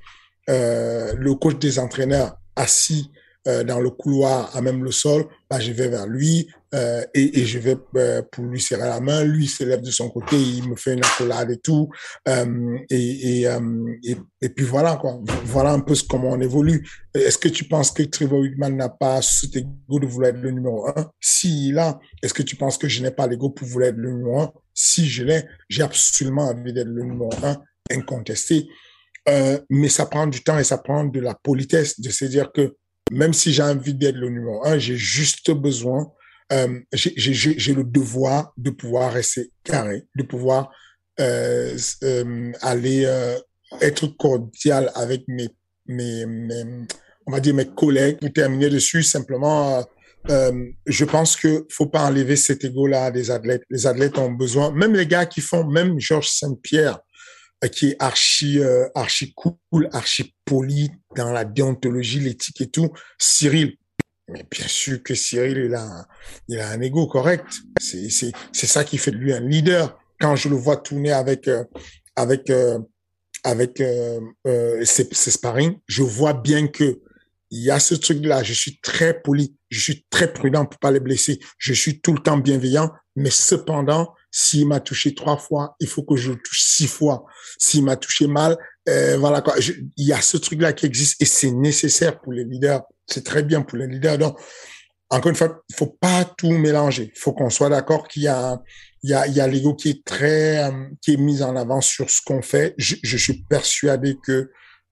le 0.46 1.34
coach 1.34 1.58
des 1.58 1.78
entraîneurs, 1.78 2.36
assis 2.56 3.10
euh, 3.46 3.62
dans 3.62 3.80
le 3.80 3.88
couloir 3.90 4.54
à 4.54 4.60
même 4.60 4.82
le 4.82 4.90
sol, 4.90 5.24
bah, 5.48 5.60
je 5.60 5.70
vais 5.70 5.88
vers 5.88 6.06
lui 6.06 6.50
euh, 6.74 7.02
et, 7.14 7.38
et, 7.38 7.46
je 7.46 7.58
vais 7.58 7.76
euh, 7.96 8.20
pour 8.32 8.44
lui 8.44 8.60
serrer 8.60 8.88
la 8.88 9.00
main. 9.00 9.22
Lui 9.24 9.46
se 9.46 9.62
lève 9.62 9.80
de 9.80 9.90
son 9.92 10.10
côté, 10.10 10.36
il 10.36 10.68
me 10.68 10.74
fait 10.74 10.94
une 10.94 11.04
accolade 11.04 11.52
et 11.52 11.58
tout. 11.58 11.88
Et, 12.26 13.42
et, 13.42 13.46
et, 14.42 14.48
puis 14.50 14.64
voilà 14.64 14.96
quoi. 14.96 15.20
Voilà 15.44 15.72
un 15.72 15.80
peu 15.80 15.94
comment 16.10 16.30
on 16.30 16.40
évolue. 16.40 16.86
Est-ce 17.14 17.38
que 17.38 17.48
tu 17.48 17.64
penses 17.64 17.92
que 17.92 18.02
Trevor 18.02 18.40
Wickman 18.40 18.70
n'a 18.70 18.88
pas 18.88 19.22
cet 19.22 19.56
ego 19.56 20.00
de 20.00 20.06
vouloir 20.06 20.30
être 20.30 20.40
le 20.40 20.50
numéro 20.50 20.86
un? 20.88 21.10
Si 21.20 21.68
il 21.68 21.78
a, 21.78 21.98
est-ce 22.22 22.34
que 22.34 22.42
tu 22.42 22.56
penses 22.56 22.76
que 22.76 22.88
je 22.88 23.02
n'ai 23.02 23.12
pas 23.12 23.28
l'ego 23.28 23.50
pour 23.50 23.68
vouloir 23.68 23.90
être 23.90 23.96
le 23.96 24.10
numéro 24.10 24.40
un? 24.40 24.52
Si 24.74 25.08
je 25.08 25.22
l'ai, 25.22 25.44
j'ai 25.68 25.84
absolument 25.84 26.48
envie 26.48 26.72
d'être 26.72 26.88
le 26.88 27.04
numéro 27.04 27.30
un, 27.44 27.56
incontesté. 27.90 28.68
Mais 29.70 29.88
ça 29.88 30.06
prend 30.06 30.26
du 30.26 30.42
temps 30.42 30.58
et 30.58 30.64
ça 30.64 30.78
prend 30.78 31.04
de 31.04 31.20
la 31.20 31.34
politesse 31.34 32.00
de 32.00 32.10
se 32.10 32.24
dire 32.26 32.50
que 32.52 32.74
même 33.10 33.32
si 33.32 33.52
j'ai 33.52 33.62
envie 33.62 33.94
d'être 33.94 34.16
le 34.16 34.28
numéro 34.28 34.64
un, 34.66 34.78
j'ai 34.78 34.96
juste 34.96 35.50
besoin, 35.50 36.10
euh, 36.52 36.80
j'ai 36.92 37.74
le 37.74 37.84
devoir 37.84 38.52
de 38.56 38.70
pouvoir 38.70 39.12
rester 39.12 39.50
carré, 39.64 40.04
de 40.16 40.22
pouvoir 40.22 40.70
euh, 41.20 41.76
euh, 42.04 42.52
aller 42.62 43.04
euh, 43.04 43.36
être 43.80 44.06
cordial 44.06 44.90
avec 44.94 45.24
mes, 45.28 45.48
mes, 45.86 46.24
mes, 46.26 46.64
on 47.26 47.32
va 47.32 47.40
dire 47.40 47.54
mes 47.54 47.66
collègues. 47.66 48.18
Pour 48.18 48.32
terminer 48.32 48.70
dessus, 48.70 49.02
simplement, 49.02 49.84
euh, 50.30 50.64
je 50.86 51.04
pense 51.04 51.36
que 51.36 51.66
faut 51.70 51.86
pas 51.86 52.04
enlever 52.06 52.36
cet 52.36 52.64
ego-là 52.64 53.10
des 53.10 53.30
athlètes. 53.30 53.62
Les 53.70 53.86
athlètes 53.86 54.18
ont 54.18 54.32
besoin, 54.32 54.70
même 54.72 54.94
les 54.94 55.06
gars 55.06 55.26
qui 55.26 55.40
font, 55.40 55.64
même 55.64 55.98
Georges 55.98 56.30
Saint-Pierre, 56.30 56.94
euh, 56.94 57.07
qui 57.66 57.88
est 57.88 57.96
archi 57.98 58.60
euh, 58.60 58.88
archi 58.94 59.34
cool, 59.34 59.88
archi 59.92 60.34
poli 60.44 60.90
dans 61.16 61.32
la 61.32 61.44
déontologie, 61.44 62.20
l'éthique 62.20 62.60
et 62.60 62.70
tout. 62.70 62.92
Cyril, 63.18 63.76
mais 64.28 64.44
bien 64.50 64.68
sûr 64.68 65.02
que 65.02 65.14
Cyril 65.14 65.58
il 65.66 65.74
a 65.74 66.06
il 66.48 66.60
a 66.60 66.70
un 66.70 66.80
ego 66.80 67.06
correct. 67.06 67.46
C'est 67.80 68.10
c'est 68.10 68.32
c'est 68.52 68.66
ça 68.66 68.84
qui 68.84 68.98
fait 68.98 69.10
de 69.10 69.16
lui 69.16 69.32
un 69.32 69.40
leader. 69.40 69.98
Quand 70.20 70.36
je 70.36 70.48
le 70.48 70.56
vois 70.56 70.76
tourner 70.76 71.12
avec 71.12 71.48
euh, 71.48 71.64
avec 72.14 72.50
euh, 72.50 72.78
avec 73.44 73.80
euh, 73.80 74.20
euh, 74.46 74.84
ses, 74.84 75.08
ses 75.12 75.30
sparring, 75.30 75.78
je 75.86 76.02
vois 76.02 76.34
bien 76.34 76.66
que 76.66 77.00
il 77.50 77.62
y 77.62 77.70
a 77.70 77.80
ce 77.80 77.94
truc-là. 77.94 78.42
Je 78.42 78.52
suis 78.52 78.78
très 78.80 79.22
poli, 79.22 79.56
je 79.70 79.80
suis 79.80 80.04
très 80.10 80.32
prudent 80.32 80.66
pour 80.66 80.78
pas 80.80 80.90
les 80.90 81.00
blesser. 81.00 81.38
Je 81.56 81.72
suis 81.72 82.00
tout 82.00 82.12
le 82.12 82.18
temps 82.20 82.36
bienveillant, 82.36 82.92
mais 83.16 83.30
cependant, 83.30 84.12
S'il 84.30 84.68
m'a 84.68 84.80
touché 84.80 85.14
trois 85.14 85.38
fois, 85.38 85.74
il 85.80 85.88
faut 85.88 86.02
que 86.02 86.16
je 86.16 86.32
le 86.32 86.36
touche 86.36 86.62
six 86.62 86.86
fois. 86.86 87.24
S'il 87.58 87.84
m'a 87.84 87.96
touché 87.96 88.26
mal, 88.26 88.56
euh, 88.88 89.16
voilà 89.18 89.40
quoi. 89.40 89.54
il 89.58 90.06
y 90.06 90.12
a 90.12 90.20
ce 90.20 90.36
truc-là 90.36 90.72
qui 90.72 90.86
existe 90.86 91.20
et 91.20 91.24
c'est 91.24 91.50
nécessaire 91.50 92.20
pour 92.20 92.32
les 92.32 92.44
leaders. 92.44 92.82
C'est 93.06 93.24
très 93.24 93.42
bien 93.42 93.62
pour 93.62 93.78
les 93.78 93.86
leaders. 93.86 94.18
Donc, 94.18 94.38
encore 95.10 95.30
une 95.30 95.36
fois, 95.36 95.62
il 95.70 95.74
faut 95.74 95.96
pas 96.00 96.24
tout 96.36 96.50
mélanger. 96.50 97.10
Il 97.14 97.18
faut 97.18 97.32
qu'on 97.32 97.48
soit 97.48 97.70
d'accord 97.70 98.08
qu'il 98.08 98.22
y 98.22 98.28
a, 98.28 98.60
il 99.02 99.10
y 99.10 99.14
a, 99.14 99.26
il 99.26 99.34
y 99.34 99.40
a 99.40 99.46
l'ego 99.46 99.74
qui 99.74 99.90
est 99.90 100.04
très, 100.04 100.64
euh, 100.64 100.86
qui 101.00 101.14
est 101.14 101.16
mis 101.16 101.42
en 101.42 101.56
avant 101.56 101.80
sur 101.80 102.10
ce 102.10 102.20
qu'on 102.22 102.42
fait. 102.42 102.74
Je, 102.76 103.16
suis 103.16 103.44
persuadé 103.48 104.16
que 104.22 104.50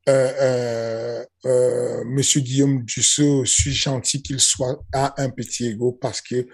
euh, 0.08 0.32
euh, 0.40 1.24
euh, 1.46 2.04
Monsieur 2.06 2.40
Guillaume 2.40 2.84
Dussault, 2.84 3.44
suis 3.44 3.72
gentil 3.72 4.22
qu'il 4.22 4.40
soit 4.40 4.80
a 4.92 5.20
un 5.20 5.30
petit 5.30 5.66
ego 5.66 5.92
parce 5.92 6.20
que 6.20 6.46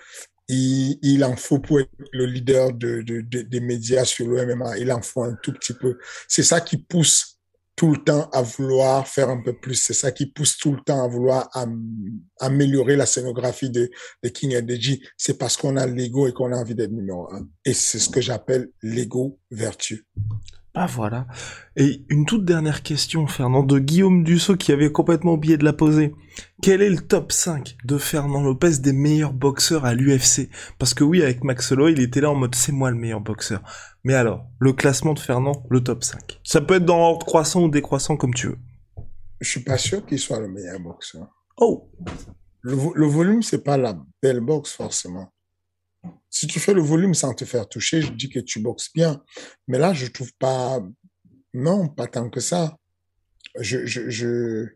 il, 0.55 1.25
en 1.25 1.37
faut 1.37 1.59
pour 1.59 1.81
être 1.81 1.91
le 2.13 2.27
leader 2.27 2.73
de, 2.73 3.03
de, 3.03 3.21
de, 3.21 3.43
des 3.43 3.61
médias 3.61 4.05
sur 4.05 4.27
le 4.29 4.45
MMA. 4.47 4.79
Il 4.79 4.93
en 4.93 5.03
faut 5.03 5.23
un 5.23 5.37
tout 5.43 5.53
petit 5.53 5.75
peu. 5.75 5.99
C'est 6.29 6.43
ça 6.43 6.61
qui 6.61 6.79
pousse 6.79 7.39
tout 7.77 7.93
le 7.93 8.05
temps 8.05 8.29
à 8.33 8.43
vouloir 8.43 9.09
faire 9.09 9.31
un 9.31 9.43
peu 9.43 9.55
plus. 9.55 9.77
C'est 9.77 9.95
ça 9.95 10.13
qui 10.13 10.27
pousse 10.27 10.57
tout 10.59 10.73
le 10.73 10.81
temps 10.85 11.03
à 11.03 11.09
vouloir 11.09 11.49
améliorer 12.39 12.97
la 12.97 13.07
scénographie 13.07 13.71
de, 13.71 13.91
de 14.23 14.29
King 14.29 14.61
Deji. 14.61 15.03
C'est 15.17 15.39
parce 15.39 15.57
qu'on 15.57 15.77
a 15.77 15.87
l'ego 15.87 16.29
et 16.29 16.33
qu'on 16.33 16.53
a 16.53 16.57
envie 16.57 16.75
d'être 16.75 16.93
numéro 16.93 17.33
un. 17.33 17.49
Et 17.65 17.73
c'est 17.73 17.99
ce 17.99 18.11
que 18.11 18.21
j'appelle 18.21 18.69
l'ego 18.83 19.39
vertueux. 19.51 20.05
Ah 20.75 20.87
voilà. 20.87 21.27
Et 21.77 22.03
une 22.09 22.25
toute 22.25 22.47
dernière 22.47 22.83
question, 22.83 23.27
Fernand, 23.27 23.63
de 23.63 23.79
Guillaume 23.79 24.25
Dussault 24.25 24.57
qui 24.57 24.73
avait 24.73 24.91
complètement 24.91 25.35
oublié 25.35 25.59
de 25.59 25.65
la 25.65 25.75
poser. 25.75 26.15
Quel 26.63 26.81
est 26.81 26.89
le 26.89 27.01
top 27.01 27.31
5 27.31 27.77
de 27.85 27.99
Fernand 27.99 28.43
Lopez 28.43 28.79
des 28.79 28.95
meilleurs 28.95 29.35
boxeurs 29.35 29.85
à 29.85 29.93
l'UFC 29.93 30.49
Parce 30.79 30.95
que 30.95 31.05
oui, 31.05 31.23
avec 31.23 31.45
Max 31.45 31.71
Holloway, 31.73 31.93
il 31.93 32.01
était 32.01 32.23
là 32.23 32.31
en 32.31 32.35
mode 32.35 32.55
c'est 32.55 32.73
moi 32.73 32.91
le 32.91 32.97
meilleur 32.97 33.21
boxeur. 33.21 33.63
Mais 34.03 34.15
alors, 34.15 34.47
le 34.61 34.73
classement 34.73 35.13
de 35.13 35.19
Fernand, 35.19 35.63
le 35.69 35.85
top 35.85 36.05
5. 36.05 36.41
Ça 36.43 36.63
peut 36.63 36.75
être 36.77 36.87
dans 36.87 36.97
l'ordre 36.99 37.27
croissant 37.27 37.65
ou 37.65 37.69
décroissant 37.69 38.17
comme 38.17 38.33
tu 38.33 38.47
veux. 38.47 38.59
Je 39.41 39.51
suis 39.51 39.61
pas 39.61 39.77
sûr 39.77 40.07
qu'il 40.07 40.19
soit 40.19 40.41
le 40.41 40.49
meilleur 40.49 40.81
boxeur. 40.81 41.29
Oh 41.59 41.91
Le, 42.63 42.77
le 42.95 43.07
volume, 43.07 43.43
c'est 43.43 43.63
pas 43.63 43.77
la 43.77 43.99
belle 44.23 44.41
boxe 44.41 44.73
forcément. 44.73 45.32
Si 46.31 46.47
tu 46.47 46.59
fais 46.61 46.75
le 46.75 46.81
volume 46.81 47.15
sans 47.15 47.35
te 47.35 47.45
faire 47.45 47.69
toucher, 47.69 48.03
je 48.03 48.13
dis 48.13 48.29
que 48.29 48.41
tu 48.41 48.61
boxes 48.61 48.93
bien. 48.93 49.23
Mais 49.69 49.79
là, 49.79 49.93
je 49.93 50.07
trouve 50.07 50.33
pas, 50.39 50.81
non, 51.55 51.89
pas 51.89 52.07
tant 52.07 52.31
que 52.31 52.41
ça. 52.41 52.77
Je, 53.59 53.87
je, 53.87 54.09
je... 54.09 54.67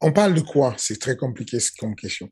On 0.00 0.12
parle 0.12 0.34
de 0.34 0.40
quoi? 0.40 0.74
C'est 0.78 0.98
très 0.98 1.16
compliqué 1.16 1.58
comme 1.78 1.94
question. 1.94 2.28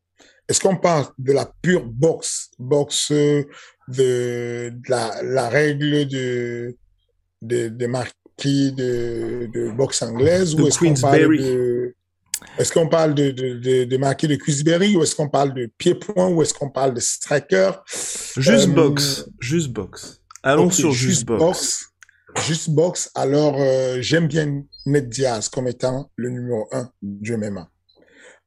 Est-ce 0.49 0.61
qu'on 0.61 0.77
parle 0.77 1.07
de 1.19 1.33
la 1.33 1.53
pure 1.63 1.87
boxe, 1.87 2.51
boxe 2.59 3.13
de, 3.13 3.47
de 3.89 4.89
la, 4.89 5.23
la, 5.23 5.49
règle 5.49 6.09
de, 6.09 6.77
de, 7.43 7.69
de 7.69 7.87
marquis 7.87 8.73
de, 8.73 9.49
de 9.53 9.71
boxe 9.71 10.03
anglaise 10.03 10.55
ou 10.55 10.67
est-ce 10.67 10.79
qu'on 10.79 10.95
parle 10.95 11.37
de, 11.37 11.95
est-ce 12.59 12.73
qu'on 12.73 12.89
parle 12.89 13.15
de, 13.15 13.31
de, 13.31 13.55
de, 13.55 13.85
de 13.85 13.97
marquer 13.97 14.27
de 14.29 14.37
ou 14.97 15.03
est-ce 15.03 15.15
qu'on 15.15 15.29
parle 15.29 15.55
de 15.55 15.71
pied-point 15.79 16.29
ou 16.29 16.43
est-ce 16.43 16.55
qu'on 16.55 16.71
parle 16.71 16.95
de 16.95 17.01
striker 17.01 17.73
Juste 18.37 18.69
euh, 18.69 18.73
box. 18.73 19.27
Juste 19.41 19.69
box. 19.71 20.23
Allons 20.43 20.67
okay, 20.67 20.77
sur 20.77 20.93
juste, 20.93 21.25
box. 21.25 21.41
box. 21.41 21.87
Juste 22.47 22.71
box. 22.71 23.11
Alors, 23.15 23.57
euh, 23.59 23.99
j'aime 24.01 24.29
bien 24.29 24.63
Ned 24.87 25.09
Diaz 25.09 25.49
comme 25.49 25.69
étant 25.69 26.11
le 26.17 26.31
numéro 26.31 26.69
un 26.73 26.91
du 27.03 27.37
MMA. 27.37 27.69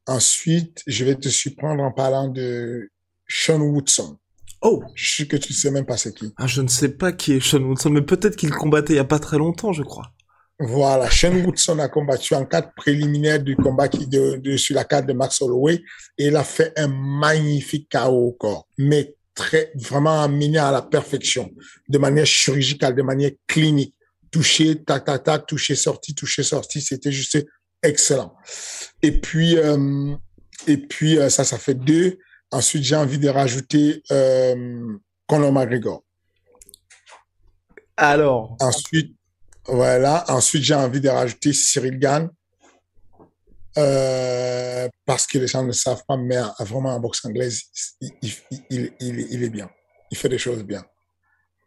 Ensuite, 0.06 0.82
je 0.86 1.04
vais 1.04 1.14
te 1.14 1.28
surprendre 1.28 1.82
en 1.82 1.92
parlant 1.92 2.28
de 2.28 2.90
Sean 3.28 3.60
Woodson. 3.60 4.18
Oh 4.62 4.82
Je 4.94 5.16
sais 5.16 5.26
que 5.26 5.36
tu 5.36 5.52
sais 5.52 5.70
même 5.70 5.84
pas 5.84 5.96
c'est 5.96 6.14
qui. 6.14 6.32
Ah, 6.36 6.46
je 6.46 6.62
ne 6.62 6.68
sais 6.68 6.88
pas 6.88 7.12
qui 7.12 7.32
est 7.32 7.40
Sean 7.40 7.62
Woodson, 7.62 7.90
mais 7.90 8.02
peut-être 8.02 8.36
qu'il 8.36 8.50
combattait 8.50 8.94
il 8.94 8.96
y 8.96 9.00
a 9.00 9.04
pas 9.04 9.18
très 9.18 9.38
longtemps, 9.38 9.72
je 9.72 9.82
crois. 9.82 10.12
Voilà, 10.60 11.10
Shane 11.10 11.44
Woodson 11.44 11.80
a 11.80 11.88
combattu 11.88 12.34
en 12.34 12.44
cadre 12.44 12.70
préliminaire 12.76 13.40
du 13.42 13.56
combat 13.56 13.88
qui 13.88 14.06
de, 14.06 14.36
de, 14.36 14.56
sur 14.56 14.76
la 14.76 14.84
carte 14.84 15.06
de 15.06 15.12
Max 15.12 15.42
Holloway 15.42 15.82
et 16.16 16.26
il 16.26 16.36
a 16.36 16.44
fait 16.44 16.72
un 16.76 16.86
magnifique 16.86 17.90
KO 17.90 18.28
au 18.28 18.32
corps, 18.32 18.68
mais 18.78 19.16
très 19.34 19.72
vraiment 19.74 20.22
amené 20.22 20.58
à 20.58 20.70
la 20.70 20.82
perfection, 20.82 21.50
de 21.88 21.98
manière 21.98 22.24
chirurgicale, 22.24 22.94
de 22.94 23.02
manière 23.02 23.32
clinique, 23.48 23.96
touché, 24.30 24.80
tac 24.84 25.04
tac 25.04 25.24
tac, 25.24 25.46
touché 25.46 25.74
sorti, 25.74 26.14
touché 26.14 26.44
sorti, 26.44 26.80
c'était 26.80 27.10
juste 27.10 27.44
excellent. 27.82 28.36
Et 29.02 29.20
puis 29.20 29.58
euh, 29.58 30.14
et 30.68 30.76
puis 30.76 31.18
euh, 31.18 31.30
ça 31.30 31.42
ça 31.42 31.58
fait 31.58 31.74
deux. 31.74 32.18
Ensuite 32.52 32.84
j'ai 32.84 32.94
envie 32.96 33.18
de 33.18 33.28
rajouter 33.28 34.04
euh, 34.12 34.96
Conor 35.26 35.52
McGregor. 35.52 36.04
Alors. 37.96 38.56
Ensuite 38.60 39.16
voilà. 39.66 40.24
Ensuite, 40.28 40.62
j'ai 40.62 40.74
envie 40.74 41.00
de 41.00 41.08
rajouter 41.08 41.52
Cyril 41.52 41.98
Gann. 41.98 42.30
Euh, 43.76 44.88
parce 45.04 45.26
que 45.26 45.38
les 45.38 45.48
gens 45.48 45.64
ne 45.64 45.72
savent 45.72 46.04
pas, 46.06 46.16
mais 46.16 46.38
vraiment 46.60 46.90
en 46.90 47.00
boxe 47.00 47.24
anglaise, 47.24 47.62
il, 48.00 48.12
il, 48.70 48.92
il, 49.00 49.26
il, 49.30 49.42
est 49.42 49.50
bien. 49.50 49.68
Il 50.12 50.16
fait 50.16 50.28
des 50.28 50.38
choses 50.38 50.62
bien. 50.62 50.84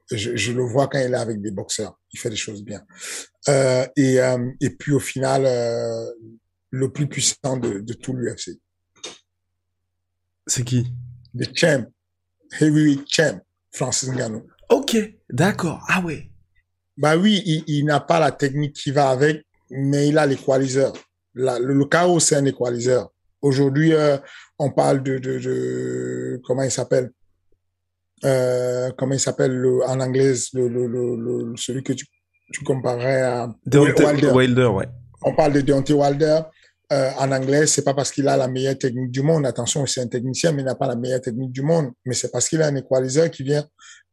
Je, 0.10 0.38
je, 0.38 0.54
le 0.54 0.64
vois 0.64 0.88
quand 0.88 1.00
il 1.00 1.14
est 1.14 1.18
avec 1.18 1.42
des 1.42 1.52
boxeurs. 1.52 2.00
Il 2.14 2.20
fait 2.20 2.30
des 2.30 2.38
choses 2.38 2.64
bien. 2.64 2.82
Euh, 3.50 3.86
et, 3.98 4.22
euh, 4.22 4.50
et 4.62 4.70
puis 4.70 4.94
au 4.94 5.02
final, 5.02 5.44
le 6.70 6.92
plus 6.92 7.08
puissant 7.08 7.58
de, 7.58 7.80
de 7.80 7.94
tout 7.94 8.14
l'UFC. 8.14 8.58
C'est 10.46 10.64
qui? 10.64 10.88
Le 11.34 11.46
champ. 11.54 11.86
Heavyweight 12.60 13.04
champ. 13.10 13.42
Francis 13.72 14.10
Ngannou. 14.10 14.48
Ok, 14.70 14.98
d'accord. 15.30 15.84
Ah 15.90 16.02
ouais. 16.02 16.32
Bah 16.98 17.16
oui, 17.18 17.42
il, 17.46 17.64
il 17.68 17.86
n'a 17.86 18.00
pas 18.00 18.20
la 18.20 18.32
technique 18.32 18.74
qui 18.74 18.92
va 18.92 19.10
avec, 19.10 19.46
mais 19.70 20.08
il 20.08 20.18
a 20.18 20.26
l'équaliseur. 20.26 20.94
Le, 21.34 21.60
le 21.74 21.86
chaos, 21.86 22.20
c'est 22.20 22.36
un 22.36 22.46
équaliseur. 22.46 23.12
Aujourd'hui, 23.42 23.94
euh, 23.94 24.18
on 24.58 24.72
parle 24.72 25.04
de, 25.04 25.20
de, 25.20 25.38
de 25.38 26.42
comment 26.46 26.64
il 26.64 26.72
s'appelle? 26.72 27.12
Euh, 28.26 28.90
Comment 28.98 29.14
il 29.14 29.20
s'appelle 29.20 29.64
en 29.86 30.00
anglais 30.00 30.34
le, 30.54 30.68
le, 30.68 30.88
le, 30.88 31.54
celui 31.56 31.84
que 31.84 31.94
tu, 31.94 32.08
tu 32.52 32.64
comparais 32.64 33.22
à 33.22 33.48
Deontay 33.68 34.06
Wilder. 34.06 34.32
Wilder. 34.32 34.66
ouais. 34.66 34.88
On 35.22 35.36
parle 35.36 35.54
de 35.54 35.62
Deontay 35.62 35.94
Wilder. 35.94 36.42
Euh, 36.92 37.12
en 37.20 37.32
anglais, 37.32 37.68
c'est 37.68 37.84
pas 37.84 37.94
parce 37.94 38.12
qu'il 38.12 38.28
a 38.28 38.36
la 38.38 38.48
meilleure 38.48 38.78
technique 38.78 39.12
du 39.12 39.22
monde. 39.22 39.46
Attention, 39.46 39.86
c'est 39.86 40.02
un 40.02 40.08
technicien, 40.08 40.52
mais 40.54 40.64
il 40.64 40.66
n'a 40.66 40.74
pas 40.74 40.88
la 40.88 40.96
meilleure 40.96 41.22
technique 41.22 41.52
du 41.52 41.62
monde. 41.62 41.92
Mais 42.06 42.16
c'est 42.16 42.32
parce 42.32 42.50
qu'il 42.50 42.62
a 42.62 42.68
un 42.68 42.76
équaliseur 42.76 43.30
qui 43.30 43.44
vient 43.44 43.68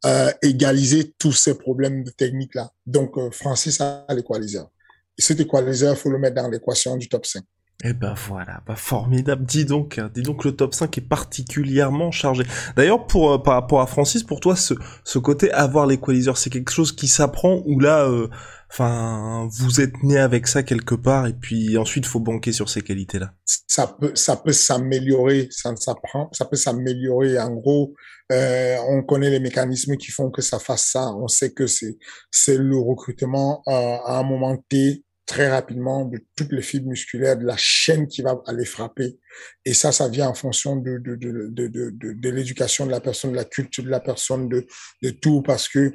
euh, 0.04 0.30
égaliser 0.42 1.14
tous 1.18 1.32
ces 1.32 1.56
problèmes 1.56 2.04
de 2.04 2.10
technique 2.10 2.54
là. 2.54 2.70
Donc 2.86 3.16
euh, 3.16 3.30
Francis 3.30 3.80
a 3.80 4.04
l'équaliseur. 4.10 4.70
Et 5.18 5.22
cet 5.22 5.40
équaliseur, 5.40 5.96
faut 5.96 6.10
le 6.10 6.18
mettre 6.18 6.36
dans 6.36 6.48
l'équation 6.48 6.96
du 6.96 7.08
top 7.08 7.24
5. 7.24 7.42
Et 7.82 7.88
eh 7.88 7.92
ben 7.92 8.14
voilà, 8.28 8.62
bah 8.66 8.76
formidable. 8.76 9.44
Dis 9.44 9.64
donc, 9.64 9.98
hein, 9.98 10.08
dis 10.14 10.22
donc 10.22 10.44
le 10.44 10.52
top 10.52 10.72
5 10.72 10.96
est 10.96 11.02
particulièrement 11.02 12.12
chargé. 12.12 12.44
D'ailleurs, 12.76 13.06
pour 13.06 13.32
euh, 13.32 13.38
par 13.38 13.54
rapport 13.54 13.80
à 13.80 13.86
Francis, 13.86 14.22
pour 14.22 14.40
toi, 14.40 14.56
ce, 14.56 14.74
ce 15.02 15.18
côté 15.18 15.50
avoir 15.52 15.86
l'équaliseur, 15.86 16.38
c'est 16.38 16.50
quelque 16.50 16.70
chose 16.70 16.92
qui 16.92 17.08
s'apprend 17.08 17.62
ou 17.66 17.80
là, 17.80 18.08
euh, 18.08 18.28
enfin, 18.70 19.48
vous 19.50 19.80
êtes 19.80 20.02
né 20.02 20.18
avec 20.18 20.46
ça 20.46 20.62
quelque 20.62 20.94
part 20.94 21.26
et 21.26 21.34
puis 21.34 21.76
ensuite 21.76 22.06
faut 22.06 22.20
banquer 22.20 22.52
sur 22.52 22.70
ces 22.70 22.80
qualités-là? 22.80 23.34
Ça 23.44 23.88
peut, 23.88 24.12
ça 24.14 24.36
peut 24.36 24.52
s'améliorer, 24.52 25.48
ça 25.50 25.74
s'apprend, 25.76 26.30
ça 26.32 26.44
peut 26.44 26.56
s'améliorer. 26.56 27.38
En 27.38 27.50
gros, 27.50 27.94
euh, 28.32 28.76
on 28.88 29.02
connaît 29.02 29.30
les 29.30 29.40
mécanismes 29.40 29.96
qui 29.96 30.10
font 30.10 30.30
que 30.30 30.42
ça 30.42 30.58
fasse 30.58 30.86
ça. 30.86 31.12
On 31.14 31.28
sait 31.28 31.52
que 31.52 31.66
c'est 31.66 31.98
c'est 32.30 32.56
le 32.56 32.78
recrutement 32.78 33.62
euh, 33.68 33.72
à 33.72 34.18
un 34.18 34.22
moment 34.22 34.56
T 34.68 35.04
très 35.26 35.48
rapidement 35.48 36.04
de 36.04 36.18
toutes 36.36 36.52
les 36.52 36.62
fibres 36.62 36.88
musculaires 36.88 37.36
de 37.36 37.44
la 37.44 37.56
chaîne 37.56 38.06
qui 38.06 38.22
va 38.22 38.42
aller 38.46 38.64
frapper. 38.64 39.18
Et 39.64 39.74
ça, 39.74 39.90
ça 39.92 40.08
vient 40.08 40.28
en 40.28 40.34
fonction 40.34 40.76
de 40.76 40.98
de 40.98 41.16
de 41.16 41.48
de 41.50 41.68
de, 41.68 42.12
de, 42.12 42.30
l'éducation 42.30 42.86
de 42.86 42.90
la 42.90 43.00
personne, 43.00 43.32
de 43.32 43.36
la 43.36 43.44
culture 43.44 43.84
de 43.84 43.90
la 43.90 44.00
personne, 44.00 44.48
de 44.48 44.66
de 45.02 45.10
tout, 45.10 45.42
parce 45.42 45.68
que 45.68 45.92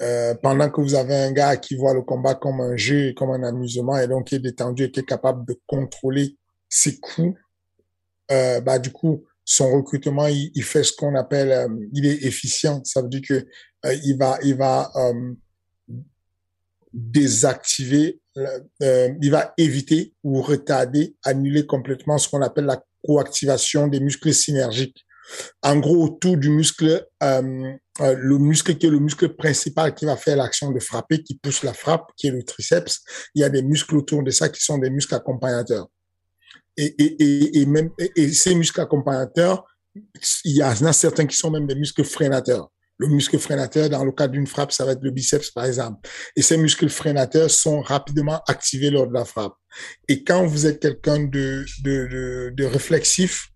euh, 0.00 0.34
pendant 0.42 0.70
que 0.70 0.80
vous 0.80 0.94
avez 0.94 1.14
un 1.14 1.32
gars 1.32 1.56
qui 1.56 1.76
voit 1.76 1.94
le 1.94 2.02
combat 2.02 2.34
comme 2.34 2.60
un 2.60 2.76
jeu, 2.76 3.12
comme 3.14 3.30
un 3.30 3.42
amusement, 3.42 3.96
et 3.98 4.06
donc 4.06 4.28
qui 4.28 4.36
est 4.36 4.40
détendu 4.40 4.84
et 4.84 4.90
qui 4.90 5.00
est 5.00 5.04
capable 5.04 5.44
de 5.46 5.60
contrôler 5.66 6.36
ses 6.68 6.98
coups, 7.00 7.36
euh, 8.30 8.60
bah 8.60 8.78
du 8.78 8.92
coup, 8.92 9.24
son 9.50 9.72
recrutement, 9.72 10.26
il, 10.26 10.50
il 10.54 10.62
fait 10.62 10.84
ce 10.84 10.92
qu'on 10.92 11.14
appelle, 11.14 11.50
euh, 11.50 11.68
il 11.94 12.04
est 12.04 12.22
efficient. 12.26 12.82
Ça 12.84 13.00
veut 13.00 13.08
dire 13.08 13.22
que 13.26 13.46
euh, 13.86 13.94
il 14.04 14.18
va, 14.18 14.38
il 14.42 14.54
va 14.54 14.92
euh, 14.94 15.32
désactiver, 16.92 18.20
il 18.36 19.30
va 19.30 19.54
éviter 19.56 20.12
ou 20.22 20.42
retarder, 20.42 21.16
annuler 21.24 21.64
complètement 21.64 22.18
ce 22.18 22.28
qu'on 22.28 22.42
appelle 22.42 22.66
la 22.66 22.84
coactivation 23.02 23.88
des 23.88 24.00
muscles 24.00 24.34
synergiques. 24.34 25.02
En 25.62 25.76
gros, 25.76 26.04
autour 26.04 26.36
du 26.36 26.50
muscle, 26.50 27.06
le 27.20 28.38
muscle 28.38 28.76
qui 28.76 28.86
est 28.86 28.90
le 28.90 29.00
muscle 29.00 29.34
principal 29.34 29.94
qui 29.94 30.04
va 30.04 30.16
faire 30.16 30.36
l'action 30.36 30.70
de 30.70 30.78
frapper, 30.78 31.22
qui 31.22 31.36
pousse 31.36 31.62
la 31.62 31.74
frappe, 31.74 32.10
qui 32.16 32.28
est 32.28 32.32
le 32.32 32.42
triceps, 32.42 33.00
il 33.34 33.40
y 33.40 33.44
a 33.44 33.48
des 33.48 33.62
muscles 33.62 33.96
autour 33.96 34.22
de 34.22 34.30
ça 34.30 34.48
qui 34.48 34.62
sont 34.62 34.78
des 34.78 34.90
muscles 34.90 35.14
accompagnateurs 35.14 35.88
et, 36.78 36.94
et, 37.02 37.58
et, 37.60 37.66
même 37.66 37.90
et 38.16 38.32
ces 38.32 38.54
muscles 38.54 38.80
accompagnateurs 38.80 39.64
il 40.44 40.56
y 40.56 40.62
en 40.62 40.84
a 40.84 40.92
certains 40.92 41.26
qui 41.26 41.36
sont 41.36 41.50
même 41.50 41.66
des 41.66 41.74
muscles 41.74 42.04
freinateurs. 42.04 42.70
Le 43.00 43.06
muscle 43.06 43.38
freinateur, 43.38 43.88
dans 43.88 44.04
le 44.04 44.10
cas 44.10 44.26
d'une 44.26 44.46
frappe, 44.46 44.72
ça 44.72 44.84
va 44.84 44.92
être 44.92 45.02
le 45.02 45.12
biceps, 45.12 45.52
par 45.52 45.64
exemple. 45.64 46.08
Et 46.34 46.42
ces 46.42 46.56
muscles 46.56 46.88
freinateurs 46.88 47.50
sont 47.50 47.80
rapidement 47.80 48.40
activés 48.48 48.90
lors 48.90 49.06
de 49.06 49.14
la 49.14 49.24
frappe. 49.24 49.54
Et 50.08 50.24
quand 50.24 50.44
vous 50.44 50.66
êtes 50.66 50.80
quelqu'un 50.80 51.20
de, 51.20 51.64
de, 51.84 52.08
de, 52.08 52.52
de 52.56 52.64
réflexif, 52.64 53.50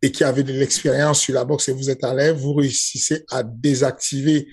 et 0.00 0.10
qui 0.10 0.24
avait 0.24 0.42
de 0.42 0.52
l'expérience 0.52 1.20
sur 1.20 1.34
la 1.34 1.44
boxe 1.44 1.68
et 1.68 1.72
vous 1.72 1.90
êtes 1.90 2.02
à 2.02 2.14
l'aise, 2.14 2.34
vous 2.34 2.54
réussissez 2.54 3.24
à 3.30 3.42
désactiver, 3.44 4.48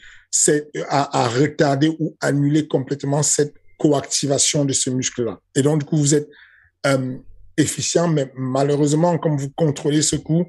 à, 0.90 1.24
à, 1.24 1.28
retarder 1.28 1.96
ou 2.00 2.16
annuler 2.22 2.68
complètement 2.68 3.24
cette 3.24 3.56
coactivation 3.80 4.64
de 4.66 4.74
ce 4.74 4.92
muscle-là. 4.92 5.40
Et 5.56 5.64
donc, 5.64 5.80
du 5.80 5.86
coup, 5.86 5.98
vous 5.98 6.14
êtes 6.14 6.30
euh, 6.86 7.18
efficient, 7.60 8.08
mais 8.08 8.32
malheureusement, 8.36 9.18
comme 9.18 9.38
vous 9.38 9.50
contrôlez 9.56 10.02
ce 10.02 10.16
coup, 10.16 10.46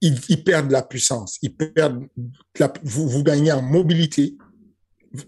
il, 0.00 0.18
il 0.28 0.42
perd 0.42 0.68
de 0.68 0.72
la 0.72 0.82
puissance, 0.82 1.38
il 1.42 1.54
perd 1.54 2.02
la, 2.58 2.72
vous, 2.82 3.08
vous 3.08 3.22
gagnez 3.22 3.52
en 3.52 3.62
mobilité. 3.62 4.36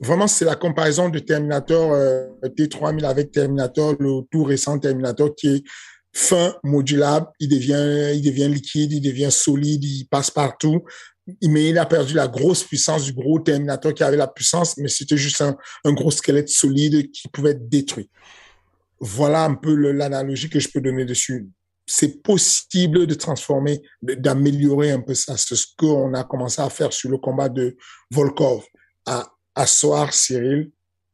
Vraiment, 0.01 0.27
c'est 0.27 0.45
la 0.45 0.57
comparaison 0.57 1.11
de 1.11 1.19
Terminator 1.19 1.93
euh, 1.93 2.27
T3000 2.43 3.05
avec 3.05 3.33
Terminator, 3.33 3.95
le 4.01 4.23
tout 4.31 4.45
récent 4.45 4.79
Terminator 4.79 5.35
qui 5.35 5.49
est 5.49 5.65
fin, 6.15 6.55
modulable, 6.63 7.27
il 7.41 7.49
devient, 7.49 8.17
il 8.17 8.23
devient 8.23 8.49
liquide, 8.49 8.93
il 8.93 9.01
devient 9.01 9.31
solide, 9.31 9.85
il 9.85 10.07
passe 10.07 10.31
partout. 10.31 10.85
Mais 11.43 11.71
il 11.71 11.79
a 11.79 11.87
perdu 11.87 12.15
la 12.15 12.29
grosse 12.29 12.63
puissance 12.65 13.05
du 13.05 13.13
gros 13.13 13.41
Terminator 13.41 13.95
qui 13.95 14.05
avait 14.05 14.17
la 14.17 14.29
puissance, 14.29 14.77
mais 14.77 14.89
c'était 14.89 15.17
juste 15.17 15.43
un, 15.43 15.57
gros 15.93 16.11
squelette 16.11 16.51
solide 16.51 17.11
qui 17.11 17.29
pouvait 17.29 17.51
être 17.53 17.69
détruit. 17.69 18.11
Voilà 19.01 19.45
un 19.45 19.55
peu 19.55 19.75
l'analogie 19.75 20.49
que 20.49 20.61
je 20.61 20.69
peux 20.69 20.81
donner 20.81 21.05
dessus. 21.05 21.49
C'est 21.87 22.23
possible 22.23 23.07
de 23.07 23.15
transformer, 23.15 23.83
d'améliorer 24.03 24.91
un 24.91 25.01
peu 25.01 25.15
ça. 25.15 25.37
C'est 25.37 25.57
ce 25.57 25.67
qu'on 25.77 26.15
a 26.15 26.25
commencé 26.25 26.63
à 26.63 26.71
faire 26.71 26.93
sur 26.93 27.11
le 27.11 27.19
combat 27.19 27.49
de 27.49 27.77
Volkov. 28.11 28.65
À 29.07 29.31
asseoir 29.55 30.15
Cyril, 30.15 30.71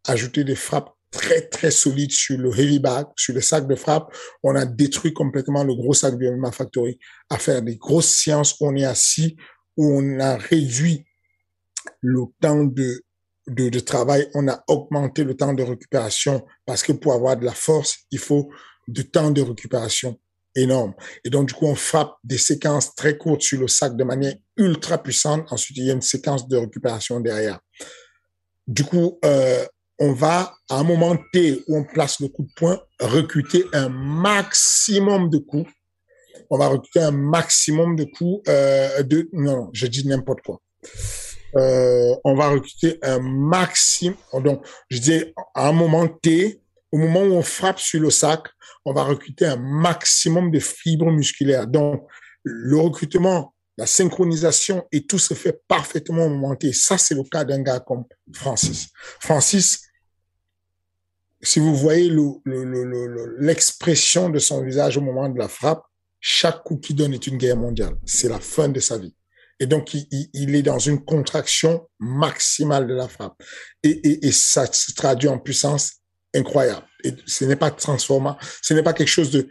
ajouter 0.06 0.44
des 0.44 0.54
frappes 0.54 0.94
très, 1.10 1.48
très 1.48 1.70
solide 1.70 2.12
sur 2.12 2.38
le 2.38 2.56
heavy 2.56 2.78
bag, 2.78 3.06
sur 3.16 3.34
le 3.34 3.40
sac 3.40 3.66
de 3.66 3.74
frappe. 3.74 4.14
On 4.42 4.54
a 4.54 4.64
détruit 4.64 5.12
complètement 5.12 5.64
le 5.64 5.74
gros 5.74 5.94
sac 5.94 6.16
de 6.16 6.30
MMA 6.30 6.52
Factory 6.52 6.98
à 7.28 7.38
faire 7.38 7.62
des 7.62 7.76
grosses 7.76 8.14
séances 8.14 8.56
on 8.60 8.76
est 8.76 8.84
assis, 8.84 9.36
où 9.76 9.86
on 9.86 10.20
a 10.20 10.36
réduit 10.36 11.04
le 12.00 12.22
temps 12.40 12.64
de, 12.64 13.02
de, 13.46 13.80
travail, 13.80 14.28
on 14.34 14.48
a 14.48 14.62
augmenté 14.68 15.24
le 15.24 15.36
temps 15.36 15.52
de 15.52 15.62
récupération 15.62 16.44
parce 16.66 16.82
que 16.82 16.92
pour 16.92 17.12
avoir 17.14 17.36
de 17.36 17.44
la 17.44 17.52
force, 17.52 17.98
il 18.10 18.18
faut 18.18 18.50
du 18.86 19.10
temps 19.10 19.30
de 19.30 19.42
récupération 19.42 20.18
énorme. 20.54 20.94
Et 21.24 21.30
donc, 21.30 21.48
du 21.48 21.54
coup, 21.54 21.66
on 21.66 21.74
frappe 21.74 22.14
des 22.24 22.38
séquences 22.38 22.94
très 22.94 23.16
courtes 23.16 23.42
sur 23.42 23.60
le 23.60 23.68
sac 23.68 23.96
de 23.96 24.04
manière 24.04 24.34
ultra 24.56 25.02
puissante. 25.02 25.52
Ensuite, 25.52 25.76
il 25.78 25.86
y 25.86 25.90
a 25.90 25.94
une 25.94 26.02
séquence 26.02 26.48
de 26.48 26.56
récupération 26.56 27.20
derrière. 27.20 27.60
Du 28.66 28.84
coup, 28.84 29.18
euh, 29.24 29.64
on 29.98 30.12
va, 30.12 30.54
à 30.68 30.76
un 30.76 30.82
moment 30.82 31.16
T 31.32 31.62
où 31.68 31.76
on 31.76 31.84
place 31.84 32.20
le 32.20 32.28
coup 32.28 32.42
de 32.42 32.52
poing, 32.56 32.80
recruter 32.98 33.64
un 33.72 33.88
maximum 33.88 35.28
de 35.28 35.38
coups. 35.38 35.70
On 36.50 36.58
va 36.58 36.68
recruter 36.68 37.00
un 37.00 37.12
maximum 37.12 37.96
de 37.96 38.04
coups 38.04 38.42
euh, 38.48 39.02
de... 39.02 39.28
Non, 39.32 39.70
je 39.72 39.86
dis 39.86 40.06
n'importe 40.06 40.40
quoi. 40.40 40.60
Euh, 41.56 42.14
on 42.24 42.34
va 42.34 42.48
recruter 42.48 42.98
un 43.02 43.18
maximum... 43.20 44.16
Donc, 44.42 44.66
je 44.88 44.98
dis, 44.98 45.24
à 45.54 45.68
un 45.68 45.72
moment 45.72 46.08
T, 46.08 46.60
au 46.92 46.98
moment 46.98 47.22
où 47.22 47.32
on 47.32 47.42
frappe 47.42 47.78
sur 47.78 48.00
le 48.00 48.10
sac, 48.10 48.42
on 48.84 48.92
va 48.92 49.04
recruter 49.04 49.46
un 49.46 49.56
maximum 49.56 50.50
de 50.50 50.58
fibres 50.58 51.10
musculaires. 51.10 51.66
Donc, 51.66 52.06
le 52.42 52.78
recrutement 52.78 53.54
la 53.80 53.86
synchronisation 53.86 54.86
et 54.92 55.06
tout 55.06 55.18
se 55.18 55.32
fait 55.32 55.62
parfaitement 55.66 56.26
au 56.26 56.28
moment 56.28 56.54
T. 56.54 56.70
Ça, 56.74 56.98
c'est 56.98 57.14
le 57.14 57.22
cas 57.24 57.44
d'un 57.44 57.62
gars 57.62 57.80
comme 57.80 58.04
Francis. 58.30 58.88
Francis, 59.20 59.88
si 61.40 61.60
vous 61.60 61.74
voyez 61.74 62.12
l'expression 63.38 64.26
le, 64.26 64.32
le, 64.32 64.34
de 64.34 64.38
son 64.38 64.62
visage 64.62 64.98
au 64.98 65.00
moment 65.00 65.30
de 65.30 65.38
la 65.38 65.48
frappe, 65.48 65.82
chaque 66.20 66.62
coup 66.62 66.76
qu'il 66.76 66.94
donne 66.96 67.14
est 67.14 67.26
une 67.26 67.38
guerre 67.38 67.56
mondiale. 67.56 67.94
C'est 68.04 68.28
la 68.28 68.38
fin 68.38 68.68
de 68.68 68.80
sa 68.80 68.98
vie. 68.98 69.14
Et 69.60 69.66
donc, 69.66 69.94
il, 69.94 70.54
est 70.54 70.62
dans 70.62 70.78
une 70.78 71.04
contraction 71.04 71.86
maximale 71.98 72.86
de 72.86 72.94
la 72.94 73.08
frappe. 73.08 73.40
Et, 73.82 74.32
ça 74.32 74.66
se 74.66 74.92
traduit 74.92 75.28
en 75.28 75.38
puissance 75.38 75.92
incroyable. 76.34 76.86
Et 77.04 77.14
ce 77.26 77.44
n'est 77.44 77.56
pas 77.56 77.70
transformant. 77.70 78.36
Ce 78.62 78.74
n'est 78.74 78.82
pas 78.82 78.94
quelque 78.94 79.08
chose 79.08 79.30
de... 79.30 79.48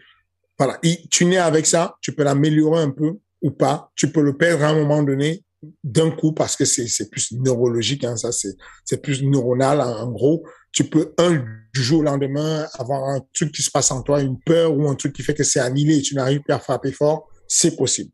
Voilà. 0.57 0.79
Tu 1.11 1.25
nais 1.25 1.37
avec 1.37 1.65
ça, 1.65 1.95
tu 2.01 2.13
peux 2.13 2.23
l'améliorer 2.23 2.81
un 2.81 2.91
peu 2.91 3.19
ou 3.41 3.51
pas. 3.51 3.91
Tu 3.95 4.11
peux 4.11 4.21
le 4.21 4.35
perdre 4.35 4.63
à 4.63 4.69
un 4.69 4.75
moment 4.75 5.03
donné 5.03 5.43
d'un 5.83 6.09
coup 6.09 6.33
parce 6.33 6.55
que 6.55 6.65
c'est 6.65 7.09
plus 7.09 7.33
neurologique, 7.33 8.05
hein, 8.05 8.15
ça 8.15 8.29
c'est 8.31 9.01
plus 9.01 9.21
neuronal 9.23 9.81
en, 9.81 10.09
gros 10.09 10.41
tu 10.71 10.83
peux 10.83 11.13
un 11.17 11.43
jour 11.73 11.99
au 11.99 12.03
lendemain 12.03 12.65
avoir 12.77 13.03
un 13.09 13.21
truc 13.33 13.51
qui 13.51 13.63
se 13.63 13.71
passe 13.71 13.91
en 13.91 14.01
toi, 14.01 14.21
une 14.21 14.39
peur 14.39 14.75
ou 14.75 14.87
un 14.87 14.95
truc 14.95 15.13
qui 15.13 15.23
fait 15.23 15.33
que 15.33 15.43
c'est 15.43 15.59
annihilé 15.59 15.97
et 15.97 16.01
tu 16.01 16.15
n'arrives 16.15 16.41
plus 16.41 16.53
à 16.53 16.59
frapper 16.59 16.91
fort, 16.91 17.27
c'est 17.47 17.75
possible. 17.75 18.11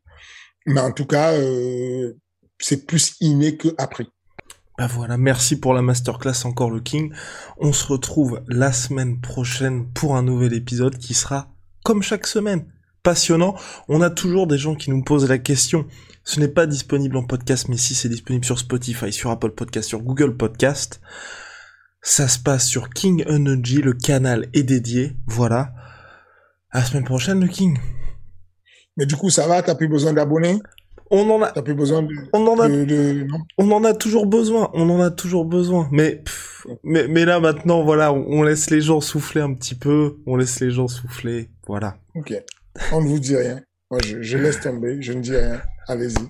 Mais 0.66 0.80
en 0.80 0.92
tout 0.92 1.06
cas, 1.06 1.32
euh, 1.32 2.14
c'est 2.58 2.86
plus 2.86 3.14
inné 3.20 3.56
que 3.56 3.68
appris. 3.78 4.08
Bah 4.78 4.88
voilà, 4.88 5.16
merci 5.16 5.58
pour 5.58 5.72
la 5.72 5.80
masterclass 5.80 6.44
encore 6.44 6.70
le 6.70 6.80
King. 6.80 7.12
On 7.58 7.72
se 7.72 7.86
retrouve 7.86 8.42
la 8.46 8.72
semaine 8.72 9.20
prochaine 9.20 9.90
pour 9.92 10.16
un 10.16 10.22
nouvel 10.22 10.52
épisode 10.52 10.98
qui 10.98 11.14
sera 11.14 11.48
comme 11.82 12.02
chaque 12.02 12.26
semaine 12.26 12.66
passionnant. 13.02 13.54
On 13.88 14.02
a 14.02 14.10
toujours 14.10 14.46
des 14.46 14.58
gens 14.58 14.74
qui 14.74 14.90
nous 14.90 15.02
posent 15.02 15.28
la 15.28 15.38
question. 15.38 15.86
Ce 16.24 16.40
n'est 16.40 16.48
pas 16.48 16.66
disponible 16.66 17.16
en 17.16 17.24
podcast, 17.24 17.68
mais 17.68 17.76
si 17.76 17.94
c'est 17.94 18.08
disponible 18.08 18.44
sur 18.44 18.58
Spotify, 18.58 19.12
sur 19.12 19.30
Apple 19.30 19.52
Podcast, 19.52 19.88
sur 19.88 20.02
Google 20.02 20.36
Podcast. 20.36 21.00
Ça 22.02 22.28
se 22.28 22.38
passe 22.38 22.66
sur 22.66 22.90
King 22.90 23.24
Energy, 23.30 23.80
le 23.80 23.94
canal 23.94 24.48
est 24.52 24.64
dédié. 24.64 25.16
Voilà. 25.26 25.72
À 26.70 26.80
la 26.80 26.84
semaine 26.84 27.04
prochaine, 27.04 27.40
le 27.40 27.48
King. 27.48 27.78
Mais 28.96 29.06
du 29.06 29.16
coup, 29.16 29.30
ça 29.30 29.46
va 29.46 29.62
T'as 29.62 29.74
plus 29.74 29.88
besoin 29.88 30.12
d'abonnés? 30.12 30.60
On 31.10 31.28
en 31.30 31.42
a. 31.42 31.52
T'as 31.52 31.62
plus 31.62 31.74
besoin 31.74 32.02
de. 32.02 32.12
On 32.32 32.46
en 32.46 32.58
a. 32.58 32.68
De, 32.68 32.84
de... 32.84 33.26
on 33.58 33.70
en 33.70 33.84
a 33.84 33.94
toujours 33.94 34.26
besoin. 34.26 34.70
On 34.74 34.88
en 34.90 35.00
a 35.00 35.10
toujours 35.10 35.44
besoin. 35.44 35.88
Mais 35.92 36.22
mais 36.82 37.06
mais 37.08 37.24
là 37.24 37.38
maintenant, 37.38 37.84
voilà, 37.84 38.12
on, 38.12 38.42
laisse 38.42 38.70
les 38.70 38.80
gens 38.80 39.00
souffler 39.00 39.40
un 39.40 39.54
petit 39.54 39.76
peu. 39.76 40.16
On 40.26 40.36
laisse 40.36 40.58
les 40.60 40.70
gens 40.70 40.88
souffler. 40.88 41.50
Voilà. 41.66 41.98
Ok. 42.14 42.34
On 42.92 43.02
ne 43.02 43.08
vous 43.08 43.20
dit 43.20 43.36
rien. 43.36 43.60
Moi, 43.90 44.00
je, 44.04 44.20
je 44.20 44.36
laisse 44.36 44.60
tomber. 44.60 45.00
Je 45.00 45.12
ne 45.12 45.20
dis 45.20 45.36
rien. 45.36 45.60
Allez-y. 45.86 46.26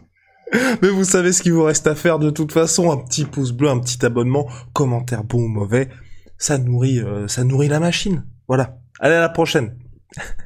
Mais 0.83 0.89
vous 0.89 1.05
savez 1.05 1.33
ce 1.33 1.43
qu'il 1.43 1.53
vous 1.53 1.65
reste 1.65 1.87
à 1.87 1.95
faire 1.95 2.19
de 2.19 2.31
toute 2.31 2.53
façon, 2.53 2.93
un 2.93 2.99
petit 2.99 3.25
pouce 3.25 3.53
bleu, 3.53 3.69
un 3.69 3.81
petit 3.81 4.05
abonnement, 4.05 4.47
commentaire 4.73 5.25
bon 5.25 5.43
ou 5.43 5.49
mauvais, 5.49 5.89
ça 6.39 6.59
nourrit, 6.59 7.01
euh, 7.01 7.27
ça 7.29 7.45
nourrit 7.45 7.69
la 7.69 7.81
machine. 7.81 8.25
Voilà. 8.47 8.79
Allez 9.01 9.15
à 9.15 9.21
la 9.21 9.29
prochaine. 9.29 9.77